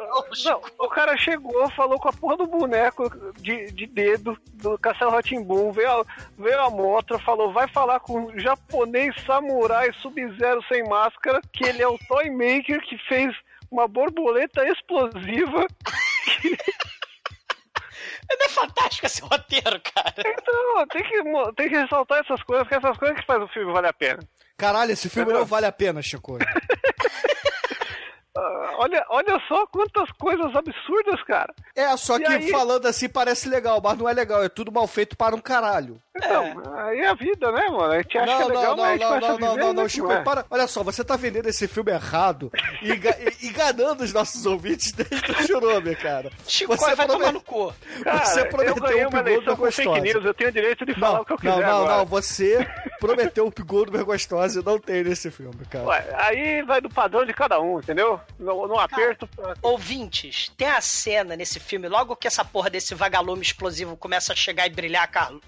[0.47, 5.11] não, o cara chegou, falou com a porra do boneco de, de dedo do Castelo
[5.11, 6.05] Ratimbum, veio, a-
[6.39, 11.83] veio a motra, falou, vai falar com o japonês samurai sub-zero sem máscara, que ele
[11.83, 13.37] é o Toy Maker que fez
[13.71, 15.67] uma borboleta explosiva.
[18.31, 20.15] Não é fantástico esse roteiro, cara.
[20.19, 21.23] Então, tem que,
[21.57, 24.21] tem que ressaltar essas coisas, porque essas coisas que fazem o filme valer a pena.
[24.57, 26.39] Caralho, esse filme não vale a pena, Chico.
[28.41, 31.53] Ah, olha, olha só quantas coisas absurdas, cara.
[31.75, 34.43] É, só E que aí- falando assim parece legal, mas não é legal.
[34.45, 35.99] É tudo mal feito para um caralho.
[36.17, 37.93] Então, aí é a vida, né, mano?
[37.93, 39.39] A gente acha Não, que é legal, não, mas a não, gente não, não, a
[39.41, 40.23] não, viver, não, não, né, Chico, é?
[40.23, 40.45] para.
[40.51, 42.51] Olha só, você tá vendendo esse filme errado
[42.83, 46.31] e enga- enganando os nossos ouvintes desde o Churume, cara.
[46.47, 47.73] Chico, Você vai prome- tomar no cu.
[48.03, 51.23] Cara, Você eu prometeu um eleição com fake news, eu tenho direito de falar Não,
[51.23, 51.97] o que eu quiser não, não, agora.
[51.99, 52.69] não, você
[53.01, 55.85] prometeu o Goldberg gostosa e não tem nesse filme, cara.
[55.87, 58.21] Ué, aí vai do padrão de cada um, entendeu?
[58.39, 59.29] No, no aperto.
[59.63, 64.37] Ouvintes, tem a cena nesse filme, logo que essa porra desse vagalume explosivo começa a
[64.37, 65.41] chegar e brilhar com,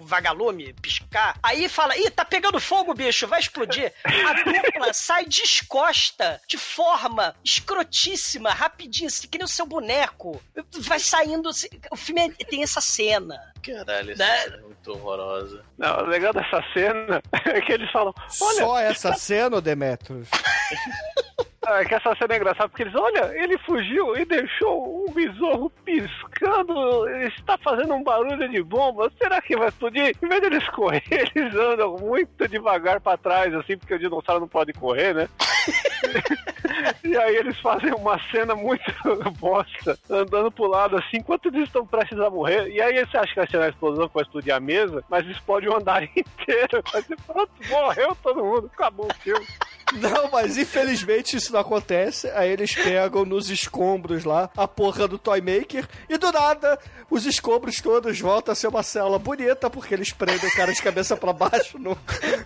[0.00, 3.92] o vagalume, piscar, aí fala, ih, tá pegando fogo, bicho, vai explodir.
[4.04, 10.40] A dupla sai descosta, de forma escrotíssima, rapidinho, assim, que nem o seu boneco.
[10.80, 13.40] Vai saindo, assim, o filme é- tem essa cena.
[13.64, 14.40] Caralho, essa Né?
[14.42, 15.64] cena é muito horrorosa.
[15.76, 20.28] Não, o legal dessa cena é que eles falam: olha, Só essa cena, ô Demetrius?
[21.74, 25.70] é que essa cena é engraçada porque eles, olha, ele fugiu e deixou um besouro
[25.84, 30.16] piscando, está fazendo um barulho de bomba, será que vai explodir?
[30.22, 34.48] Em vez deles correr, eles andam muito devagar pra trás, assim, porque o dinossauro não
[34.48, 35.28] pode correr, né?
[37.02, 38.82] e aí eles fazem uma cena muito
[39.38, 42.68] bosta, andando pro lado assim, enquanto eles estão prestes a morrer.
[42.68, 45.26] E aí você acha que vai ser uma explosão que vai explodir a mesa, mas
[45.26, 46.82] explode o andar inteiro.
[46.94, 49.46] Aí você fala, morreu todo mundo, acabou o filme.
[49.92, 52.28] Não, mas infelizmente isso não acontece.
[52.30, 57.24] Aí eles pegam nos escombros lá a porra do Toy Maker e do nada os
[57.24, 61.16] escombros todos voltam a ser uma célula bonita porque eles prendem o cara de cabeça
[61.16, 61.96] pra baixo no,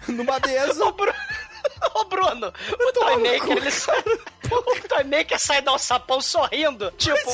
[0.09, 0.85] numa mesa.
[1.95, 4.03] Ô, Bruno, o Toy Maker, ele sai...
[4.51, 6.91] O Toy Maker sai do alçapão sorrindo.
[6.99, 7.31] Tipo,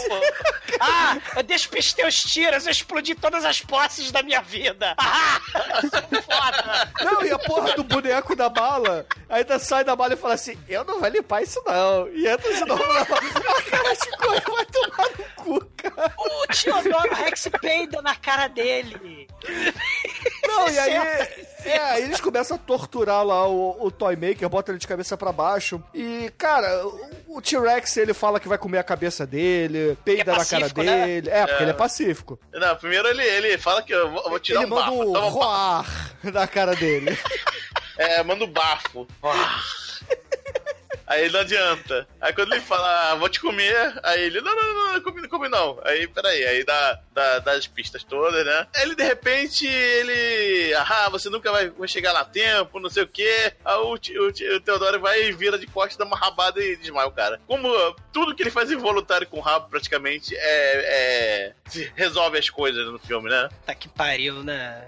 [0.78, 4.94] ah, eu despistei os tiros, eu explodi todas as posses da minha vida.
[5.06, 5.40] Ah,
[6.22, 6.92] foda.
[7.02, 10.58] Não, e a porra do boneco da bala ainda sai da bala e fala assim:
[10.68, 12.08] Eu não vou limpar isso não.
[12.08, 13.20] E entra de novo na bala.
[13.20, 16.12] A cara de coisa vai tomar no cu, cara.
[16.18, 19.28] O Teodoro Rex peida na cara dele.
[20.46, 21.46] Não, e aí.
[21.66, 25.16] É, aí eles começam a torturar lá o, o Toy Maker, botam ele de cabeça
[25.16, 25.82] pra baixo.
[25.92, 30.44] E, cara, o, o T-Rex ele fala que vai comer a cabeça dele, peida na
[30.44, 31.06] cara né?
[31.06, 31.30] dele.
[31.30, 31.62] É, porque É.
[31.62, 32.38] ele é pacífico.
[32.52, 35.02] Não, primeiro ele, ele fala que eu vou, eu vou tirar ele um manda bafo.
[35.26, 37.16] um roar na cara dele.
[37.98, 39.06] É, manda um bafo.
[41.06, 42.06] Aí não adianta.
[42.20, 45.22] Aí quando ele fala, ah, vou te comer, aí ele, não, não, não, não, come,
[45.22, 45.78] não come não.
[45.84, 48.66] Aí, peraí, aí dá, dá, dá as pistas todas, né?
[48.74, 52.90] Aí ele, de repente, ele, ah, você nunca vai, vai chegar lá a tempo, não
[52.90, 53.52] sei o quê.
[53.64, 57.06] Aí o, o, o Teodoro vai e vira de costas, dá uma rabada e desmaia
[57.06, 57.40] o cara.
[57.46, 57.68] Como
[58.12, 61.54] tudo que ele faz involuntário com o rabo, praticamente, é, é
[61.94, 63.48] resolve as coisas no filme, né?
[63.64, 64.86] Tá que pariu, né?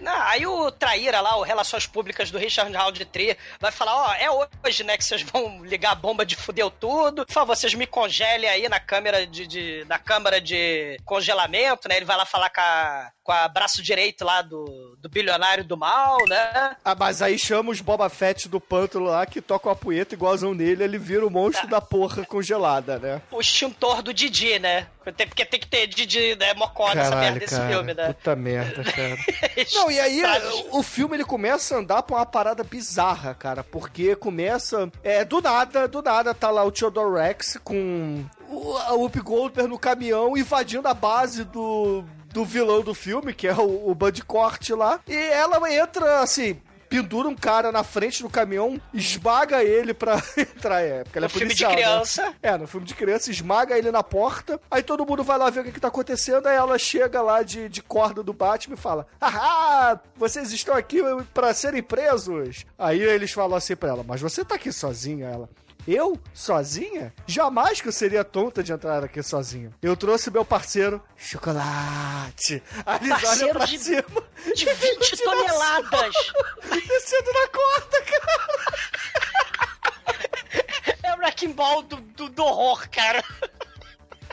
[0.00, 4.28] Não, aí o traíra lá, o Relações Públicas do Richard Roundtree, vai falar, ó, é
[4.64, 7.24] hoje, né, que vocês vão ligar a bomba de fudeu tudo.
[7.26, 11.96] Por favor, vocês me congelem aí na câmera de, de- na câmara de congelamento, né?
[11.96, 15.76] Ele vai lá falar com a, com a braço direito lá do, do bilionário do
[15.76, 16.76] mal, né?
[16.84, 20.54] Ah, mas aí chama os Boba Fett do pântano lá que tocam a punheta igualzão
[20.54, 23.22] nele, ele vira o monstro da porra congelada, né?
[23.30, 24.86] O extintor do Didi, né?
[25.12, 28.06] Tem- Porque tem que ter Didi, né, mocó nessa merda desse filme, né?
[28.12, 29.16] Puta merda, cara.
[29.74, 30.22] Não, e aí
[30.70, 35.40] o filme ele começa a andar pra uma parada bizarra, cara, porque começa é do
[35.40, 40.88] nada, do nada tá lá o Theodore Rex com o, Whoopi Goldberg no caminhão invadindo
[40.88, 43.94] a base do do vilão do filme, que é o, o
[44.74, 46.60] lá, e ela entra assim,
[47.02, 51.28] pendura um cara na frente do caminhão, esmaga ele pra entrar, é, porque ela é
[51.28, 51.76] No filme de policial, né?
[51.76, 52.34] criança.
[52.42, 55.60] É, no filme de criança, esmaga ele na porta, aí todo mundo vai lá ver
[55.60, 58.78] o que, que tá acontecendo, aí ela chega lá de, de corda do Batman e
[58.78, 61.00] fala: Haha, vocês estão aqui
[61.32, 62.64] pra serem presos.
[62.78, 65.26] Aí eles falam assim pra ela: Mas você tá aqui sozinha?
[65.26, 65.48] Ela.
[65.86, 66.18] Eu?
[66.32, 67.12] Sozinha?
[67.26, 69.70] Jamais que eu seria tonta de entrar aqui sozinha.
[69.82, 72.62] Eu trouxe meu parceiro, chocolate.
[73.02, 74.04] Eles olham Parceiro pra de- cima.
[74.54, 76.14] de 20 toneladas.
[76.88, 78.54] Descendo na corda, cara.
[81.02, 83.22] É o Wrecking Ball do, do, do horror, cara.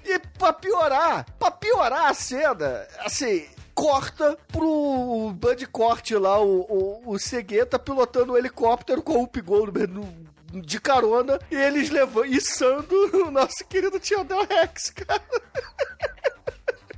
[0.04, 3.46] E pra piorar, pra piorar a cena, assim,
[3.76, 9.42] corta pro Bud Corte lá, o, o, o Cegueta pilotando o helicóptero com o Whoopi
[9.42, 12.96] Goldberg no- de carona e eles levam, içando
[13.28, 15.22] o nosso querido Theodore Rex, cara.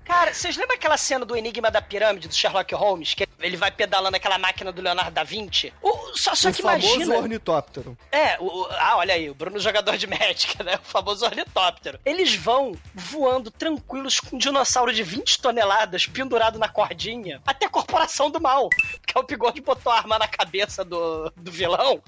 [0.06, 3.14] Cara, vocês lembram aquela cena do Enigma da Pirâmide do Sherlock Holmes?
[3.14, 5.74] Que ele vai pedalando aquela máquina do Leonardo da Vinci?
[5.82, 7.16] O- só só o que famoso imagina.
[7.18, 7.98] ornitóptero.
[8.12, 10.76] É, o, o- ah, olha aí, o Bruno jogador de Magic, né?
[10.76, 12.00] O famoso ornitóptero.
[12.06, 17.70] Eles vão voando tranquilos com um dinossauro de 20 toneladas pendurado na cordinha até a
[17.70, 18.70] corporação do mal.
[19.08, 22.02] Que é o Bigode botou a arma na cabeça do, do vilão.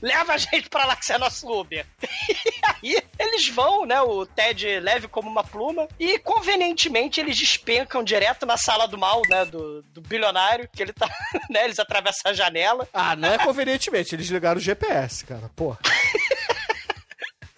[0.00, 1.84] Leva a gente pra lá que você é nosso Uber.
[2.82, 4.00] E aí eles vão, né?
[4.02, 9.22] O Ted leve como uma pluma e convenientemente eles despencam direto na sala do mal,
[9.28, 9.44] né?
[9.44, 11.08] Do, do bilionário, que ele tá,
[11.50, 11.64] né?
[11.64, 12.88] Eles atravessam a janela.
[12.92, 15.78] Ah, não é convenientemente, eles ligaram o GPS, cara, porra.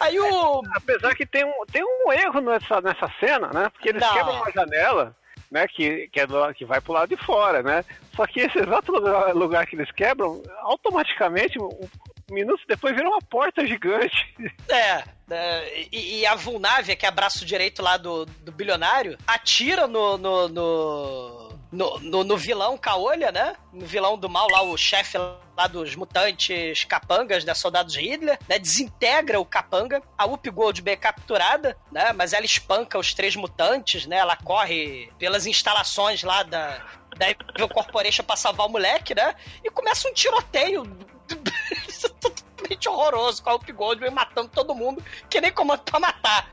[0.05, 0.63] Aí o.
[0.75, 3.71] Apesar que tem um, tem um erro nessa, nessa cena, né?
[3.71, 4.13] Porque eles Não.
[4.13, 5.17] quebram uma janela,
[5.51, 5.67] né?
[5.67, 7.85] Que, que, é do, que vai pro lado de fora, né?
[8.15, 11.71] Só que esse exato lugar, lugar que eles quebram, automaticamente, um,
[12.31, 14.35] minutos depois vira uma porta gigante.
[14.69, 15.05] É, é,
[15.91, 20.49] e, e a Vulnávia, que é braço direito lá do, do bilionário, atira no no,
[20.49, 23.57] no, no, no- no vilão Caolha, né?
[23.73, 27.55] No vilão do mal lá, o chefe lá dos mutantes capangas, né?
[27.55, 28.59] Soldados Hitler, né?
[28.59, 30.03] Desintegra o capanga.
[30.19, 32.13] A Whoopi Goldberg é capturada, né?
[32.13, 34.17] Mas ela espanca os três mutantes, né?
[34.17, 36.85] Ela corre pelas instalações lá da...
[37.17, 39.37] Da Evil Corporation pra salvar o moleque, né?
[39.63, 40.83] E começa um tiroteio
[42.89, 46.49] horroroso com a Whoopi Goldberg matando todo mundo, que nem comando pra matar.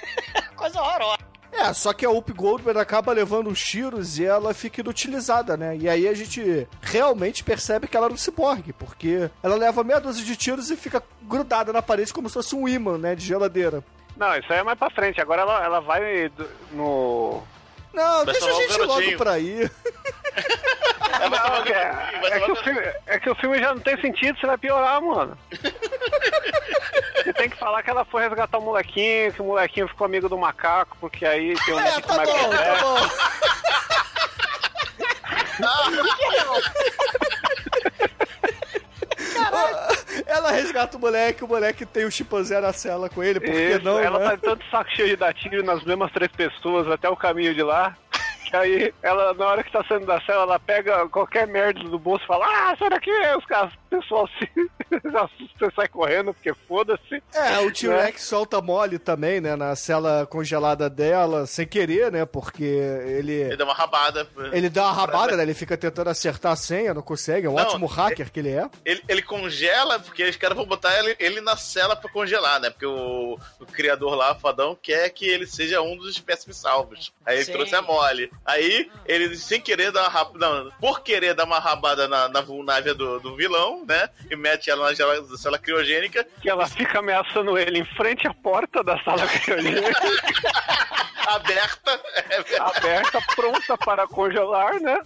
[0.56, 1.32] Coisa horrorosa.
[1.52, 5.76] É, só que a Whoopi Goldberg acaba levando os tiros e ela fica inutilizada, né?
[5.76, 10.00] E aí a gente realmente percebe que ela era um ciborgue, porque ela leva meia
[10.00, 13.14] dúzia de tiros e fica grudada na parede como se fosse um imã, né?
[13.14, 13.84] De geladeira.
[14.16, 15.20] Não, isso aí é mais pra frente.
[15.20, 16.32] Agora ela, ela vai
[16.72, 17.42] no.
[17.92, 19.38] Não, deixa a gente logo pra
[21.30, 24.46] Não, é, é que o filme, é que o filme já não tem sentido, você
[24.46, 25.36] vai piorar, mano.
[27.16, 30.28] Você tem que falar que ela foi resgatar o molequinho, que o molequinho ficou amigo
[30.28, 32.96] do macaco, porque aí tem um É, tá mais bom, tá bom.
[40.26, 43.78] Ela resgata o moleque, o moleque tem o chimpanzé na cela com ele, por que
[43.78, 44.28] não, ela né?
[44.30, 47.54] tá de tanto saco cheio de dar tiro nas mesmas três pessoas até o caminho
[47.54, 47.96] de lá.
[48.52, 51.98] Que aí, ela, na hora que tá saindo da cela, ela pega qualquer merda do
[51.98, 53.10] bolso e fala: Ah, sai daqui!
[53.38, 54.70] Os caras, o pessoal se
[55.16, 57.22] assusta e sai correndo, porque foda-se.
[57.32, 57.72] É, o Né?
[57.72, 63.32] T-Rex solta mole também, né, na cela congelada dela, sem querer, né, porque ele...
[63.32, 64.28] Ele dá uma rabada.
[64.52, 67.54] Ele dá uma rabada, né, ele fica tentando acertar a senha, não consegue, é um
[67.54, 68.68] Não, ótimo hacker que ele é.
[68.84, 72.68] Ele, ele congela, porque os caras vão botar ele, ele na cela pra congelar, né?
[72.68, 77.12] Porque o, o criador lá, o fadão, quer que ele seja um dos espécimes salvos.
[77.24, 77.52] Aí ele Sim.
[77.52, 78.30] trouxe a mole.
[78.44, 80.38] Aí ele, sem querer, dá uma rabada.
[80.38, 84.08] Não, por querer dar uma rabada na, na vulnávia do, do vilão, né?
[84.30, 84.96] E mete ela na
[85.38, 86.26] cela criogênica.
[86.40, 89.92] Que ela fica ameaçando ele em frente à porta da sala criogênica.
[91.26, 92.00] aberta.
[92.60, 94.98] aberta, pronta para congelar, né?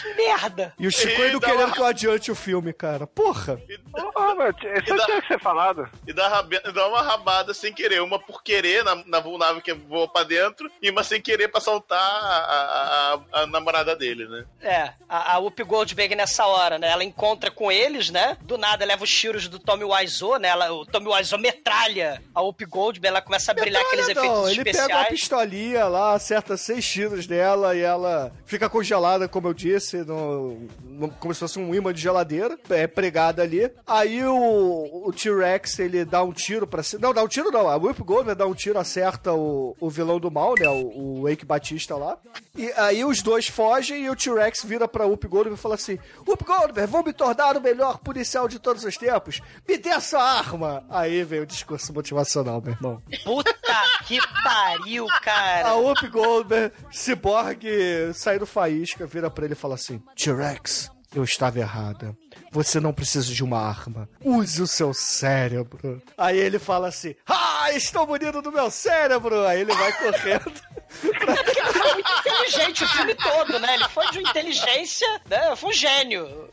[0.00, 0.74] Que merda!
[0.78, 3.06] E o Chico E indo querendo uma- que eu adiante o filme, cara.
[3.06, 3.60] Porra!
[4.16, 5.88] Ah, mas isso dá- tinha que ser falado.
[6.06, 8.00] E dá, rabe- dá uma rabada sem querer.
[8.02, 11.57] Uma por querer na, na vulnável que voa pra dentro, e uma sem querer pra
[11.60, 14.44] soltar a, a- a- namorada dele, né?
[14.60, 16.88] É, a, a Whoopi Goldberg nessa hora, né?
[16.88, 18.36] Ela encontra com eles, né?
[18.42, 20.48] Do nada leva os tiros do Tommy Wiseau, né?
[20.48, 24.50] Ela, o Tommy Wiseau metralha a Whoopi Goldberg, ela começa a brilhar aqueles Não, efeitos
[24.50, 25.08] ele pega uma especiais.
[25.08, 31.10] pistolinha lá, acerta seis tiros nela e ela fica congelada, como eu disse, no, no-
[31.10, 33.70] como se fosse um imã de geladeira, é pregada ali.
[33.86, 37.00] Aí o, o T-Rex, ele dá um tiro pra cima.
[37.02, 37.68] Não, dá um tiro não.
[37.68, 40.68] A Whip Goldberg dá um tiro, acerta o, o vilão do mal, né?
[40.68, 42.18] O, o Wake Batista lá.
[42.54, 45.98] E aí os dois fogem e o T-Rex vira pra Whoop Goldberg e fala assim:
[46.26, 49.40] Whoop Goldberg, vou me tornar o melhor policial de todos os tempos.
[49.66, 50.84] Me dê a sua arma.
[50.90, 53.02] Aí vem o discurso motivacional, meu irmão.
[53.24, 53.56] Puta
[54.06, 55.68] que pariu, cara.
[55.68, 61.24] A Whoop Goldberg, ciborgue, sai do faísca, vira pra ele e fala assim: T-Rex, eu
[61.24, 62.14] estava errada.
[62.50, 64.08] Você não precisa de uma arma.
[64.24, 66.02] Use o seu cérebro.
[66.16, 69.46] Aí ele fala assim: Ah, estou munido do meu cérebro.
[69.46, 70.52] Aí ele vai correndo.
[71.02, 73.74] Ele foi muito inteligente o filme todo, né?
[73.74, 75.54] Ele foi de inteligência, né?
[75.56, 76.48] Foi um gênio.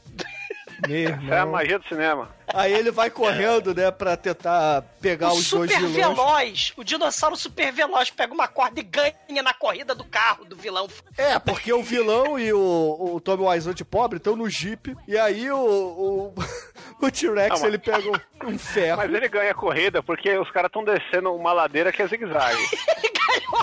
[1.29, 2.29] É a magia do cinema.
[2.53, 6.15] Aí ele vai correndo, né, pra tentar pegar o os dois super vilões.
[6.15, 10.55] veloz, o dinossauro super veloz pega uma corda e ganha na corrida do carro do
[10.55, 10.87] vilão.
[11.17, 14.95] É, porque o vilão e o, o Tommy Wiseau de pobre estão no Jeep.
[15.07, 16.33] E aí o, o,
[17.01, 18.97] o T-Rex, ele pega um, um ferro.
[18.97, 22.61] Mas ele ganha a corrida porque os caras estão descendo uma ladeira que é zigue-zague.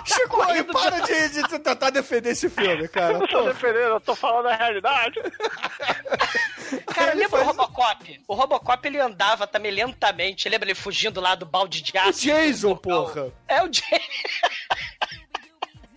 [0.04, 3.14] Chico, aí para de, de tentar defender esse filme, cara.
[3.14, 5.20] Eu não tô defendendo, eu tô falando a realidade.
[6.86, 8.22] Cara, lembra faz- o Robocop?
[8.28, 10.48] O Robocop ele andava também lentamente.
[10.48, 12.20] Lembra ele fugindo lá do balde de O aço?
[12.20, 13.32] Jason, porra.
[13.48, 13.86] É o Jason.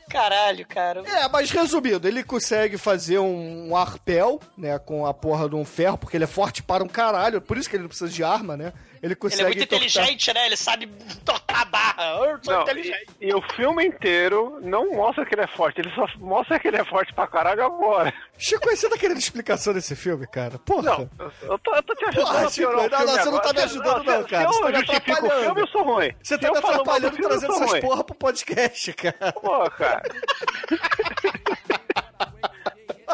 [0.10, 1.02] Caralho, cara.
[1.06, 5.66] É, mas resumindo, ele consegue fazer um, um arpel, né, com a porra de um
[5.66, 8.24] ferro, porque ele é forte para um caralho, por isso que ele não precisa de
[8.24, 8.72] arma, né?
[9.06, 10.46] Ele Ele consegue é muito inteligente, né?
[10.48, 10.88] Ele sabe
[11.24, 12.04] tocar a barra.
[12.26, 13.06] Eu sou Não, inteligente.
[13.22, 16.68] e, e o filme inteiro não mostra que ele é forte, ele só mostra que
[16.68, 18.12] ele é forte pra caralho agora.
[18.38, 20.58] Chico, você tá querendo explicação desse filme, cara?
[20.60, 20.82] Porra.
[20.98, 21.10] Não,
[21.44, 24.00] eu, tô, eu tô te ajudando Porra, Chico, não, não, você não tá me ajudando
[24.00, 24.48] Se- não, cara.
[24.52, 25.44] Se Você tá eu me justifico o atrapalhando.
[25.46, 26.16] filme, eu sou ruim.
[26.24, 27.82] Você tá me atrapalhando filme, trazendo essas ruim.
[27.82, 29.32] porra pro podcast, cara.
[29.34, 30.04] Pô, cara.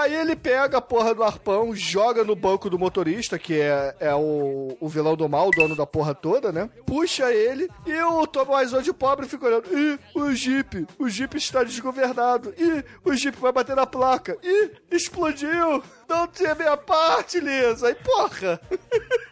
[0.02, 4.16] Aí ele pega a porra do arpão, joga no banco do motorista, que é, é
[4.16, 6.72] o, o vilão do mal, o dono da porra toda, né?
[6.88, 9.68] Puxa ele e o Tom Wiseau de pobre fica olhando.
[9.72, 12.52] Ih, o Jeep, o Jeep está desgovernado.
[12.58, 14.36] Ih, o Jeep vai bater na placa.
[14.42, 15.84] Ih, explodiu.
[16.10, 17.88] Não tinha minha parte, Lisa.
[17.88, 18.60] Aí, porra.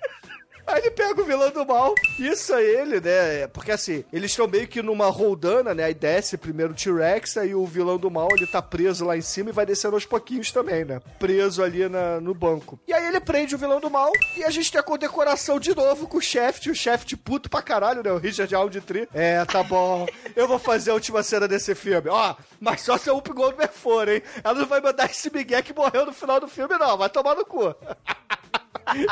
[0.70, 3.48] Aí ele pega o vilão do mal, isso é ele, né?
[3.48, 5.84] Porque assim, eles estão meio que numa roldana, né?
[5.86, 9.22] Aí desce primeiro o T-Rex, aí o vilão do mal, ele tá preso lá em
[9.22, 11.02] cima e vai descendo aos pouquinhos também, né?
[11.18, 12.80] Preso ali na- no banco.
[12.88, 15.76] E aí ele prende o vilão do mal e a gente tem a condecoração de
[15.76, 18.12] novo com o chefe, o chefe puto pra caralho, né?
[18.12, 19.08] O Richard Aldrich.
[19.14, 20.06] É, tá bom.
[20.36, 22.10] Eu vou fazer a última cena desse filme.
[22.10, 24.22] Ó, mas só se a Whoopi Goldberg for, hein?
[24.44, 26.98] Ela não vai mandar esse Miguel que morreu no final do filme, não.
[26.98, 27.74] Vai tomar no cu.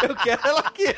[0.04, 0.96] Eu quero ela aqui.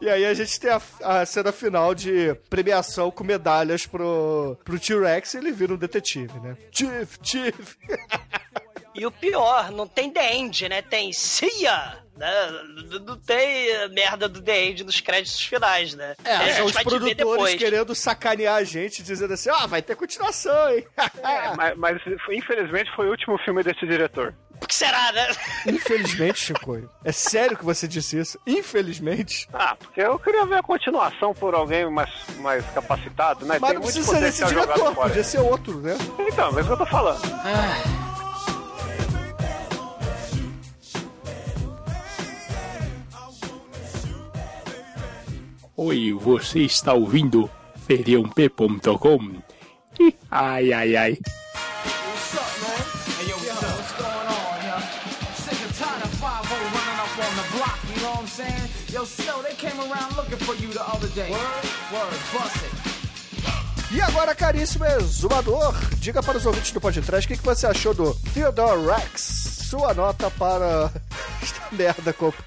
[0.00, 4.78] E aí a gente tem a, a cena final de premiação com medalhas pro, pro
[4.78, 6.56] T-Rex e ele vira um detetive, né?
[6.70, 7.76] Chief, Chief.
[8.94, 10.82] E o pior, não tem The End, né?
[10.82, 12.04] Tem Cia!
[12.16, 12.30] Né?
[13.00, 16.14] Não- tem a merda do The End nos créditos finais, né?
[16.24, 20.70] É, a são os produtores querendo sacanear a gente, dizendo assim, ah, vai ter continuação,
[20.70, 20.86] hein?
[20.96, 24.32] É, mas, mas, infelizmente foi o último filme desse diretor.
[24.58, 25.28] Por que será, né?
[25.66, 26.88] Infelizmente, Chico.
[27.04, 28.38] É sério que você disse isso?
[28.46, 29.48] Infelizmente.
[29.52, 32.10] Ah, porque eu queria ver a continuação por alguém mais,
[32.40, 33.58] mais capacitado, né?
[33.60, 35.96] Mas Tem não precisa ser esse diretor, podia ser outro, né?
[36.18, 37.20] Então, mas é o que eu tô falando.
[45.76, 47.50] Oi, você está ouvindo
[47.86, 49.18] feriump.com?
[50.00, 51.18] Ih, Ai, ai, ai.
[59.04, 61.30] Snow, they came around looking for you the other day.
[61.30, 61.64] Word?
[61.92, 62.73] Word, bust it.
[63.94, 67.94] E agora, caríssimo exumador, diga para os ouvintes do podcast o que, que você achou
[67.94, 69.66] do Theodore Rex.
[69.70, 70.90] Sua nota para
[71.40, 72.42] esta merda Copo.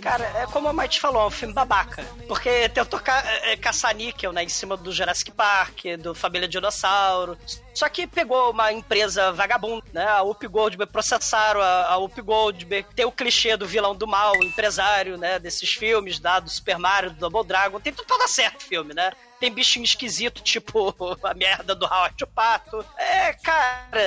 [0.00, 2.04] Cara, é como a Might falou, é um filme babaca.
[2.28, 7.36] Porque tentou ca é, caçar níquel, né, em cima do Jurassic Park, do Família Dinossauro.
[7.74, 10.06] Só que pegou uma empresa vagabunda, né?
[10.06, 12.86] A Whoopi Goldberg, processaram a, a Whoopi Goldberg.
[12.94, 15.40] Tem o clichê do vilão do mal, empresário, né?
[15.40, 17.80] Desses filmes, da, do Super Mario, do Double Dragon.
[17.80, 19.10] Tem tudo pra dar certo o filme, né?
[19.40, 22.84] Tem bichinho esquisito, tipo a merda do Howard o Pato.
[22.96, 24.00] É, cara,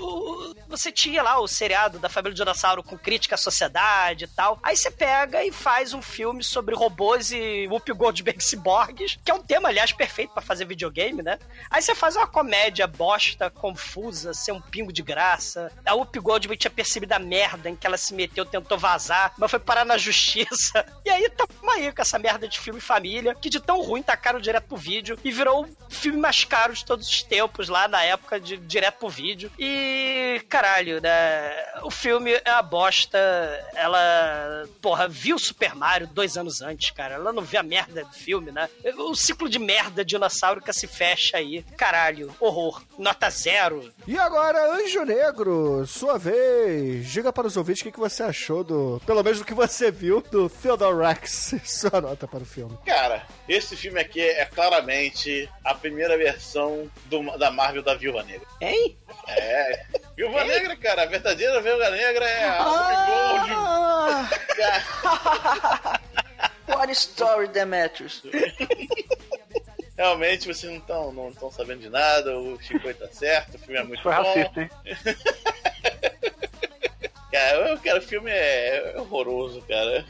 [0.00, 4.58] o- você tinha lá o seriado da família Dinossauro com crítica à sociedade e tal.
[4.62, 9.34] Aí você pega e faz um filme sobre robôs e Whoopi Goldberg ciborgues, que é
[9.34, 11.38] um tema, aliás, perfeito pra fazer videogame, né?
[11.70, 15.70] Aí você faz uma comédia bosta, confusa, ser um pingo de graça.
[15.84, 19.50] A Whoopi Goldberg tinha percebido a merda em que ela se meteu, tentou vazar, mas
[19.50, 20.84] foi parar na justiça.
[21.04, 24.38] E aí tamo aí com essa merda de filme família, que de tão ruim tacaram
[24.40, 28.02] direto pro vídeo e virou o filme mais caro de todos os tempos lá na
[28.02, 29.50] época de direto pro vídeo.
[29.58, 31.52] E caralho, né?
[31.82, 33.18] O filme é uma bosta.
[33.74, 37.16] Ela, porra, viu Super Mario dois anos antes, cara.
[37.16, 38.68] Ela não vê a merda do filme, né?
[38.96, 41.62] O ciclo de merda dinossaurica se fecha aí.
[41.76, 42.82] Caralho, horror.
[42.98, 43.92] Nota zero.
[44.06, 47.10] E agora, Anjo Negro, sua vez.
[47.10, 49.02] Diga para os ouvintes o que que você achou do.
[49.04, 51.54] Pelo menos do que você viu do Theodore Rex.
[51.64, 52.78] Sua nota para o filme.
[52.84, 58.46] Cara, esse filme aqui é claramente a primeira versão do- da Marvel da Viúva Negra.
[58.60, 58.96] Hein?
[59.26, 59.84] É.
[60.16, 62.58] Viúva Negra, cara, a verdadeira Viúva Negra é a
[63.50, 64.30] Ah!
[66.72, 68.22] What story, Demetrius?
[69.98, 73.78] Realmente vocês não estão não tão sabendo de nada, o Chico tá certo, o filme
[73.78, 74.22] é muito Foi bom.
[74.22, 74.70] racista, hein?
[77.32, 80.04] Cara, eu, cara, o filme é horroroso, cara.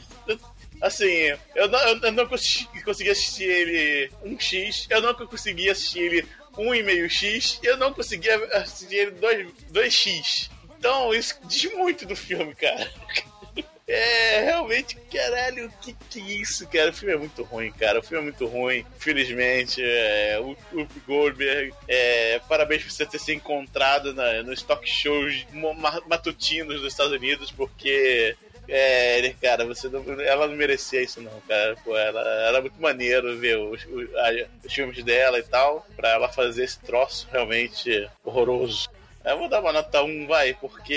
[0.83, 1.07] Assim,
[1.55, 6.27] eu não, eu não consegui, assistir ele 1x, eu não consegui assistir ele
[6.57, 10.49] 1,5x, e eu não consegui assistir ele 2, 2x.
[10.77, 12.91] Então, isso diz muito do filme, cara.
[13.85, 16.89] É, realmente, caralho, o que que é isso, cara?
[16.89, 17.99] O filme é muito ruim, cara.
[17.99, 18.85] O filme é muito ruim.
[18.95, 24.89] Infelizmente, é, o Whoopi Goldberg, é, parabéns por você ter se encontrado na, nos talk
[24.89, 31.21] shows ma- matutinos dos Estados Unidos, porque, é, cara, você não, ela não merecia isso,
[31.21, 31.75] não, cara.
[31.83, 36.09] Pô, ela era muito maneiro ver os, os- a- os filmes dela e tal, pra
[36.11, 38.89] ela fazer esse troço realmente horroroso.
[39.25, 40.93] Eu vou dar uma nota 1, vai, porque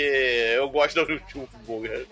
[0.55, 2.07] eu gosto do Whoopi Goldberg.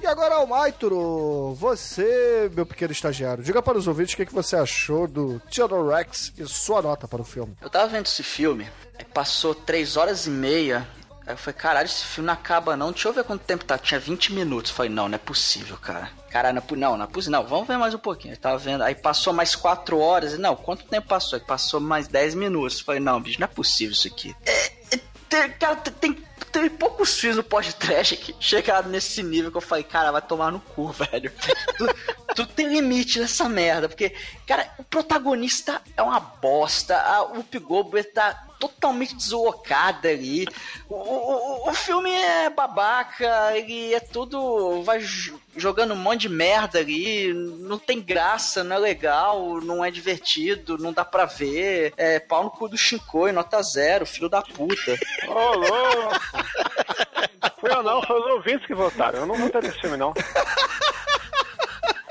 [0.00, 4.54] E agora, Almaitro, você, meu pequeno estagiário, diga para os ouvintes o que que você
[4.56, 7.56] achou do Theodore Rex e sua nota para o filme.
[7.60, 8.66] Eu tava vendo esse filme,
[9.12, 10.86] passou três horas e meia.
[11.26, 12.92] Aí eu falei, caralho, esse filme não acaba não.
[12.92, 13.76] Deixa eu ver quanto tempo tá.
[13.76, 14.70] Tinha 20 minutos.
[14.70, 16.08] Eu falei, não, não é possível, cara.
[16.30, 17.40] Caralho, não, é não, não é possível.
[17.40, 18.34] Não, vamos ver mais um pouquinho.
[18.34, 18.82] Eu tava vendo.
[18.84, 20.38] Aí passou mais 4 horas.
[20.38, 21.40] Não, quanto tempo passou?
[21.40, 22.78] Passou mais 10 minutos.
[22.78, 24.36] Eu falei, não, bicho, não é possível isso aqui.
[24.46, 26.12] É, é, tem- cara, tem,
[26.52, 30.52] tem, poucos filmes no podcast que chegaram nesse nível que eu falei, cara, vai tomar
[30.52, 31.32] no cu, velho.
[32.36, 34.14] tu, tem limite nessa merda, porque,
[34.46, 40.46] cara, o protagonista é uma bosta, a Whoopi Goldberg tá totalmente deslocada ali.
[40.88, 44.82] O, o, o- filme é babaca, ele é tudo.
[44.82, 49.84] vai jo- jogando um monte de merda ali, não tem graça, não é legal, não
[49.84, 51.92] é divertido, não dá pra ver.
[51.96, 54.98] É pau no cu do Shinkoi, nota zero, filho da puta.
[55.28, 56.20] Ô, louco!
[57.60, 59.20] Fui eu não, foi os ouvintes que votaram.
[59.20, 60.12] Eu não votei nesse filme, não.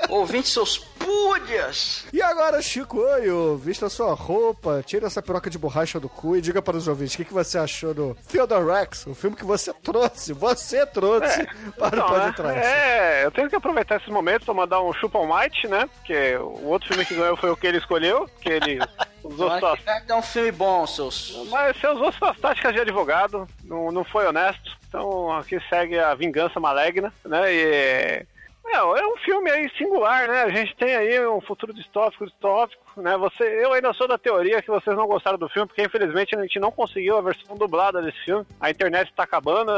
[0.08, 2.06] Ouvinte seus púdias!
[2.12, 6.40] E agora, Chico Oio, vista sua roupa, tira essa piroca de borracha do cu e
[6.40, 9.44] diga para os ouvintes o que, que você achou do Theodore Rex, o filme que
[9.44, 11.46] você trouxe, você trouxe
[11.78, 12.32] para o Então, Pode né?
[12.32, 12.56] Trás.
[12.66, 15.88] É, eu tenho que aproveitar esse momento pra mandar um chupa might, né?
[15.96, 18.78] Porque o outro filme que ganhou foi o que ele escolheu, que ele
[19.22, 19.80] usou suas...
[20.08, 21.46] É um filme bom, seus.
[21.50, 24.76] Mas você usou suas táticas de advogado, não, não foi honesto.
[24.88, 27.52] Então aqui segue a vingança maligna, né?
[27.52, 28.26] E.
[28.68, 30.42] É, é um filme aí singular, né?
[30.42, 33.16] A gente tem aí um futuro distópico, distópico, né?
[33.16, 36.42] Você, eu ainda sou da teoria que vocês não gostaram do filme, porque infelizmente a
[36.42, 38.44] gente não conseguiu a versão dublada desse filme.
[38.60, 39.70] A internet está acabando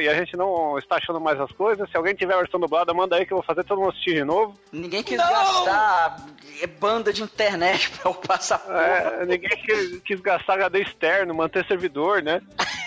[0.00, 1.88] e a gente não está achando mais as coisas.
[1.90, 4.14] Se alguém tiver a versão dublada, manda aí que eu vou fazer todo mundo assistir
[4.14, 4.54] de novo.
[4.72, 6.16] Ninguém quis gastar
[6.62, 8.78] é, banda de internet pra eu passar porra.
[8.82, 12.40] É, ninguém quis, quis gastar HD externo, manter servidor, né?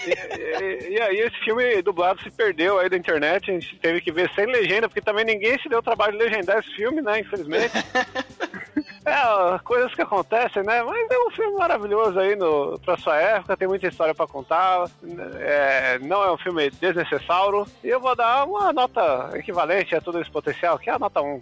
[0.06, 4.02] E, e- e aí esse filme dublado se perdeu aí da internet, a gente teve
[4.02, 7.02] que ver sem legenda, porque também ninguém se deu o trabalho de legendar esse filme,
[7.02, 7.20] né?
[7.20, 7.72] Infelizmente.
[9.04, 10.84] É, coisas que acontecem, né?
[10.84, 14.88] Mas é um filme maravilhoso aí no, pra sua época, tem muita história pra contar.
[15.40, 17.66] É, não é um filme desnecessário.
[17.84, 21.22] E eu vou dar uma nota equivalente a todo esse potencial, que é a nota
[21.22, 21.40] 1.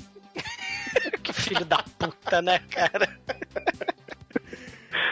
[1.21, 3.09] que filho da puta, né, cara?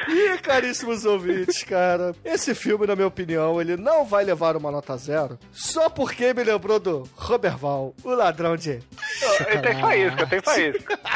[0.10, 4.96] E, caríssimos ouvintes, cara, esse filme, na minha opinião, ele não vai levar uma nota
[4.98, 8.80] zero só porque me lembrou do Roberval, o ladrão de.
[9.62, 11.00] Tem faísca, tem faísca.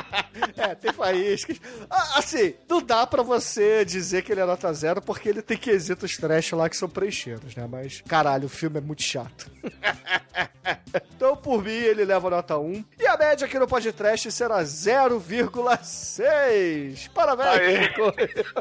[0.58, 1.58] É, tem faíscas.
[1.90, 5.58] Ah, Assim, não dá pra você dizer que ele é nota zero porque ele tem
[5.58, 7.68] quesitos trash lá que são preenchidos, né?
[7.70, 9.50] Mas, caralho, o filme é muito chato.
[11.16, 12.86] então, por mim, ele leva nota 1.
[13.00, 17.10] E a média aqui no podcast será 0,6.
[17.14, 17.90] Parabéns, Aê.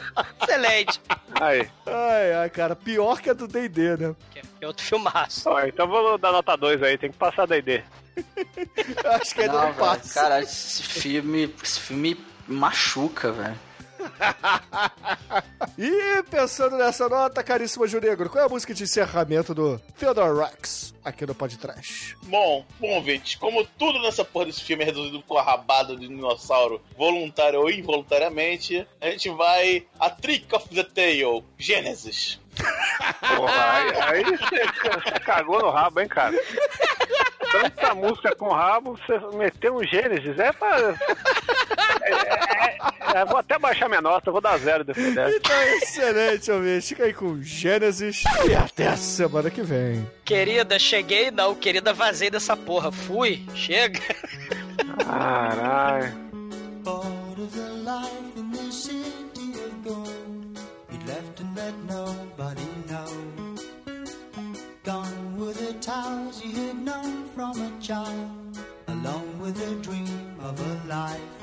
[0.42, 1.00] Excelente.
[1.40, 1.68] Aí.
[1.86, 4.14] Ai, ai, cara, pior que a do D&D, né?
[4.60, 5.48] É outro filmaço.
[5.48, 7.82] Ó, então vou dar nota 2 aí, tem que passar da ID.
[9.20, 10.20] Acho que ele não, Não, passa.
[10.20, 13.58] cara, esse filme, esse filme machuca, velho.
[15.78, 20.38] E pensando nessa nota, caríssimo Gil Negro, qual é a música de encerramento do Theodore
[20.38, 22.16] Rex aqui no podcast?
[22.24, 26.06] Bom, bom, gente, como tudo nessa porra desse filme é resolvido com a rabada de
[26.06, 32.38] dinossauro, voluntário ou involuntariamente, a gente vai a Trick of the Tail, Gênesis.
[33.36, 36.36] Porra, aí, aí você, você cagou no rabo, hein, cara?
[37.50, 40.94] Tanta música com rabo, você meteu um Gênesis, é pra.
[42.02, 45.36] É, é, é, vou até baixar minha nota, vou dar zero depois dessa.
[45.36, 46.86] Então é excelente, ouvinte.
[46.88, 50.08] Fica aí com Gênesis e até a semana que vem.
[50.24, 51.54] Querida, cheguei, não.
[51.54, 52.92] Querida, vazei dessa porra.
[52.92, 54.00] Fui, chega.
[55.04, 56.12] Caralho.
[56.84, 60.58] Part of the life in the city of gold.
[60.90, 63.30] He'd left and let nobody know.
[64.84, 68.30] Gone were the towers he had known from a child,
[68.88, 71.36] along with the dream of a life.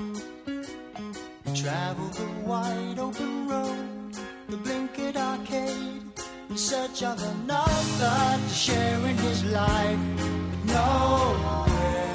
[1.45, 4.13] He traveled the wide open road,
[4.49, 6.03] the blinkered arcade,
[6.49, 9.99] in search of another to share in his life.
[10.17, 12.07] But nowhere,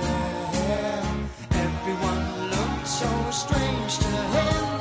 [1.50, 4.71] everyone looked so strange to him.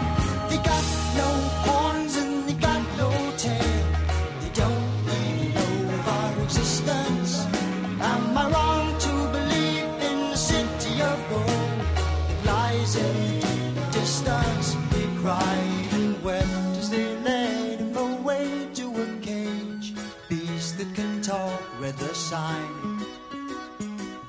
[22.31, 23.03] Sign.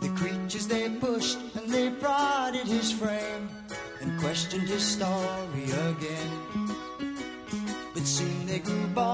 [0.01, 3.49] The creatures they pushed and they prodded his frame
[4.01, 6.33] and questioned his story again.
[7.95, 9.12] But soon they grew bored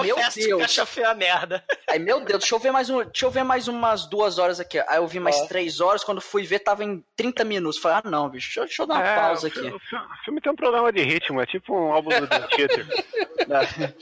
[0.00, 0.62] meu que Deus.
[0.64, 1.64] o filme uma merda.
[1.88, 4.58] Aí, meu Deus, deixa eu ver mais um, deixa eu ver mais umas duas horas
[4.60, 4.78] aqui.
[4.80, 5.46] Aí eu vi mais Ó.
[5.46, 7.78] três horas, quando fui ver tava em 30 minutos.
[7.80, 9.60] Falei, ah não, bicho, deixa, eu- deixa eu dar uma É, pausa o aqui.
[9.60, 12.40] O fi- o filme tem um problema de ritmo, é tipo um álbum do The
[12.56, 12.86] Theater.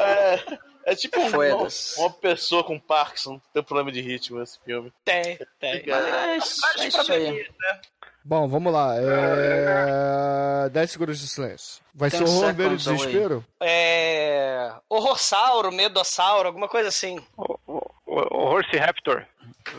[0.00, 1.68] É, é tipo um- uma,
[1.98, 4.92] uma pessoa com Parkinson tem problema de ritmo esse filme.
[5.04, 5.84] Tem, tem.
[5.86, 7.46] Mas é isso aí.
[8.24, 8.94] Bom, vamos lá.
[8.96, 10.68] É...
[10.68, 11.82] 10 segundos de silêncio.
[11.94, 13.44] Vai Ten ser horror, medo e desespero?
[13.60, 14.72] É.
[14.88, 17.18] Horrorsauro, medossauro, alguma coisa assim.
[17.36, 19.24] O Horse Raptor.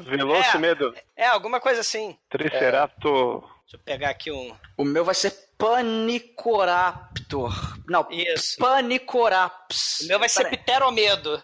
[0.01, 0.59] Veloce É.
[0.59, 0.93] Medo.
[1.15, 2.17] É, alguma coisa assim.
[2.29, 3.41] Triceraptor.
[3.61, 4.55] Deixa eu pegar aqui um.
[4.77, 7.53] O meu vai ser Panicoraptor.
[7.87, 8.57] Não, Isso.
[8.57, 9.99] Panicoraps.
[10.03, 10.57] O meu vai ser Peraí.
[10.57, 11.43] Pteromedo.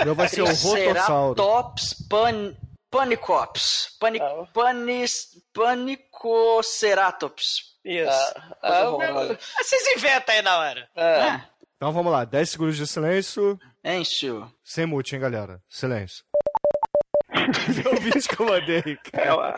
[0.00, 1.74] O meu vai ser o rotossauro.
[2.10, 2.54] Pan,
[2.90, 3.96] Panicops.
[4.00, 4.18] Pani,
[4.52, 7.76] panis, Panicoceratops.
[7.84, 8.10] Isso.
[8.62, 8.62] Ah.
[8.62, 8.90] Ah,
[9.62, 10.88] Vocês inventam aí na hora.
[10.96, 11.40] É.
[11.76, 12.24] Então vamos lá.
[12.24, 13.58] 10 segundos de silêncio.
[13.84, 14.50] Encho.
[14.64, 15.60] Sem mute, hein, galera?
[15.68, 16.24] Silêncio.
[17.84, 18.98] Eu vi que eu mandei.
[19.12, 19.54] É o, é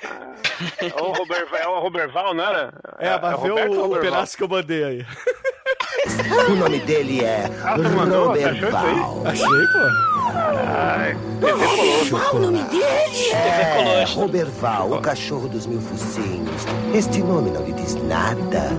[1.01, 2.73] o Robert, é o Roberval, não era?
[2.99, 4.01] É, mas vê o, o Roberval.
[4.01, 5.07] pedaço que eu mandei aí.
[6.51, 9.27] O nome dele é Ah, isso Roberval.
[9.27, 10.08] Achei, pô.
[10.35, 12.11] Ai, TV Colosso.
[12.11, 13.33] Qual o nome dele?
[13.33, 14.05] É.
[14.15, 16.63] Roberval, o cachorro dos mil focinhos.
[16.95, 18.69] Este nome não lhe diz nada.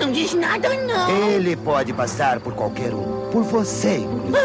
[0.00, 1.10] Não diz nada, não.
[1.30, 3.28] Ele pode passar por qualquer um.
[3.30, 4.36] Por você, inclusive.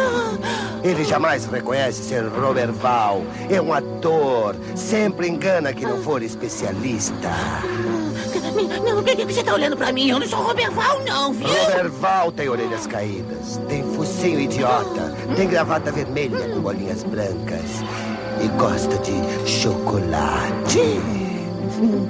[0.83, 3.21] Ele jamais reconhece ser Roberval.
[3.49, 4.55] É um ator.
[4.75, 7.29] Sempre engana quem não for especialista.
[8.31, 10.09] Que você tá olhando pra mim?
[10.09, 11.47] Eu não sou Roberval, não, viu?
[11.47, 17.83] Roberval tem orelhas caídas, tem focinho idiota, tem gravata vermelha com bolinhas brancas
[18.43, 21.01] e gosta de chocolate.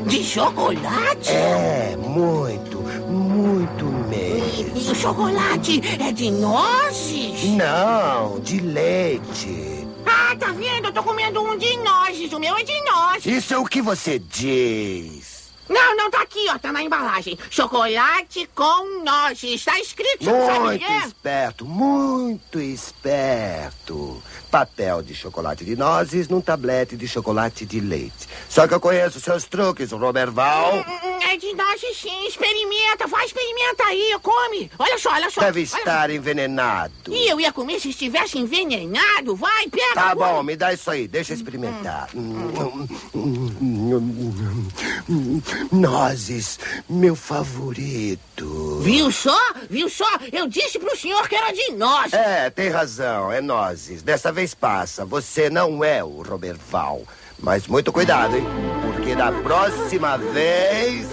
[0.08, 1.32] De chocolate?
[1.32, 2.78] É, muito,
[3.10, 4.78] muito mesmo.
[4.78, 7.44] E o chocolate é de nozes?
[7.44, 9.88] Não, de leite.
[10.06, 10.86] Ah, tá vendo?
[10.88, 12.32] Eu tô comendo um de nozes.
[12.34, 13.26] O meu é de nozes.
[13.26, 15.31] Isso é o que você diz.
[15.72, 16.58] Não, não, tá aqui, ó.
[16.58, 17.38] Tá na embalagem.
[17.50, 19.64] Chocolate com nozes.
[19.64, 20.98] Tá escrito, sabe Muito que é?
[21.08, 24.22] esperto, muito esperto.
[24.52, 28.28] Papel de chocolate de nozes num tablete de chocolate de leite.
[28.50, 30.86] Só que eu conheço seus truques, Roberval.
[31.32, 32.28] É de nozes sim.
[32.28, 33.08] Experimenta.
[33.08, 34.14] Vai, experimenta aí.
[34.22, 34.70] Come.
[34.78, 35.40] Olha só, olha só.
[35.40, 36.92] Deve Olha estar envenenado.
[37.08, 39.38] E eu ia comer se estivesse envenenado.
[39.38, 39.94] Vai, pega.
[39.94, 42.10] Tá bom, me dá isso aí, deixa eu experimentar.
[45.72, 46.60] Nozes,
[46.90, 48.82] meu favorito.
[48.82, 49.40] Viu só?
[49.70, 50.10] Viu só?
[50.32, 52.14] Eu disse pro senhor que era de nozes.
[52.14, 54.02] É, tem razão, é nozes.
[54.02, 57.04] Dessa vez passa, você não é o Roberval.
[57.40, 58.46] Mas muito cuidado, hein?
[58.82, 61.08] Porque da próxima vez.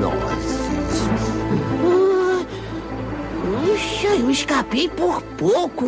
[0.00, 0.56] Nozes.
[3.42, 5.84] Puxa, eu escapei por pouco.